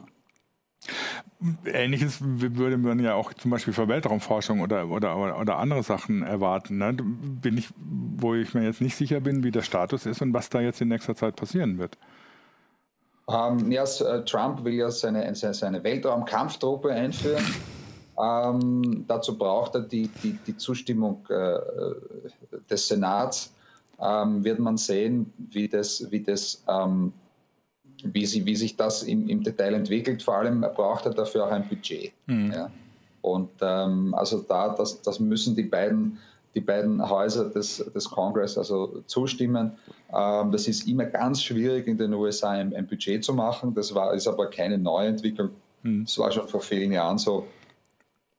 Ähnliches 1.66 2.20
würde 2.22 2.78
man 2.78 3.00
ja 3.00 3.14
auch 3.14 3.34
zum 3.34 3.52
Beispiel 3.52 3.74
für 3.74 3.88
Weltraumforschung 3.88 4.62
oder, 4.62 4.88
oder, 4.90 5.40
oder 5.40 5.58
andere 5.58 5.84
Sachen 5.84 6.24
erwarten. 6.24 6.78
Ne? 6.78 6.94
Bin 6.94 7.58
ich, 7.58 7.70
wo 7.76 8.34
ich 8.34 8.54
mir 8.54 8.64
jetzt 8.64 8.82
nicht 8.82 8.96
sicher 8.96 9.20
bin, 9.20 9.44
wie 9.44 9.52
der 9.52 9.62
Status 9.62 10.06
ist 10.06 10.22
und 10.22 10.34
was 10.34 10.50
da 10.50 10.62
jetzt 10.62 10.82
in 10.82 10.88
nächster 10.88 11.16
Zeit 11.16 11.36
passieren 11.36 11.78
wird. 11.78 11.98
Ähm, 13.30 13.72
ja, 13.72 13.84
äh, 13.84 14.24
Trump 14.24 14.64
will 14.64 14.74
ja 14.74 14.90
seine, 14.90 15.36
seine 15.36 15.84
Weltraumkampftruppe 15.84 16.90
einführen. 16.92 17.44
Ähm, 18.20 19.06
dazu 19.08 19.38
braucht 19.38 19.76
er 19.76 19.82
die, 19.82 20.08
die, 20.24 20.40
die 20.48 20.58
Zustimmung 20.58 21.28
äh, 21.30 21.60
des 22.70 22.88
Senats 22.88 23.54
ähm, 24.02 24.44
wird 24.44 24.60
man 24.60 24.78
sehen, 24.78 25.34
wie, 25.38 25.68
das, 25.68 26.12
wie, 26.12 26.22
das, 26.22 26.64
ähm, 26.68 27.14
wie, 28.04 28.26
sie, 28.26 28.46
wie 28.46 28.56
sich 28.56 28.76
das 28.76 29.04
im, 29.04 29.28
im, 29.28 29.44
Detail 29.44 29.74
entwickelt. 29.74 30.22
Vor 30.22 30.36
allem 30.36 30.62
braucht 30.62 31.06
er 31.06 31.14
dafür 31.14 31.46
auch 31.46 31.52
ein 31.52 31.68
Budget. 31.68 32.14
Mhm. 32.28 32.52
Ja. 32.52 32.72
Und 33.22 33.50
ähm, 33.62 34.14
also 34.14 34.40
da, 34.42 34.70
das, 34.70 35.02
das 35.02 35.20
müssen 35.20 35.56
die 35.56 35.64
beiden, 35.64 36.20
die 36.54 36.62
beiden 36.62 37.08
Häuser 37.08 37.50
des, 37.50 37.78
des 37.94 38.10
Congress 38.10 38.58
also 38.58 39.04
zustimmen. 39.08 39.74
Ähm, 40.14 40.52
das 40.52 40.68
ist 40.68 40.88
immer 40.88 41.06
ganz 41.06 41.44
schwierig 41.44 41.88
in 41.88 41.98
den 41.98 42.14
USA 42.14 42.52
ein, 42.52 42.76
ein, 42.76 42.88
Budget 42.88 43.24
zu 43.24 43.34
machen. 43.34 43.74
Das 43.74 43.94
war, 43.94 44.14
ist 44.14 44.28
aber 44.28 44.50
keine 44.50 44.78
Neuentwicklung. 44.78 45.50
Mhm. 45.84 46.06
Das 46.06 46.18
war 46.20 46.32
schon 46.32 46.48
vor 46.48 46.62
vielen 46.62 46.92
Jahren 46.92 47.18
so. 47.18 47.48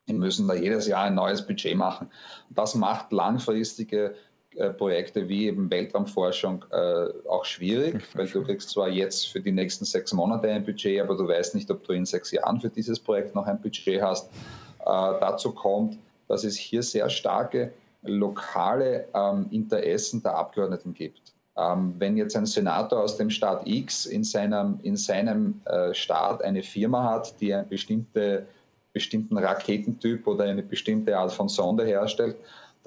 Wir 0.07 0.15
müssen 0.15 0.49
da 0.49 0.55
jedes 0.55 0.87
Jahr 0.87 1.05
ein 1.05 1.15
neues 1.15 1.47
Budget 1.47 1.77
machen. 1.77 2.09
Das 2.49 2.75
macht 2.75 3.13
langfristige 3.13 4.15
äh, 4.59 4.71
Projekte 4.71 5.29
wie 5.29 5.47
eben 5.47 5.71
Weltraumforschung 5.71 6.65
äh, 6.73 7.29
auch 7.29 7.45
schwierig, 7.45 8.03
weil 8.15 8.27
du 8.27 8.43
kriegst 8.43 8.71
zwar 8.71 8.89
jetzt 8.89 9.29
für 9.29 9.41
die 9.41 9.53
nächsten 9.53 9.85
sechs 9.85 10.13
Monate 10.13 10.49
ein 10.49 10.65
Budget, 10.65 11.01
aber 11.01 11.17
du 11.17 11.29
weißt 11.29 11.55
nicht, 11.55 11.71
ob 11.71 11.85
du 11.85 11.93
in 11.93 12.05
sechs 12.05 12.33
Jahren 12.33 12.61
für 12.61 12.69
dieses 12.69 12.99
Projekt 12.99 13.35
noch 13.37 13.47
ein 13.47 13.61
Budget 13.61 14.03
hast. 14.03 14.29
Äh, 14.81 14.85
dazu 14.85 15.53
kommt, 15.53 15.97
dass 16.27 16.43
es 16.43 16.57
hier 16.57 16.83
sehr 16.83 17.09
starke 17.09 17.73
lokale 18.03 19.07
ähm, 19.15 19.47
Interessen 19.51 20.23
der 20.23 20.35
Abgeordneten 20.35 20.93
gibt. 20.93 21.35
Ähm, 21.57 21.95
wenn 21.99 22.17
jetzt 22.17 22.37
ein 22.37 22.47
Senator 22.47 23.03
aus 23.03 23.17
dem 23.17 23.31
Staat 23.31 23.63
X 23.65 24.07
in 24.07 24.25
seinem, 24.25 24.79
in 24.83 24.97
seinem 24.97 25.61
äh, 25.67 25.95
Staat 25.95 26.43
eine 26.43 26.63
Firma 26.63 27.05
hat, 27.05 27.41
die 27.41 27.55
einen 27.55 27.69
bestimmte, 27.69 28.47
bestimmten 28.93 29.39
Raketentyp 29.39 30.27
oder 30.27 30.45
eine 30.45 30.63
bestimmte 30.63 31.17
Art 31.17 31.33
von 31.33 31.49
Sonde 31.49 31.85
herstellt, 31.85 32.37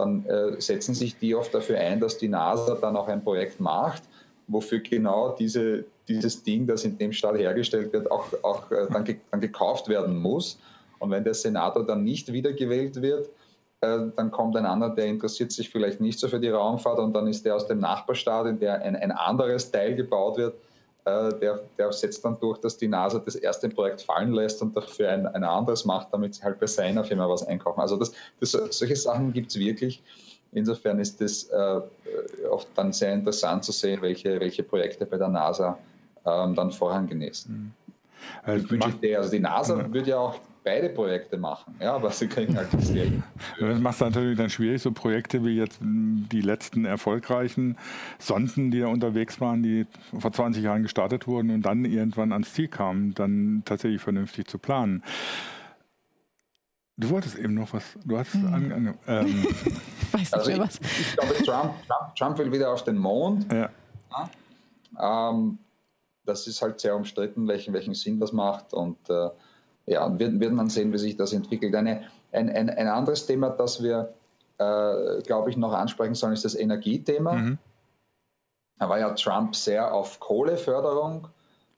dann 0.02 0.26
äh, 0.26 0.60
setzen 0.60 0.96
sich 0.96 1.18
die 1.18 1.36
oft 1.36 1.54
dafür 1.54 1.78
ein, 1.78 2.00
dass 2.00 2.18
die 2.18 2.28
NASA 2.28 2.76
dann 2.76 2.96
auch 2.98 3.08
ein 3.08 3.24
Projekt 3.24 3.60
macht, 3.60 4.04
wofür 4.48 4.80
genau 4.80 5.36
diese, 5.38 5.86
dieses 6.08 6.44
Ding, 6.44 6.68
das 6.68 6.84
in 6.84 6.98
dem 6.98 7.14
Staat 7.14 7.38
hergestellt 7.38 7.94
wird, 7.94 8.10
auch, 8.12 8.26
auch 8.44 8.70
äh, 8.72 8.88
dann, 8.92 9.04
ge 9.04 9.18
dann 9.30 9.40
gekauft 9.40 9.88
werden 9.88 10.18
muss. 10.18 10.60
Und 11.00 11.12
wenn 11.12 11.24
der 11.24 11.34
Senator 11.34 11.86
dann 11.86 12.04
nicht 12.04 12.32
wiedergewählt 12.34 13.02
wird, 13.02 13.30
äh, 13.82 14.00
dann 14.16 14.32
kommt 14.32 14.56
ein 14.58 14.66
anderer, 14.66 14.94
der 14.94 15.06
interessiert 15.06 15.52
sich 15.52 15.70
vielleicht 15.70 16.02
nicht 16.02 16.20
so 16.20 16.28
für 16.28 16.40
die 16.40 16.50
Raumfahrt 16.50 17.00
und 17.00 17.14
dann 17.14 17.28
ist 17.28 17.46
der 17.46 17.56
aus 17.56 17.68
dem 17.68 17.80
Nachbarstaat, 17.80 18.48
in 18.48 18.60
der 18.60 18.82
ein, 18.82 18.96
ein 18.96 19.12
anderes 19.12 19.72
Teil 19.72 19.96
gebaut 19.96 20.38
wird, 20.38 20.56
der, 21.06 21.62
der, 21.78 21.92
setzt 21.92 22.24
dann 22.24 22.40
durch, 22.40 22.60
dass 22.60 22.78
die 22.78 22.88
NASA 22.88 23.20
das 23.20 23.36
erste 23.36 23.70
Projekt 23.70 24.02
fallen 24.02 24.34
lässt 24.34 24.62
und 24.62 24.76
dafür 24.76 25.10
ein, 25.10 25.26
ein 25.28 25.44
anderes 25.44 25.86
macht, 25.86 26.14
damit 26.14 26.36
sie 26.36 26.44
halt 26.44 26.60
bei 26.60 26.68
seiner 26.68 27.04
Firma 27.04 27.28
was 27.28 27.46
einkaufen. 27.46 27.80
Also 27.80 27.98
das, 27.98 28.12
das 28.40 28.52
solche 28.52 28.96
Sachen 28.96 29.34
gibt 29.34 29.50
es 29.50 29.58
wirklich. 29.58 30.04
Insofern 30.52 31.00
ist 31.00 31.22
es 31.22 31.46
äh, 31.50 31.82
oft 32.50 32.68
dann 32.76 32.92
sehr 32.94 33.14
interessant 33.14 33.64
zu 33.64 33.72
sehen, 33.72 34.02
welche, 34.02 34.40
welche 34.40 34.64
Projekte 34.64 35.06
bei 35.06 35.18
der 35.18 35.30
NASA 35.30 35.78
ähm, 36.26 36.56
dann 36.56 36.72
Vorrang 36.72 37.08
genießen. 37.08 37.54
Mhm. 37.54 37.74
Also, 38.44 38.68
also 39.18 39.32
die 39.32 39.40
NASA 39.40 39.80
ja. 39.80 39.94
würde 39.94 40.10
ja 40.10 40.18
auch 40.18 40.36
beide 40.64 40.90
Projekte 40.90 41.38
machen, 41.38 41.76
ja, 41.80 41.94
aber 41.94 42.12
sie 42.12 42.28
kriegen 42.28 42.56
halt 42.56 42.68
das 42.74 42.94
Geld. 42.94 43.14
Das 43.60 43.80
macht 43.80 43.96
es 43.96 44.00
natürlich 44.02 44.38
dann 44.38 44.50
schwierig, 44.50 44.82
so 44.82 44.92
Projekte 44.92 45.44
wie 45.44 45.58
jetzt 45.58 45.80
die 45.82 46.42
letzten 46.42 46.86
erfolgreichen 46.86 47.78
Sonden, 48.20 48.72
die 48.72 48.82
da 48.82 48.88
unterwegs 48.88 49.42
waren, 49.42 49.64
die 49.64 49.88
vor 50.20 50.32
20 50.32 50.64
Jahren 50.64 50.84
gestartet 50.84 51.28
wurden 51.28 51.52
und 51.52 51.64
dann 51.64 51.86
irgendwann 51.86 52.32
ans 52.32 52.54
Ziel 52.54 52.68
kamen, 52.68 53.14
dann 53.14 53.64
tatsächlich 53.66 54.02
vernünftig 54.02 54.48
zu 54.48 54.58
planen. 54.58 55.04
Du 56.98 57.10
wolltest 57.10 57.36
eben 57.36 57.56
noch 57.56 57.74
was. 57.74 57.84
Du 58.06 58.18
hast 58.18 58.34
hm. 58.34 58.54
ange, 58.54 58.76
ange, 58.76 58.94
ähm. 59.08 59.48
ich 59.48 60.14
weiß 60.14 60.20
nicht 60.20 60.34
also 60.34 60.52
mehr 60.52 60.60
was. 60.60 60.80
Ich, 60.80 61.00
ich 61.00 61.18
glaube, 61.18 61.34
Trump, 61.44 61.74
Trump, 61.88 62.16
Trump, 62.16 62.38
will 62.38 62.52
wieder 62.52 62.72
auf 62.72 62.84
den 62.84 62.98
Mond. 62.98 63.52
Ja. 63.52 63.70
ja. 65.00 65.30
Ähm, 65.30 65.58
das 66.26 66.46
ist 66.46 66.62
halt 66.62 66.80
sehr 66.80 66.96
umstritten, 66.96 67.48
welchen, 67.48 67.74
welchen 67.74 67.96
Sinn 67.96 68.20
das 68.20 68.34
macht. 68.34 68.74
Und 68.74 68.98
äh, 69.10 69.30
ja, 69.86 70.20
wird, 70.20 70.40
wird 70.40 70.54
man 70.54 70.70
sehen, 70.70 70.94
wie 70.94 70.98
sich 70.98 71.18
das 71.18 71.34
entwickelt. 71.34 71.76
Eine, 71.76 72.04
ein, 72.32 72.50
ein, 72.50 72.70
ein 72.70 72.88
anderes 72.88 73.26
Thema, 73.26 73.50
das 73.50 73.84
wir, 73.84 74.14
äh, 74.58 75.22
glaube 75.24 75.50
ich, 75.50 75.58
noch 75.58 75.74
ansprechen 75.74 76.16
sollen, 76.16 76.34
ist 76.34 76.46
das 76.46 76.56
Energiethema. 76.56 77.34
Mhm. 77.34 77.58
Da 78.80 78.90
war 78.90 79.00
ja 79.00 79.12
Trump 79.12 79.56
sehr 79.56 79.94
auf 79.94 80.20
Kohleförderung. 80.20 81.28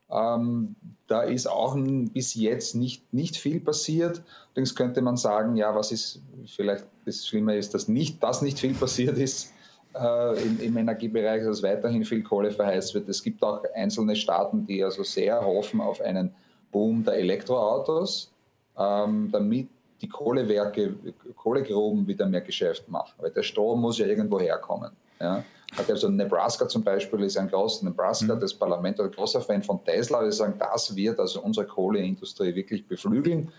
Ähm, 0.10 0.76
da 1.08 1.22
ist 1.22 1.48
auch 1.48 1.76
bis 1.76 2.36
jetzt 2.36 2.76
nicht, 2.76 3.14
nicht 3.14 3.36
viel 3.36 3.60
passiert. 3.60 4.22
Allerdings 4.48 4.76
könnte 4.76 5.02
man 5.02 5.18
sagen, 5.18 5.56
ja, 5.56 5.76
was 5.76 5.92
ist 5.92 6.22
vielleicht 6.46 6.86
das 7.06 7.28
Schlimme 7.28 7.58
ist, 7.58 7.74
dass 7.74 7.88
nicht, 7.88 8.22
dass 8.24 8.42
nicht 8.42 8.60
viel 8.60 8.74
passiert 8.74 9.18
ist 9.18 9.52
äh, 9.96 10.42
im, 10.42 10.60
im, 10.62 10.78
Energiebereich, 10.78 11.44
dass 11.44 11.64
weiterhin 11.64 12.06
viel 12.06 12.24
Kohle 12.24 12.52
verheizt 12.52 12.94
wird. 12.94 13.10
Es 13.10 13.24
gibt 13.24 13.44
auch 13.44 13.64
einzelne 13.76 14.16
Staaten, 14.16 14.66
die 14.66 14.84
also 14.84 15.04
sehr 15.04 15.44
hoffen 15.44 15.82
auf 15.82 16.00
einen 16.02 16.34
Boom 16.74 17.06
der 17.06 17.14
Elektroautos, 17.14 18.30
ähm, 18.78 19.30
damit 19.32 19.70
die 20.02 20.10
Kohlewerke, 20.10 20.94
Kohlegruben 21.38 22.06
wieder 22.06 22.26
mehr 22.26 22.42
Geschäft 22.42 22.90
machen. 22.90 23.14
Weil 23.20 23.32
der 23.32 23.44
Strom 23.44 23.80
muss 23.80 24.00
ja 24.00 24.06
irgendwo 24.06 24.40
herkommen. 24.40 24.92
Ja. 25.22 25.44
Also 25.88 26.10
Nebraska 26.10 26.68
zum 26.68 26.84
Beispiel 26.84 27.24
ist 27.24 27.38
ein 27.38 27.48
großer, 27.48 27.86
Nebraska, 27.86 28.36
mhm. 28.36 28.40
das 28.40 28.54
Parlament, 28.54 29.00
ein 29.00 29.10
großer 29.10 29.42
Fan 29.42 29.64
von 29.64 29.84
Tesla, 29.86 30.24
die 30.24 30.32
sagen, 30.32 30.56
das 30.60 30.94
wird 30.96 31.20
also 31.20 31.42
unsere 31.42 31.66
Kohleindustrie 31.66 32.54
wirklich 32.54 32.86
beflügeln. 32.86 33.52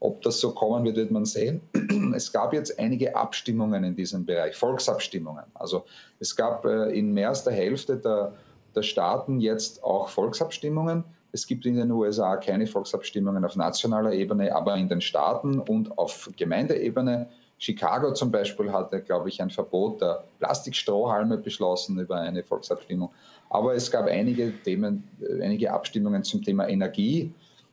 Ob 0.00 0.22
das 0.22 0.38
so 0.38 0.52
kommen 0.52 0.84
wird, 0.84 0.96
wird 0.96 1.10
man 1.10 1.24
sehen. 1.24 1.60
Es 2.14 2.32
gab 2.32 2.52
jetzt 2.52 2.78
einige 2.78 3.14
Abstimmungen 3.16 3.82
in 3.84 3.96
diesem 3.96 4.24
Bereich, 4.24 4.56
Volksabstimmungen. 4.56 5.44
Also 5.54 5.84
es 6.20 6.34
gab 6.36 6.64
äh, 6.64 6.96
in 6.96 7.12
mehr 7.12 7.30
als 7.30 7.44
der 7.44 7.52
Hälfte 7.52 7.96
der, 7.96 8.32
der 8.74 8.82
Staaten 8.82 9.40
jetzt 9.40 9.82
auch 9.82 10.08
Volksabstimmungen 10.08 11.04
es 11.32 11.46
gibt 11.46 11.66
in 11.66 11.76
den 11.76 11.90
USA 11.90 12.36
keine 12.36 12.66
Volksabstimmungen 12.66 13.44
auf 13.44 13.56
nationaler 13.56 14.12
Ebene, 14.12 14.54
aber 14.54 14.76
in 14.76 14.88
den 14.88 15.00
Staaten 15.00 15.60
und 15.60 15.96
auf 15.98 16.30
Gemeindeebene. 16.36 17.28
Chicago 17.58 18.12
zum 18.12 18.30
Beispiel 18.30 18.72
hatte, 18.72 19.00
glaube 19.02 19.28
ich, 19.28 19.42
ein 19.42 19.50
Verbot 19.50 20.00
der 20.00 20.24
Plastikstrohhalme 20.38 21.38
beschlossen 21.38 21.98
über 21.98 22.16
eine 22.16 22.42
Volksabstimmung. 22.44 23.10
Aber 23.50 23.74
es 23.74 23.90
gab 23.90 24.06
einige 24.06 24.52
Themen, 24.62 25.04
äh, 25.20 25.42
einige 25.42 25.72
Abstimmungen 25.72 26.22
zum 26.22 26.42
Thema 26.42 26.68
Energie. 26.68 27.32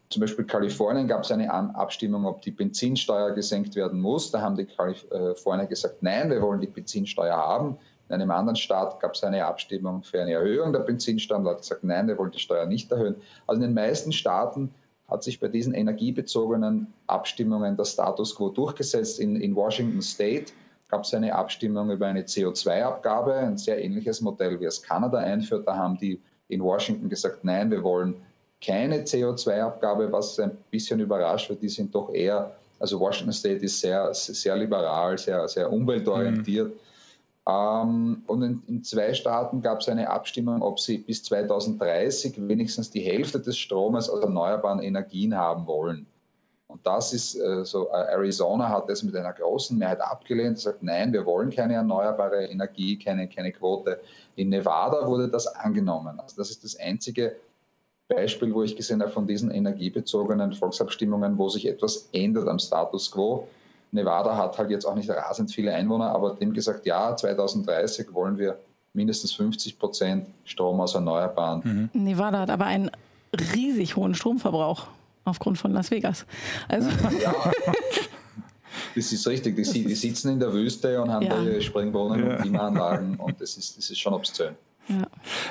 Zum 0.09 0.21
Beispiel 0.21 0.45
Kalifornien 0.45 1.07
gab 1.07 1.23
es 1.23 1.31
eine 1.31 1.51
Abstimmung, 1.51 2.25
ob 2.25 2.41
die 2.41 2.51
Benzinsteuer 2.51 3.31
gesenkt 3.31 3.75
werden 3.75 3.99
muss. 3.99 4.31
Da 4.31 4.41
haben 4.41 4.55
die 4.55 4.65
Kalifornier 4.65 5.65
gesagt, 5.65 6.01
nein, 6.01 6.29
wir 6.29 6.41
wollen 6.41 6.61
die 6.61 6.67
Benzinsteuer 6.67 7.35
haben. 7.35 7.77
In 8.09 8.15
einem 8.15 8.31
anderen 8.31 8.55
Staat 8.55 8.99
gab 8.99 9.15
es 9.15 9.23
eine 9.23 9.45
Abstimmung 9.45 10.03
für 10.03 10.21
eine 10.21 10.33
Erhöhung 10.33 10.71
der 10.73 10.79
Benzinsteuer. 10.79 11.39
Leute 11.39 11.61
gesagt, 11.61 11.83
nein, 11.83 12.07
wir 12.07 12.17
wollen 12.17 12.31
die 12.31 12.39
Steuer 12.39 12.65
nicht 12.65 12.91
erhöhen. 12.91 13.15
Also 13.47 13.61
in 13.61 13.69
den 13.69 13.73
meisten 13.73 14.11
Staaten 14.11 14.73
hat 15.07 15.23
sich 15.23 15.39
bei 15.39 15.47
diesen 15.47 15.73
energiebezogenen 15.73 16.93
Abstimmungen 17.07 17.77
der 17.77 17.85
Status 17.85 18.35
quo 18.35 18.49
durchgesetzt. 18.49 19.19
In, 19.19 19.35
in 19.35 19.55
Washington 19.55 20.01
State 20.01 20.53
gab 20.87 21.03
es 21.03 21.13
eine 21.13 21.33
Abstimmung 21.33 21.89
über 21.89 22.07
eine 22.07 22.21
CO2-Abgabe, 22.21 23.35
ein 23.35 23.57
sehr 23.57 23.83
ähnliches 23.83 24.21
Modell, 24.21 24.59
wie 24.59 24.65
es 24.65 24.81
Kanada 24.81 25.17
einführt. 25.17 25.67
Da 25.67 25.75
haben 25.75 25.97
die 25.97 26.21
in 26.47 26.63
Washington 26.63 27.09
gesagt, 27.09 27.43
nein, 27.43 27.71
wir 27.71 27.83
wollen 27.83 28.15
keine 28.63 29.01
CO2-Abgabe, 29.01 30.11
was 30.11 30.39
ein 30.39 30.57
bisschen 30.71 30.99
überrascht 30.99 31.49
wird. 31.49 31.61
Die 31.61 31.69
sind 31.69 31.93
doch 31.93 32.13
eher, 32.13 32.55
also 32.79 32.99
Washington 32.99 33.33
State 33.33 33.65
ist 33.65 33.79
sehr, 33.79 34.13
sehr 34.13 34.55
liberal, 34.55 35.17
sehr, 35.17 35.47
sehr 35.47 35.71
umweltorientiert. 35.71 36.69
Mhm. 36.69 36.79
Ähm, 37.47 38.23
und 38.25 38.41
in, 38.41 38.63
in, 38.67 38.83
zwei 38.83 39.13
Staaten 39.13 39.61
gab 39.61 39.81
es 39.81 39.89
eine 39.89 40.09
Abstimmung, 40.09 40.61
ob 40.61 40.79
sie 40.79 40.97
bis 40.97 41.23
2030 41.23 42.47
wenigstens 42.47 42.89
die 42.89 43.01
Hälfte 43.01 43.39
des 43.39 43.57
Stromes 43.57 44.09
aus 44.09 44.21
erneuerbaren 44.21 44.81
Energien 44.81 45.35
haben 45.35 45.67
wollen. 45.67 46.07
Und 46.67 46.85
das 46.85 47.13
ist 47.13 47.35
äh, 47.35 47.63
so, 47.63 47.87
äh, 47.89 48.13
Arizona 48.13 48.69
hat 48.69 48.89
das 48.89 49.03
mit 49.03 49.15
einer 49.15 49.31
großen 49.31 49.77
Mehrheit 49.77 50.01
abgelehnt, 50.01 50.59
sagt, 50.59 50.81
nein, 50.81 51.13
wir 51.13 51.25
wollen 51.25 51.51
keine 51.51 51.75
erneuerbare 51.75 52.45
Energie, 52.45 52.97
keine, 52.97 53.29
keine 53.29 53.51
Quote. 53.51 54.01
In 54.35 54.49
Nevada 54.49 55.07
wurde 55.07 55.29
das 55.29 55.45
angenommen. 55.47 56.19
Also 56.19 56.37
das 56.37 56.49
ist 56.49 56.63
das 56.63 56.75
einzige 56.77 57.35
Beispiel, 58.07 58.53
wo 58.53 58.63
ich 58.63 58.75
gesehen 58.75 59.01
habe 59.01 59.11
von 59.11 59.27
diesen 59.27 59.51
energiebezogenen 59.51 60.53
Volksabstimmungen, 60.53 61.37
wo 61.37 61.49
sich 61.49 61.67
etwas 61.67 62.09
ändert 62.11 62.47
am 62.47 62.59
Status 62.59 63.11
quo. 63.11 63.47
Nevada 63.91 64.35
hat 64.37 64.57
halt 64.57 64.69
jetzt 64.69 64.85
auch 64.85 64.95
nicht 64.95 65.09
rasend 65.09 65.51
viele 65.51 65.73
Einwohner, 65.73 66.09
aber 66.09 66.35
dem 66.35 66.53
gesagt, 66.53 66.85
ja, 66.85 67.15
2030 67.15 68.13
wollen 68.13 68.37
wir 68.37 68.59
mindestens 68.93 69.33
50 69.33 69.77
Prozent 69.77 70.27
Strom 70.43 70.79
aus 70.81 70.95
Erneuerbaren. 70.95 71.89
Mhm. 71.93 72.03
Nevada 72.03 72.39
hat 72.39 72.49
aber 72.49 72.65
einen 72.65 72.91
riesig 73.53 73.95
hohen 73.95 74.15
Stromverbrauch 74.15 74.87
aufgrund 75.25 75.57
von 75.57 75.71
Las 75.71 75.91
Vegas. 75.91 76.25
Also 76.67 76.89
ja. 77.21 77.33
Das 78.93 79.11
ist 79.11 79.27
richtig. 79.27 79.55
Die, 79.55 79.83
die, 79.85 79.95
sitzen 79.95 80.31
in 80.31 80.39
der 80.39 80.53
Wüste 80.53 81.01
und 81.01 81.11
haben 81.11 81.25
ja. 81.25 81.35
da 81.35 81.43
ihre 81.43 81.61
Springbrunnen 81.61 82.25
ja. 82.25 82.31
und 82.31 82.41
Klimaanlagen 82.41 83.15
und 83.17 83.39
das 83.41 83.57
ist, 83.57 83.77
das 83.77 83.89
ist 83.89 83.99
schon 83.99 84.13
obszön. 84.13 84.55
Ja. 84.87 85.07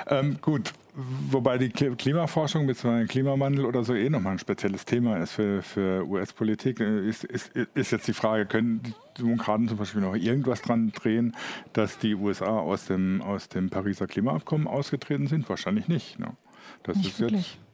Ähm, 0.06 0.38
gut, 0.40 0.72
wobei 0.94 1.58
die 1.58 1.70
Klimaforschung 1.70 2.66
bzw. 2.66 3.06
Klimawandel 3.06 3.64
oder 3.64 3.84
so 3.84 3.94
eh 3.94 4.08
nochmal 4.08 4.32
ein 4.32 4.38
spezielles 4.38 4.84
Thema 4.84 5.18
ist 5.18 5.32
für, 5.32 5.62
für 5.62 6.06
US-Politik. 6.06 6.80
Ist, 6.80 7.24
ist, 7.24 7.50
ist 7.74 7.90
jetzt 7.90 8.06
die 8.06 8.12
Frage, 8.12 8.46
können 8.46 8.82
die 8.82 8.94
Demokraten 9.18 9.68
zum 9.68 9.78
Beispiel 9.78 10.02
noch 10.02 10.14
irgendwas 10.14 10.62
dran 10.62 10.92
drehen, 10.92 11.34
dass 11.72 11.98
die 11.98 12.14
USA 12.14 12.58
aus 12.58 12.86
dem, 12.86 13.22
aus 13.22 13.48
dem 13.48 13.70
Pariser 13.70 14.06
Klimaabkommen 14.06 14.68
ausgetreten 14.68 15.26
sind? 15.26 15.48
Wahrscheinlich 15.48 15.88
nicht. 15.88 16.18
Ne? 16.18 16.36
Das 16.84 16.96
nicht 16.96 17.08
ist 17.08 17.20
wirklich. 17.20 17.54
jetzt. 17.54 17.64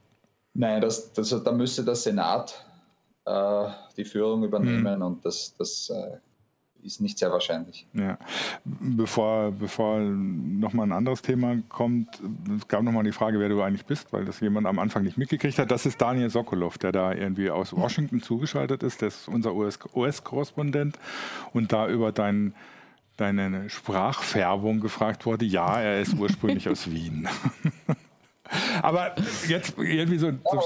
Nein, 0.54 0.80
das, 0.80 1.12
das, 1.12 1.28
da 1.28 1.52
müsste 1.52 1.84
der 1.84 1.94
Senat 1.94 2.64
äh, 3.24 3.68
die 3.96 4.04
Führung 4.04 4.42
übernehmen 4.44 4.96
hm. 4.96 5.02
und 5.02 5.24
das, 5.24 5.54
das 5.56 5.90
äh, 5.90 6.18
ist 6.84 7.00
nicht 7.00 7.18
sehr 7.18 7.30
wahrscheinlich. 7.30 7.86
Ja. 7.92 8.18
Bevor, 8.64 9.52
bevor 9.52 9.98
nochmal 10.00 10.86
ein 10.86 10.92
anderes 10.92 11.22
Thema 11.22 11.56
kommt, 11.68 12.20
es 12.56 12.68
gab 12.68 12.82
nochmal 12.82 13.04
die 13.04 13.12
Frage, 13.12 13.38
wer 13.40 13.48
du 13.48 13.62
eigentlich 13.62 13.86
bist, 13.86 14.12
weil 14.12 14.24
das 14.24 14.40
jemand 14.40 14.66
am 14.66 14.78
Anfang 14.78 15.02
nicht 15.02 15.18
mitgekriegt 15.18 15.58
hat. 15.58 15.70
Das 15.70 15.86
ist 15.86 16.00
Daniel 16.00 16.30
Sokolov, 16.30 16.78
der 16.78 16.92
da 16.92 17.12
irgendwie 17.12 17.50
aus 17.50 17.74
Washington 17.74 18.22
zugeschaltet 18.22 18.82
ist. 18.82 19.00
Der 19.00 19.08
ist 19.08 19.28
unser 19.28 19.54
US-Korrespondent 19.54 20.98
und 21.52 21.72
da 21.72 21.88
über 21.88 22.12
dein, 22.12 22.54
deine 23.16 23.68
Sprachfärbung 23.70 24.80
gefragt 24.80 25.26
wurde. 25.26 25.44
Ja, 25.44 25.80
er 25.80 26.00
ist 26.00 26.14
ursprünglich 26.14 26.68
aus 26.70 26.90
Wien. 26.90 27.28
Aber 28.82 29.14
jetzt 29.48 29.74
irgendwie 29.78 30.18
so 30.18 30.32
zum, 30.32 30.60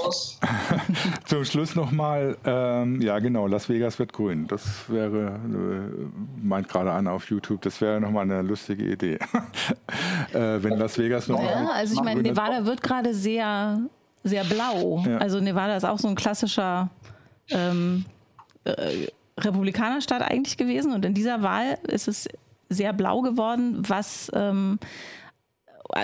zum 1.25 1.45
Schluss 1.45 1.75
nochmal, 1.75 2.37
ähm, 2.45 3.01
ja 3.01 3.19
genau, 3.19 3.47
Las 3.47 3.69
Vegas 3.69 3.99
wird 3.99 4.13
grün. 4.13 4.47
Das 4.47 4.89
wäre, 4.89 5.39
äh, 5.45 6.43
meint 6.43 6.67
gerade 6.67 6.91
Anna 6.91 7.11
auf 7.11 7.29
YouTube, 7.29 7.61
das 7.61 7.81
wäre 7.81 8.01
nochmal 8.01 8.23
eine 8.23 8.41
lustige 8.41 8.85
Idee. 8.85 9.15
äh, 10.33 10.63
wenn 10.63 10.77
Las 10.77 10.97
Vegas 10.97 11.27
nochmal. 11.27 11.45
Ja, 11.47 11.69
also 11.71 11.93
ich 11.93 12.01
meine, 12.01 12.21
Nevada 12.21 12.65
wird 12.65 12.81
gerade 12.81 13.13
sehr, 13.13 13.79
sehr 14.23 14.43
blau. 14.43 15.03
Ja. 15.07 15.17
Also 15.17 15.39
Nevada 15.39 15.75
ist 15.75 15.85
auch 15.85 15.99
so 15.99 16.07
ein 16.07 16.15
klassischer 16.15 16.89
ähm, 17.49 18.05
äh, 18.63 19.07
Republikanerstaat 19.39 20.21
eigentlich 20.21 20.57
gewesen 20.57 20.93
und 20.93 21.05
in 21.05 21.13
dieser 21.13 21.43
Wahl 21.43 21.77
ist 21.87 22.07
es 22.07 22.27
sehr 22.69 22.93
blau 22.93 23.21
geworden, 23.21 23.83
was 23.87 24.31
ähm, 24.33 24.79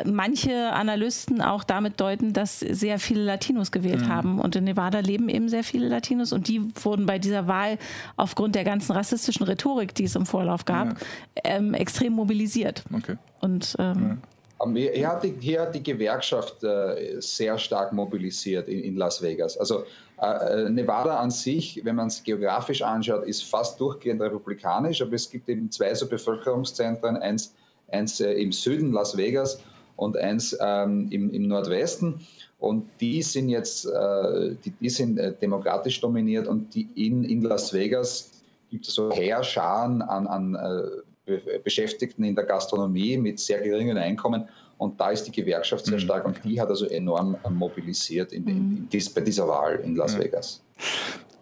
manche 0.05 0.71
Analysten 0.71 1.41
auch 1.41 1.63
damit 1.63 1.99
deuten, 1.99 2.34
dass 2.34 2.59
sehr 2.59 2.99
viele 2.99 3.23
Latinos 3.23 3.71
gewählt 3.71 4.01
mhm. 4.01 4.09
haben. 4.09 4.39
Und 4.39 4.55
in 4.55 4.63
Nevada 4.63 4.99
leben 4.99 5.29
eben 5.29 5.49
sehr 5.49 5.63
viele 5.63 5.88
Latinos 5.88 6.34
und 6.34 6.47
die 6.47 6.61
wurden 6.84 7.05
bei 7.05 7.19
dieser 7.19 7.47
Wahl 7.47 7.77
aufgrund 8.15 8.55
der 8.55 8.63
ganzen 8.63 8.91
rassistischen 8.93 9.45
Rhetorik, 9.45 9.95
die 9.95 10.03
es 10.03 10.15
im 10.15 10.25
Vorlauf 10.25 10.65
gab, 10.65 10.88
ja. 10.88 10.95
ähm, 11.43 11.73
extrem 11.73 12.13
mobilisiert. 12.13 12.84
Okay. 12.93 13.15
Und 13.41 13.75
ähm, 13.79 14.19
ja. 14.21 14.27
Hier 14.63 15.07
hat, 15.07 15.23
die, 15.23 15.34
hier 15.39 15.61
hat 15.61 15.73
die 15.73 15.82
Gewerkschaft 15.82 16.63
äh, 16.63 17.19
sehr 17.19 17.57
stark 17.57 17.93
mobilisiert 17.93 18.67
in, 18.67 18.82
in 18.82 18.95
Las 18.95 19.19
Vegas. 19.19 19.57
Also 19.57 19.86
äh, 20.21 20.69
Nevada 20.69 21.17
an 21.17 21.32
sich, 21.32 21.82
wenn 21.84 21.95
man 21.95 22.07
es 22.07 22.21
geografisch 22.21 22.84
anschaut, 22.84 23.23
ist 23.23 23.43
fast 23.43 23.79
durchgehend 23.79 24.21
republikanisch, 24.21 25.01
aber 25.01 25.13
es 25.13 25.27
gibt 25.27 25.49
eben 25.49 25.71
zwei 25.71 25.95
so 25.95 26.07
Bevölkerungszentren, 26.07 27.17
eins, 27.17 27.55
eins 27.92 28.20
äh, 28.20 28.34
im 28.34 28.52
Süden, 28.52 28.92
Las 28.92 29.18
Vegas, 29.18 29.60
und 29.96 30.18
eins 30.18 30.58
ähm, 30.60 31.08
im, 31.12 31.32
im, 31.32 31.48
Nordwesten. 31.48 32.22
Und 32.60 32.88
die 33.00 33.22
sind 33.22 33.50
jetzt, 33.50 33.86
äh, 33.86 34.56
die, 34.66 34.72
die, 34.72 34.89
sind 34.89 35.18
äh, 35.18 35.34
demokratisch 35.34 36.02
dominiert 36.02 36.48
und 36.48 36.74
die 36.74 36.88
in, 36.96 37.24
in 37.24 37.42
Las 37.42 37.74
Vegas 37.74 38.32
gibt 38.70 38.88
es 38.88 38.96
so 38.96 39.12
Heerscharen 39.12 40.02
an, 40.02 40.28
an 40.28 40.56
äh, 40.56 41.60
Beschäftigten 41.64 42.24
in 42.24 42.36
der 42.36 42.46
Gastronomie 42.46 43.18
mit 43.18 43.39
sehr 43.39 43.62
geringen 43.62 43.98
Einkommen. 43.98 44.48
Und 44.78 45.00
da 45.00 45.12
ist 45.12 45.26
die 45.26 45.32
Gewerkschaft 45.32 45.86
sehr 45.86 45.98
mhm. 45.98 46.02
stark 46.02 46.26
und 46.26 46.44
die 46.44 46.60
hat 46.60 46.70
also 46.70 46.88
enorm 46.88 47.38
äh, 47.44 47.50
mobilisiert 47.50 48.34
in, 48.34 48.48
in, 48.48 48.58
in 48.58 48.89
dies, 48.89 49.10
bei 49.10 49.22
dieser 49.22 49.48
Wahl 49.48 49.80
in 49.84 49.96
Las 49.96 50.18
Vegas. 50.18 50.62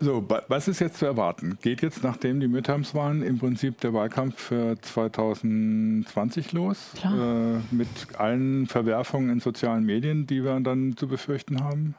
So, 0.01 0.23
was 0.47 0.69
ist 0.69 0.79
jetzt 0.79 0.97
zu 0.97 1.05
erwarten? 1.05 1.57
Geht 1.61 1.81
jetzt, 1.81 2.03
nachdem 2.03 2.39
die 2.39 2.47
Midterms-Wahlen, 2.47 3.21
im 3.21 3.37
Prinzip 3.37 3.81
der 3.81 3.93
Wahlkampf 3.93 4.39
für 4.39 4.79
2020 4.81 6.53
los? 6.53 6.77
Äh, 7.03 7.57
mit 7.71 7.87
allen 8.17 8.65
Verwerfungen 8.67 9.29
in 9.29 9.39
sozialen 9.41 9.83
Medien, 9.83 10.25
die 10.25 10.43
wir 10.43 10.57
dann 10.61 10.95
zu 10.95 11.07
befürchten 11.07 11.61
haben? 11.61 11.95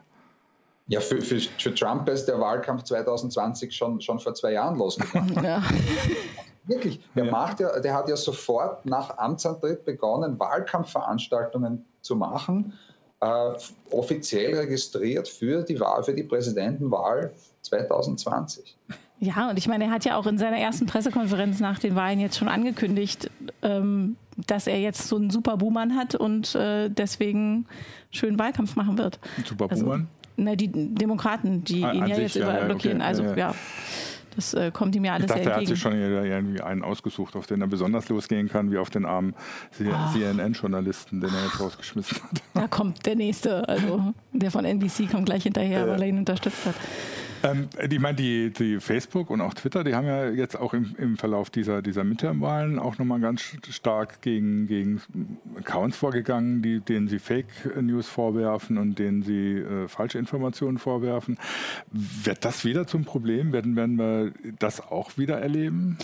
Ja, 0.87 0.99
für, 0.99 1.21
für, 1.21 1.39
für 1.39 1.75
Trump 1.75 2.09
ist 2.09 2.25
der 2.25 2.39
Wahlkampf 2.39 2.83
2020 2.83 3.71
schon, 3.71 4.01
schon 4.01 4.19
vor 4.19 4.33
zwei 4.33 4.53
Jahren 4.53 4.77
losgegangen. 4.77 5.35
Ja. 5.43 5.61
Wirklich, 6.65 6.99
der, 7.15 7.25
ja. 7.25 7.31
macht 7.31 7.59
ja, 7.59 7.79
der 7.79 7.93
hat 7.93 8.07
ja 8.07 8.15
sofort 8.15 8.85
nach 8.85 9.17
Amtsantritt 9.17 9.83
begonnen, 9.83 10.39
Wahlkampfveranstaltungen 10.39 11.85
zu 12.01 12.15
machen, 12.15 12.73
äh, 13.21 13.53
offiziell 13.91 14.55
registriert 14.55 15.27
für 15.27 15.63
die 15.63 15.79
Wahl, 15.79 16.03
für 16.03 16.13
die 16.13 16.23
Präsidentenwahl 16.23 17.31
2020. 17.61 18.75
Ja, 19.19 19.51
und 19.51 19.57
ich 19.59 19.67
meine, 19.67 19.85
er 19.85 19.91
hat 19.91 20.03
ja 20.03 20.17
auch 20.17 20.25
in 20.25 20.39
seiner 20.39 20.57
ersten 20.57 20.87
Pressekonferenz 20.87 21.59
nach 21.59 21.77
den 21.77 21.95
Wahlen 21.95 22.19
jetzt 22.19 22.37
schon 22.37 22.47
angekündigt, 22.47 23.29
ähm, 23.61 24.15
dass 24.47 24.65
er 24.65 24.79
jetzt 24.79 25.07
so 25.07 25.17
einen 25.17 25.29
super 25.29 25.57
Buhmann 25.57 25.95
hat 25.95 26.15
und 26.15 26.55
äh, 26.55 26.89
deswegen 26.89 27.67
schön 28.09 28.39
Wahlkampf 28.39 28.75
machen 28.75 28.97
wird. 28.97 29.19
Super 29.45 29.67
Buhmann? 29.67 29.91
Also, 29.91 30.05
na, 30.37 30.55
die 30.55 30.71
Demokraten, 30.71 31.63
die 31.63 31.83
ah, 31.83 31.91
ihn 31.91 32.07
ja 32.07 32.15
sich, 32.15 32.23
jetzt 32.23 32.35
überall 32.37 32.61
ja, 32.61 32.65
blockieren. 32.65 32.97
Okay. 32.97 33.07
Also 33.07 33.23
ja. 33.23 33.35
ja. 33.35 33.55
Das 34.35 34.53
äh, 34.53 34.71
kommt 34.71 34.95
ihm 34.95 35.05
ja 35.05 35.13
alles 35.13 35.25
ich 35.25 35.35
dachte. 35.35 35.49
Er 35.49 35.55
hat 35.57 35.67
sich 35.67 35.79
schon 35.79 35.93
irgendwie 35.93 36.61
einen 36.61 36.83
ausgesucht, 36.83 37.35
auf 37.35 37.47
den 37.47 37.61
er 37.61 37.67
besonders 37.67 38.07
losgehen 38.09 38.47
kann, 38.49 38.71
wie 38.71 38.77
auf 38.77 38.89
den 38.89 39.05
armen 39.05 39.35
CNN-Journalisten, 40.13 41.21
den 41.21 41.29
er 41.33 41.43
jetzt 41.43 41.59
rausgeschmissen 41.59 42.17
hat. 42.23 42.41
Da 42.53 42.67
kommt 42.67 43.05
der 43.05 43.15
nächste, 43.15 43.67
also 43.67 44.13
der 44.31 44.51
von 44.51 44.65
NBC 44.65 45.09
kommt 45.09 45.25
gleich 45.25 45.43
hinterher, 45.43 45.87
weil 45.87 46.01
er 46.01 46.07
ihn 46.07 46.17
unterstützt 46.17 46.65
hat. 46.65 46.75
Ähm, 47.43 47.69
ich 47.89 47.99
meine, 47.99 48.15
die, 48.15 48.51
die, 48.51 48.79
Facebook 48.79 49.29
und 49.29 49.41
auch 49.41 49.53
Twitter, 49.53 49.83
die 49.83 49.95
haben 49.95 50.07
ja 50.07 50.29
jetzt 50.29 50.59
auch 50.59 50.73
im, 50.73 50.95
im 50.97 51.17
Verlauf 51.17 51.49
dieser, 51.49 51.81
dieser 51.81 52.03
Midterm-Wahlen 52.03 52.79
auch 52.79 52.97
nochmal 52.97 53.19
ganz 53.19 53.41
stark 53.69 54.21
gegen, 54.21 54.67
gegen 54.67 55.01
Accounts 55.57 55.97
vorgegangen, 55.97 56.61
die, 56.61 56.79
denen 56.79 57.07
sie 57.07 57.19
Fake 57.19 57.47
News 57.81 58.07
vorwerfen 58.07 58.77
und 58.77 58.99
denen 58.99 59.23
sie 59.23 59.57
äh, 59.57 59.87
falsche 59.87 60.19
Informationen 60.19 60.77
vorwerfen. 60.77 61.37
Wird 61.91 62.45
das 62.45 62.65
wieder 62.65 62.87
zum 62.87 63.05
Problem? 63.05 63.53
Werden, 63.53 63.75
werden 63.75 63.97
wir 63.97 64.31
das 64.59 64.81
auch 64.81 65.17
wieder 65.17 65.39
erleben? 65.39 65.97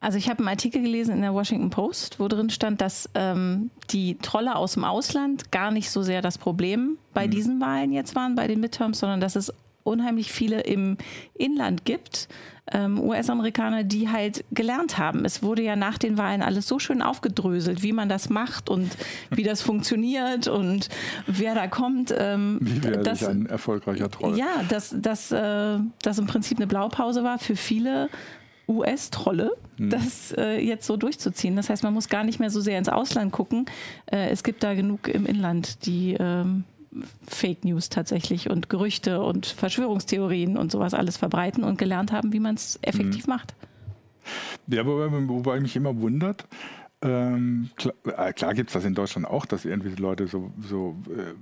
Also 0.00 0.18
ich 0.18 0.28
habe 0.28 0.40
einen 0.40 0.48
Artikel 0.48 0.82
gelesen 0.82 1.16
in 1.16 1.22
der 1.22 1.34
Washington 1.34 1.70
Post, 1.70 2.20
wo 2.20 2.28
drin 2.28 2.50
stand, 2.50 2.80
dass 2.80 3.08
ähm, 3.14 3.70
die 3.90 4.18
Trolle 4.18 4.56
aus 4.56 4.74
dem 4.74 4.84
Ausland 4.84 5.50
gar 5.50 5.70
nicht 5.70 5.90
so 5.90 6.02
sehr 6.02 6.22
das 6.22 6.38
Problem 6.38 6.98
bei 7.14 7.26
mhm. 7.26 7.30
diesen 7.30 7.60
Wahlen 7.60 7.92
jetzt 7.92 8.14
waren, 8.14 8.34
bei 8.34 8.46
den 8.46 8.60
Midterms, 8.60 9.00
sondern 9.00 9.20
dass 9.20 9.36
es 9.36 9.52
unheimlich 9.86 10.32
viele 10.32 10.60
im 10.60 10.96
Inland 11.34 11.84
gibt, 11.84 12.28
ähm, 12.72 13.00
US-Amerikaner, 13.00 13.84
die 13.84 14.08
halt 14.08 14.44
gelernt 14.50 14.98
haben. 14.98 15.24
Es 15.24 15.42
wurde 15.42 15.62
ja 15.62 15.76
nach 15.76 15.98
den 15.98 16.18
Wahlen 16.18 16.42
alles 16.42 16.66
so 16.66 16.78
schön 16.78 17.00
aufgedröselt, 17.00 17.82
wie 17.82 17.92
man 17.92 18.08
das 18.08 18.28
macht 18.28 18.68
und 18.68 18.90
wie 19.30 19.44
das 19.44 19.62
funktioniert 19.62 20.48
und 20.48 20.88
wer 21.26 21.54
da 21.54 21.68
kommt. 21.68 22.12
Ähm, 22.16 22.58
wie 22.60 22.82
wäre 22.82 23.02
das, 23.02 23.24
ein 23.24 23.46
erfolgreicher 23.46 24.10
Troll? 24.10 24.36
Ja, 24.36 24.64
dass 24.68 24.94
das, 24.98 25.30
äh, 25.30 25.78
das 26.02 26.18
im 26.18 26.26
Prinzip 26.26 26.58
eine 26.58 26.66
Blaupause 26.66 27.22
war 27.22 27.38
für 27.38 27.56
viele 27.56 28.08
US-Trolle, 28.68 29.52
hm. 29.76 29.90
das 29.90 30.32
äh, 30.36 30.58
jetzt 30.58 30.86
so 30.86 30.96
durchzuziehen. 30.96 31.54
Das 31.54 31.70
heißt, 31.70 31.84
man 31.84 31.94
muss 31.94 32.08
gar 32.08 32.24
nicht 32.24 32.40
mehr 32.40 32.50
so 32.50 32.60
sehr 32.60 32.78
ins 32.78 32.88
Ausland 32.88 33.32
gucken. 33.32 33.66
Äh, 34.06 34.30
es 34.30 34.42
gibt 34.42 34.64
da 34.64 34.74
genug 34.74 35.06
im 35.06 35.24
Inland, 35.24 35.86
die 35.86 36.16
ähm, 36.18 36.64
Fake 37.26 37.64
News 37.64 37.88
tatsächlich 37.88 38.50
und 38.50 38.68
Gerüchte 38.68 39.22
und 39.22 39.46
Verschwörungstheorien 39.46 40.56
und 40.56 40.72
sowas 40.72 40.94
alles 40.94 41.16
verbreiten 41.16 41.64
und 41.64 41.78
gelernt 41.78 42.12
haben, 42.12 42.32
wie 42.32 42.40
man 42.40 42.54
es 42.54 42.78
effektiv 42.82 43.26
mhm. 43.26 43.32
macht. 43.32 43.54
Ja, 44.66 44.84
wobei, 44.84 45.10
wobei 45.28 45.60
mich 45.60 45.76
immer 45.76 45.96
wundert, 46.00 46.46
ähm, 47.02 47.70
klar, 47.76 47.94
äh, 48.04 48.32
klar 48.32 48.54
gibt 48.54 48.70
es 48.70 48.74
das 48.74 48.84
in 48.84 48.94
Deutschland 48.94 49.26
auch, 49.26 49.46
dass 49.46 49.64
irgendwie 49.64 49.94
Leute 50.00 50.26
so, 50.26 50.50
so 50.60 50.96
äh, 51.10 51.34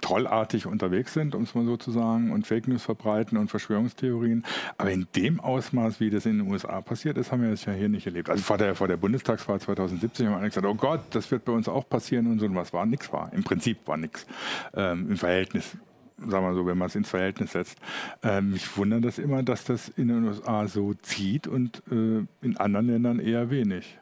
trollartig 0.00 0.66
unterwegs 0.66 1.14
sind, 1.14 1.34
um 1.34 1.44
es 1.44 1.54
mal 1.54 1.64
so 1.64 1.76
zu 1.76 1.90
sagen, 1.90 2.32
und 2.32 2.46
Fake 2.46 2.68
News 2.68 2.82
verbreiten 2.82 3.38
und 3.38 3.48
Verschwörungstheorien. 3.48 4.44
Aber 4.78 4.90
in 4.90 5.06
dem 5.14 5.40
Ausmaß, 5.40 6.00
wie 6.00 6.10
das 6.10 6.26
in 6.26 6.38
den 6.38 6.50
USA 6.50 6.80
passiert 6.80 7.16
ist, 7.18 7.32
haben 7.32 7.42
wir 7.42 7.50
das 7.50 7.64
ja 7.64 7.72
hier 7.72 7.88
nicht 7.88 8.06
erlebt. 8.06 8.28
Also 8.28 8.42
vor 8.42 8.58
der, 8.58 8.74
vor 8.74 8.88
der 8.88 8.96
Bundestagswahl 8.96 9.60
2017 9.60 10.26
haben 10.26 10.34
alle 10.34 10.48
gesagt, 10.48 10.66
oh 10.66 10.74
Gott, 10.74 11.00
das 11.10 11.30
wird 11.30 11.44
bei 11.44 11.52
uns 11.52 11.68
auch 11.68 11.88
passieren 11.88 12.26
und 12.26 12.40
so. 12.40 12.46
Und 12.46 12.56
was 12.56 12.72
war? 12.72 12.84
Nichts 12.86 13.12
war. 13.12 13.32
Im 13.32 13.44
Prinzip 13.44 13.78
war 13.86 13.96
nichts. 13.96 14.26
Ähm, 14.74 15.10
Im 15.10 15.16
Verhältnis 15.16 15.76
sagen 16.18 16.46
wir 16.46 16.54
so, 16.54 16.66
wenn 16.66 16.78
man 16.78 16.86
es 16.86 16.94
ins 16.94 17.10
Verhältnis 17.10 17.52
setzt. 17.52 17.78
Ähm, 18.22 18.52
mich 18.52 18.76
wundert 18.76 19.04
das 19.04 19.18
immer, 19.18 19.42
dass 19.42 19.64
das 19.64 19.88
in 19.90 20.08
den 20.08 20.24
USA 20.24 20.66
so 20.66 20.94
zieht 20.94 21.46
und 21.46 21.82
äh, 21.90 22.24
in 22.42 22.56
anderen 22.56 22.86
Ländern 22.86 23.20
eher 23.20 23.50
wenig. 23.50 23.98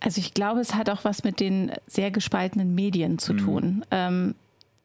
Also 0.00 0.20
ich 0.20 0.34
glaube, 0.34 0.60
es 0.60 0.74
hat 0.74 0.90
auch 0.90 1.04
was 1.04 1.24
mit 1.24 1.40
den 1.40 1.72
sehr 1.86 2.10
gespaltenen 2.10 2.74
Medien 2.74 3.18
zu 3.18 3.32
mhm. 3.34 3.38
tun. 3.38 3.84
Ähm, 3.90 4.34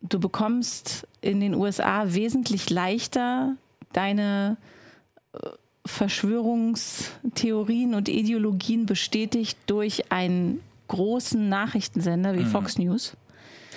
du 0.02 0.20
bekommst 0.20 1.08
in 1.22 1.40
den 1.40 1.54
USA 1.54 2.14
wesentlich 2.14 2.70
leichter 2.70 3.56
deine 3.94 4.58
äh, 5.34 5.38
Verschwörungstheorien 5.86 7.96
und 7.96 8.10
Ideologien 8.10 8.86
bestätigt 8.86 9.58
durch 9.68 10.12
einen 10.12 10.60
großen 10.88 11.50
Nachrichtensender 11.50 12.36
wie 12.36 12.44
mhm. 12.44 12.48
Fox 12.48 12.78
News. 12.78 13.16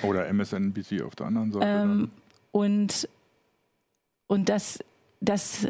Oder 0.02 0.26
MSNBC 0.32 1.02
auf 1.02 1.16
der 1.16 1.26
anderen 1.26 1.52
Seite. 1.52 1.66
Ähm, 1.66 2.10
und, 2.52 3.08
und 4.26 4.48
das, 4.48 4.80
das 5.20 5.68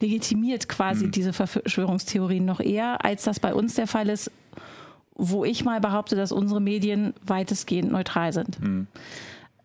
legitimiert 0.00 0.68
quasi 0.68 1.06
mhm. 1.06 1.12
diese 1.12 1.32
Verschwörungstheorien 1.32 2.44
noch 2.44 2.60
eher, 2.60 3.04
als 3.04 3.24
das 3.24 3.40
bei 3.40 3.54
uns 3.54 3.74
der 3.74 3.86
Fall 3.86 4.08
ist, 4.08 4.30
wo 5.14 5.44
ich 5.44 5.64
mal 5.64 5.80
behaupte, 5.80 6.16
dass 6.16 6.32
unsere 6.32 6.60
Medien 6.60 7.14
weitestgehend 7.24 7.92
neutral 7.92 8.32
sind. 8.32 8.58
Hm. 8.60 8.86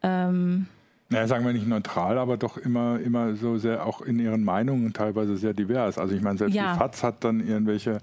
Ähm, 0.04 0.68
naja, 1.10 1.28
sagen 1.28 1.46
wir 1.46 1.54
nicht 1.54 1.68
neutral, 1.68 2.18
aber 2.18 2.36
doch 2.36 2.58
immer, 2.58 3.00
immer 3.00 3.36
so 3.36 3.58
sehr 3.58 3.86
auch 3.86 4.02
in 4.02 4.20
ihren 4.20 4.44
Meinungen 4.44 4.92
teilweise 4.92 5.38
sehr 5.38 5.54
divers. 5.54 5.98
Also 5.98 6.14
ich 6.14 6.22
meine, 6.22 6.38
selbst 6.38 6.54
ja. 6.54 6.74
die 6.74 6.80
FAZ 6.80 7.04
hat 7.04 7.24
dann 7.24 7.40
irgendwelche, 7.40 8.00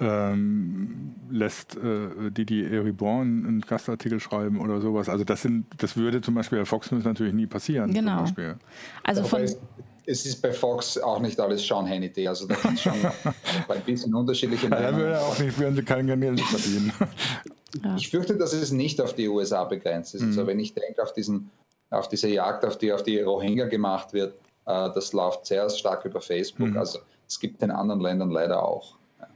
ähm, 0.00 1.14
lässt 1.30 1.76
äh, 1.76 2.30
Didi 2.30 2.64
Eribon 2.64 3.46
einen 3.46 3.60
Gastartikel 3.60 4.18
schreiben 4.18 4.60
oder 4.60 4.80
sowas. 4.80 5.08
Also 5.08 5.22
das 5.22 5.42
sind, 5.42 5.66
das 5.78 5.96
würde 5.96 6.20
zum 6.20 6.34
Beispiel 6.34 6.58
bei 6.58 6.64
Fox 6.64 6.90
News 6.90 7.04
natürlich 7.04 7.32
nie 7.32 7.46
passieren. 7.46 7.92
Genau. 7.92 8.24
Also 9.04 9.22
von 9.22 9.46
es 10.06 10.26
ist 10.26 10.42
bei 10.42 10.52
Fox 10.52 10.98
auch 10.98 11.20
nicht 11.20 11.38
alles 11.38 11.66
Sean 11.66 11.88
Hannity, 11.88 12.26
also 12.26 12.46
da 12.46 12.56
es 12.72 12.80
schon 12.80 12.92
ein 13.68 13.80
bisschen 13.86 14.14
unterschiedliche 14.14 14.68
Meinungen. 14.68 14.92
Ja, 14.92 14.96
würde 14.96 15.20
auch 15.20 15.38
nicht, 15.38 15.58
würden 15.58 15.76
sie 15.76 15.82
kein 15.82 16.06
Geld 16.06 16.40
verdienen. 16.40 16.92
ja. 17.84 17.96
ich 17.96 18.08
fürchte, 18.08 18.36
dass 18.36 18.52
es 18.52 18.72
nicht 18.72 19.00
auf 19.00 19.14
die 19.14 19.28
USA 19.28 19.64
begrenzt 19.64 20.14
ist. 20.14 20.22
Also 20.22 20.32
mhm. 20.32 20.38
Also 20.38 20.46
wenn 20.48 20.60
ich 20.60 20.74
denke 20.74 21.02
auf, 21.02 21.12
diesen, 21.12 21.50
auf 21.90 22.08
diese 22.08 22.28
Jagd, 22.28 22.64
auf 22.64 22.78
die 22.78 22.92
auf 22.92 23.02
die 23.02 23.20
Rohingya 23.20 23.66
gemacht 23.66 24.12
wird, 24.12 24.34
äh, 24.66 24.90
das 24.94 25.12
läuft 25.12 25.46
sehr 25.46 25.68
stark 25.70 26.04
über 26.04 26.20
Facebook. 26.20 26.68
Mhm. 26.68 26.78
Also 26.78 27.00
es 27.28 27.38
gibt 27.38 27.62
in 27.62 27.70
anderen 27.70 28.00
Ländern 28.00 28.30
leider 28.30 28.62
auch. 28.62 28.96
Ja. 29.20 29.28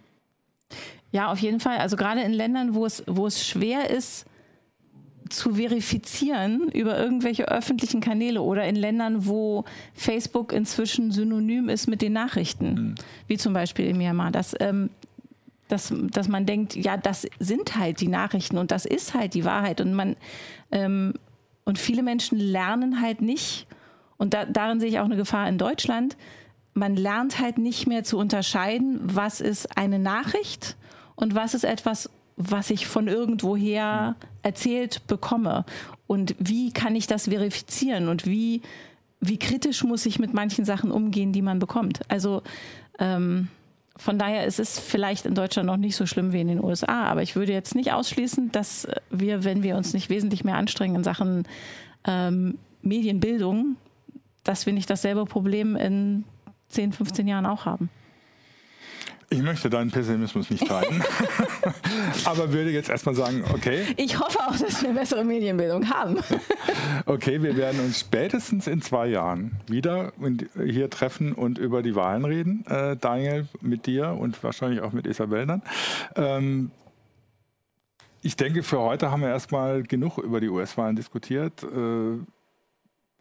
ja, 1.12 1.32
auf 1.32 1.38
jeden 1.38 1.60
Fall. 1.60 1.78
Also 1.78 1.96
gerade 1.96 2.22
in 2.22 2.32
Ländern, 2.32 2.74
wo 2.74 2.86
es, 2.86 3.02
wo 3.06 3.26
es 3.26 3.46
schwer 3.46 3.90
ist, 3.90 4.26
zu 5.28 5.54
verifizieren 5.54 6.68
über 6.70 6.98
irgendwelche 6.98 7.48
öffentlichen 7.48 8.00
Kanäle 8.00 8.42
oder 8.42 8.64
in 8.64 8.76
Ländern, 8.76 9.26
wo 9.26 9.64
Facebook 9.94 10.52
inzwischen 10.52 11.10
synonym 11.10 11.68
ist 11.68 11.86
mit 11.86 12.02
den 12.02 12.12
Nachrichten, 12.12 12.74
mhm. 12.74 12.94
wie 13.26 13.36
zum 13.36 13.52
Beispiel 13.52 13.86
in 13.86 13.98
Myanmar, 13.98 14.30
dass, 14.30 14.54
ähm, 14.60 14.90
dass, 15.68 15.92
dass 15.94 16.28
man 16.28 16.46
denkt, 16.46 16.76
ja, 16.76 16.96
das 16.96 17.26
sind 17.38 17.76
halt 17.76 18.00
die 18.00 18.08
Nachrichten 18.08 18.58
und 18.58 18.70
das 18.70 18.86
ist 18.86 19.14
halt 19.14 19.34
die 19.34 19.44
Wahrheit 19.44 19.80
und 19.80 19.94
man 19.94 20.16
ähm, 20.70 21.14
und 21.64 21.80
viele 21.80 22.04
Menschen 22.04 22.38
lernen 22.38 23.00
halt 23.02 23.20
nicht 23.20 23.66
und 24.16 24.34
da, 24.34 24.44
darin 24.44 24.80
sehe 24.80 24.88
ich 24.88 24.98
auch 24.98 25.04
eine 25.04 25.16
Gefahr 25.16 25.48
in 25.48 25.58
Deutschland. 25.58 26.16
Man 26.74 26.96
lernt 26.96 27.40
halt 27.40 27.58
nicht 27.58 27.86
mehr 27.86 28.04
zu 28.04 28.18
unterscheiden, 28.18 29.00
was 29.02 29.40
ist 29.40 29.76
eine 29.76 29.98
Nachricht 29.98 30.76
und 31.14 31.34
was 31.34 31.54
ist 31.54 31.64
etwas, 31.64 32.10
was 32.36 32.70
ich 32.70 32.86
von 32.86 33.08
irgendwoher 33.08 34.16
erzählt 34.42 35.06
bekomme 35.06 35.64
und 36.06 36.34
wie 36.38 36.72
kann 36.72 36.94
ich 36.94 37.06
das 37.06 37.28
verifizieren 37.28 38.08
und 38.08 38.26
wie, 38.26 38.62
wie 39.20 39.38
kritisch 39.38 39.82
muss 39.84 40.06
ich 40.06 40.18
mit 40.18 40.34
manchen 40.34 40.64
Sachen 40.64 40.90
umgehen, 40.90 41.32
die 41.32 41.42
man 41.42 41.58
bekommt. 41.58 42.00
Also 42.08 42.42
ähm, 42.98 43.48
von 43.96 44.18
daher 44.18 44.44
ist 44.44 44.60
es 44.60 44.78
vielleicht 44.78 45.24
in 45.24 45.34
Deutschland 45.34 45.66
noch 45.66 45.78
nicht 45.78 45.96
so 45.96 46.04
schlimm 46.04 46.32
wie 46.32 46.42
in 46.42 46.48
den 46.48 46.62
USA, 46.62 47.04
aber 47.04 47.22
ich 47.22 47.34
würde 47.34 47.52
jetzt 47.52 47.74
nicht 47.74 47.92
ausschließen, 47.92 48.52
dass 48.52 48.86
wir, 49.10 49.44
wenn 49.44 49.62
wir 49.62 49.76
uns 49.76 49.94
nicht 49.94 50.10
wesentlich 50.10 50.44
mehr 50.44 50.56
anstrengen 50.56 50.96
in 50.96 51.04
Sachen 51.04 51.48
ähm, 52.04 52.58
Medienbildung, 52.82 53.76
dass 54.44 54.66
wir 54.66 54.74
nicht 54.74 54.90
dasselbe 54.90 55.24
Problem 55.24 55.76
in 55.76 56.24
10, 56.68 56.92
15 56.92 57.26
Jahren 57.26 57.46
auch 57.46 57.64
haben. 57.64 57.88
Ich 59.28 59.42
möchte 59.42 59.68
deinen 59.68 59.90
Pessimismus 59.90 60.50
nicht 60.50 60.68
teilen, 60.68 61.02
aber 62.24 62.52
würde 62.52 62.70
jetzt 62.70 62.88
erstmal 62.88 63.16
sagen, 63.16 63.44
okay. 63.52 63.82
Ich 63.96 64.20
hoffe 64.20 64.38
auch, 64.38 64.56
dass 64.56 64.82
wir 64.82 64.92
bessere 64.92 65.24
Medienbildung 65.24 65.90
haben. 65.90 66.18
okay, 67.06 67.42
wir 67.42 67.56
werden 67.56 67.80
uns 67.80 68.00
spätestens 68.00 68.68
in 68.68 68.82
zwei 68.82 69.08
Jahren 69.08 69.56
wieder 69.66 70.12
hier 70.64 70.90
treffen 70.90 71.32
und 71.32 71.58
über 71.58 71.82
die 71.82 71.96
Wahlen 71.96 72.24
reden. 72.24 72.64
Äh, 72.68 72.96
Daniel, 72.96 73.48
mit 73.60 73.86
dir 73.86 74.10
und 74.12 74.42
wahrscheinlich 74.44 74.80
auch 74.80 74.92
mit 74.92 75.06
Isabel 75.06 75.44
dann. 75.46 75.62
Ähm, 76.14 76.70
ich 78.22 78.36
denke, 78.36 78.62
für 78.62 78.78
heute 78.78 79.10
haben 79.10 79.22
wir 79.22 79.28
erstmal 79.28 79.82
genug 79.82 80.18
über 80.18 80.40
die 80.40 80.48
US-Wahlen 80.48 80.94
diskutiert. 80.94 81.64
Äh, 81.64 82.18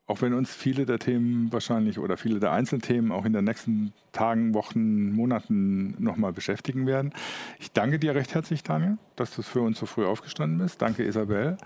auch 0.08 0.22
wenn 0.22 0.34
uns 0.34 0.54
viele 0.54 0.86
der 0.86 1.00
Themen 1.00 1.52
wahrscheinlich 1.52 1.98
oder 1.98 2.16
viele 2.16 2.40
der 2.40 2.52
Einzelthemen 2.52 3.12
auch 3.12 3.26
in 3.26 3.34
den 3.34 3.44
nächsten 3.44 3.92
Tagen, 4.12 4.54
Wochen, 4.54 5.12
Monaten 5.12 5.96
nochmal 6.02 6.32
beschäftigen 6.32 6.86
werden. 6.86 7.14
Ich 7.60 7.72
danke 7.72 7.98
dir 7.98 8.14
recht 8.14 8.36
herzlich, 8.36 8.62
Daniel, 8.62 8.98
dass 9.16 9.36
du 9.36 9.42
für 9.42 9.62
uns 9.62 9.80
so 9.80 9.88
früh 9.88 10.06
aufgestanden 10.06 10.60
bist. 10.60 10.82
Danke, 10.82 11.04
Isabel. 11.04 11.58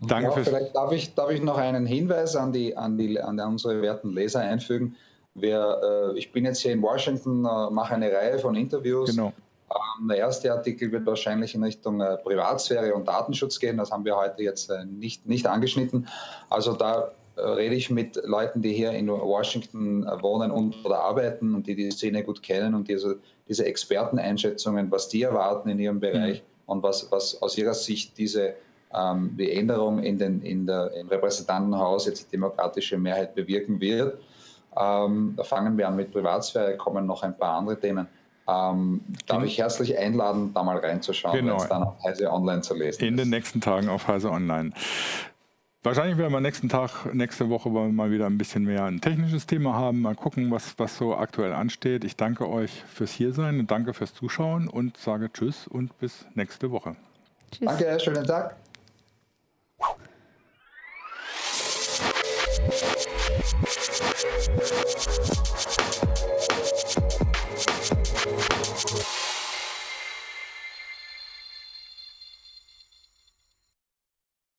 Danke 0.00 0.30
ja, 0.30 0.44
vielleicht 0.44 0.74
darf 0.74 0.92
ich, 0.92 1.14
darf 1.14 1.30
ich 1.30 1.42
noch 1.42 1.58
einen 1.58 1.86
Hinweis 1.86 2.34
an, 2.34 2.52
die, 2.52 2.76
an, 2.76 2.98
die, 2.98 3.20
an 3.20 3.38
unsere 3.38 3.80
werten 3.82 4.10
Leser 4.10 4.40
einfügen. 4.40 4.96
Wer, 5.34 6.12
äh, 6.12 6.18
ich 6.18 6.32
bin 6.32 6.44
jetzt 6.44 6.60
hier 6.60 6.72
in 6.72 6.82
Washington, 6.82 7.44
äh, 7.44 7.70
mache 7.70 7.94
eine 7.94 8.10
Reihe 8.10 8.38
von 8.38 8.56
Interviews. 8.56 9.10
Genau. 9.10 9.32
Ähm, 9.70 10.08
der 10.08 10.18
erste 10.18 10.52
Artikel 10.52 10.90
wird 10.90 11.06
wahrscheinlich 11.06 11.54
in 11.54 11.62
Richtung 11.62 12.00
äh, 12.00 12.16
Privatsphäre 12.16 12.94
und 12.94 13.06
Datenschutz 13.06 13.60
gehen. 13.60 13.76
Das 13.76 13.92
haben 13.92 14.04
wir 14.04 14.16
heute 14.16 14.42
jetzt 14.42 14.70
äh, 14.70 14.84
nicht, 14.84 15.26
nicht 15.26 15.46
angeschnitten. 15.46 16.08
Also 16.48 16.72
da 16.72 17.12
rede 17.36 17.74
ich 17.74 17.90
mit 17.90 18.16
Leuten, 18.24 18.62
die 18.62 18.72
hier 18.72 18.92
in 18.92 19.08
Washington 19.08 20.04
wohnen 20.20 20.50
und 20.50 20.84
oder 20.84 21.00
arbeiten 21.00 21.54
und 21.54 21.66
die 21.66 21.74
die 21.74 21.90
Szene 21.90 22.22
gut 22.24 22.42
kennen 22.42 22.74
und 22.74 22.88
diese, 22.88 23.18
diese 23.48 23.64
Experteneinschätzungen, 23.64 24.90
was 24.90 25.08
die 25.08 25.22
erwarten 25.22 25.68
in 25.68 25.78
ihrem 25.78 26.00
Bereich 26.00 26.42
mhm. 26.42 26.70
und 26.70 26.82
was, 26.82 27.10
was 27.10 27.40
aus 27.42 27.56
ihrer 27.58 27.74
Sicht 27.74 28.16
diese 28.18 28.54
ähm, 28.94 29.36
die 29.36 29.52
Änderung 29.52 30.02
in 30.02 30.18
den, 30.18 30.42
in 30.42 30.66
der, 30.66 30.92
im 30.94 31.08
Repräsentantenhaus 31.08 32.06
jetzt 32.06 32.26
die 32.26 32.30
demokratische 32.36 32.96
Mehrheit 32.96 33.34
bewirken 33.34 33.80
wird. 33.80 34.18
Ähm, 34.78 35.34
da 35.36 35.42
fangen 35.42 35.76
wir 35.76 35.88
an 35.88 35.96
mit 35.96 36.12
Privatsphäre, 36.12 36.76
kommen 36.76 37.06
noch 37.06 37.22
ein 37.22 37.36
paar 37.36 37.58
andere 37.58 37.78
Themen. 37.78 38.06
Ähm, 38.48 39.00
darf 39.26 39.42
ich 39.42 39.58
herzlich 39.58 39.98
einladen, 39.98 40.52
da 40.54 40.62
mal 40.62 40.78
reinzuschauen 40.78 41.36
genau. 41.36 41.54
und 41.54 41.62
es 41.62 41.68
dann 41.68 41.82
auf 41.82 42.04
Heise 42.04 42.30
Online 42.30 42.60
zu 42.60 42.74
lesen. 42.74 43.02
In 43.02 43.14
ist. 43.14 43.24
den 43.24 43.30
nächsten 43.30 43.60
Tagen 43.60 43.88
auf 43.88 44.06
Heise 44.06 44.30
Online. 44.30 44.70
Wahrscheinlich 45.86 46.18
werden 46.18 46.32
wir 46.32 46.40
nächsten 46.40 46.68
Tag, 46.68 47.14
nächste 47.14 47.48
Woche 47.48 47.68
mal 47.68 48.10
wieder 48.10 48.26
ein 48.26 48.38
bisschen 48.38 48.64
mehr 48.64 48.86
ein 48.86 49.00
technisches 49.00 49.46
Thema 49.46 49.74
haben. 49.74 50.02
Mal 50.02 50.16
gucken, 50.16 50.50
was, 50.50 50.76
was 50.80 50.96
so 50.96 51.16
aktuell 51.16 51.52
ansteht. 51.52 52.02
Ich 52.02 52.16
danke 52.16 52.48
euch 52.48 52.82
fürs 52.92 53.12
Hiersein 53.12 53.60
und 53.60 53.70
danke 53.70 53.94
fürs 53.94 54.12
Zuschauen 54.12 54.66
und 54.66 54.96
sage 54.96 55.32
Tschüss 55.32 55.68
und 55.68 55.96
bis 56.00 56.26
nächste 56.34 56.72
Woche. 56.72 56.96
Tschüss. 57.52 57.68
Danke, 57.68 58.00
schönen 58.00 58.24
Tag. 58.24 58.56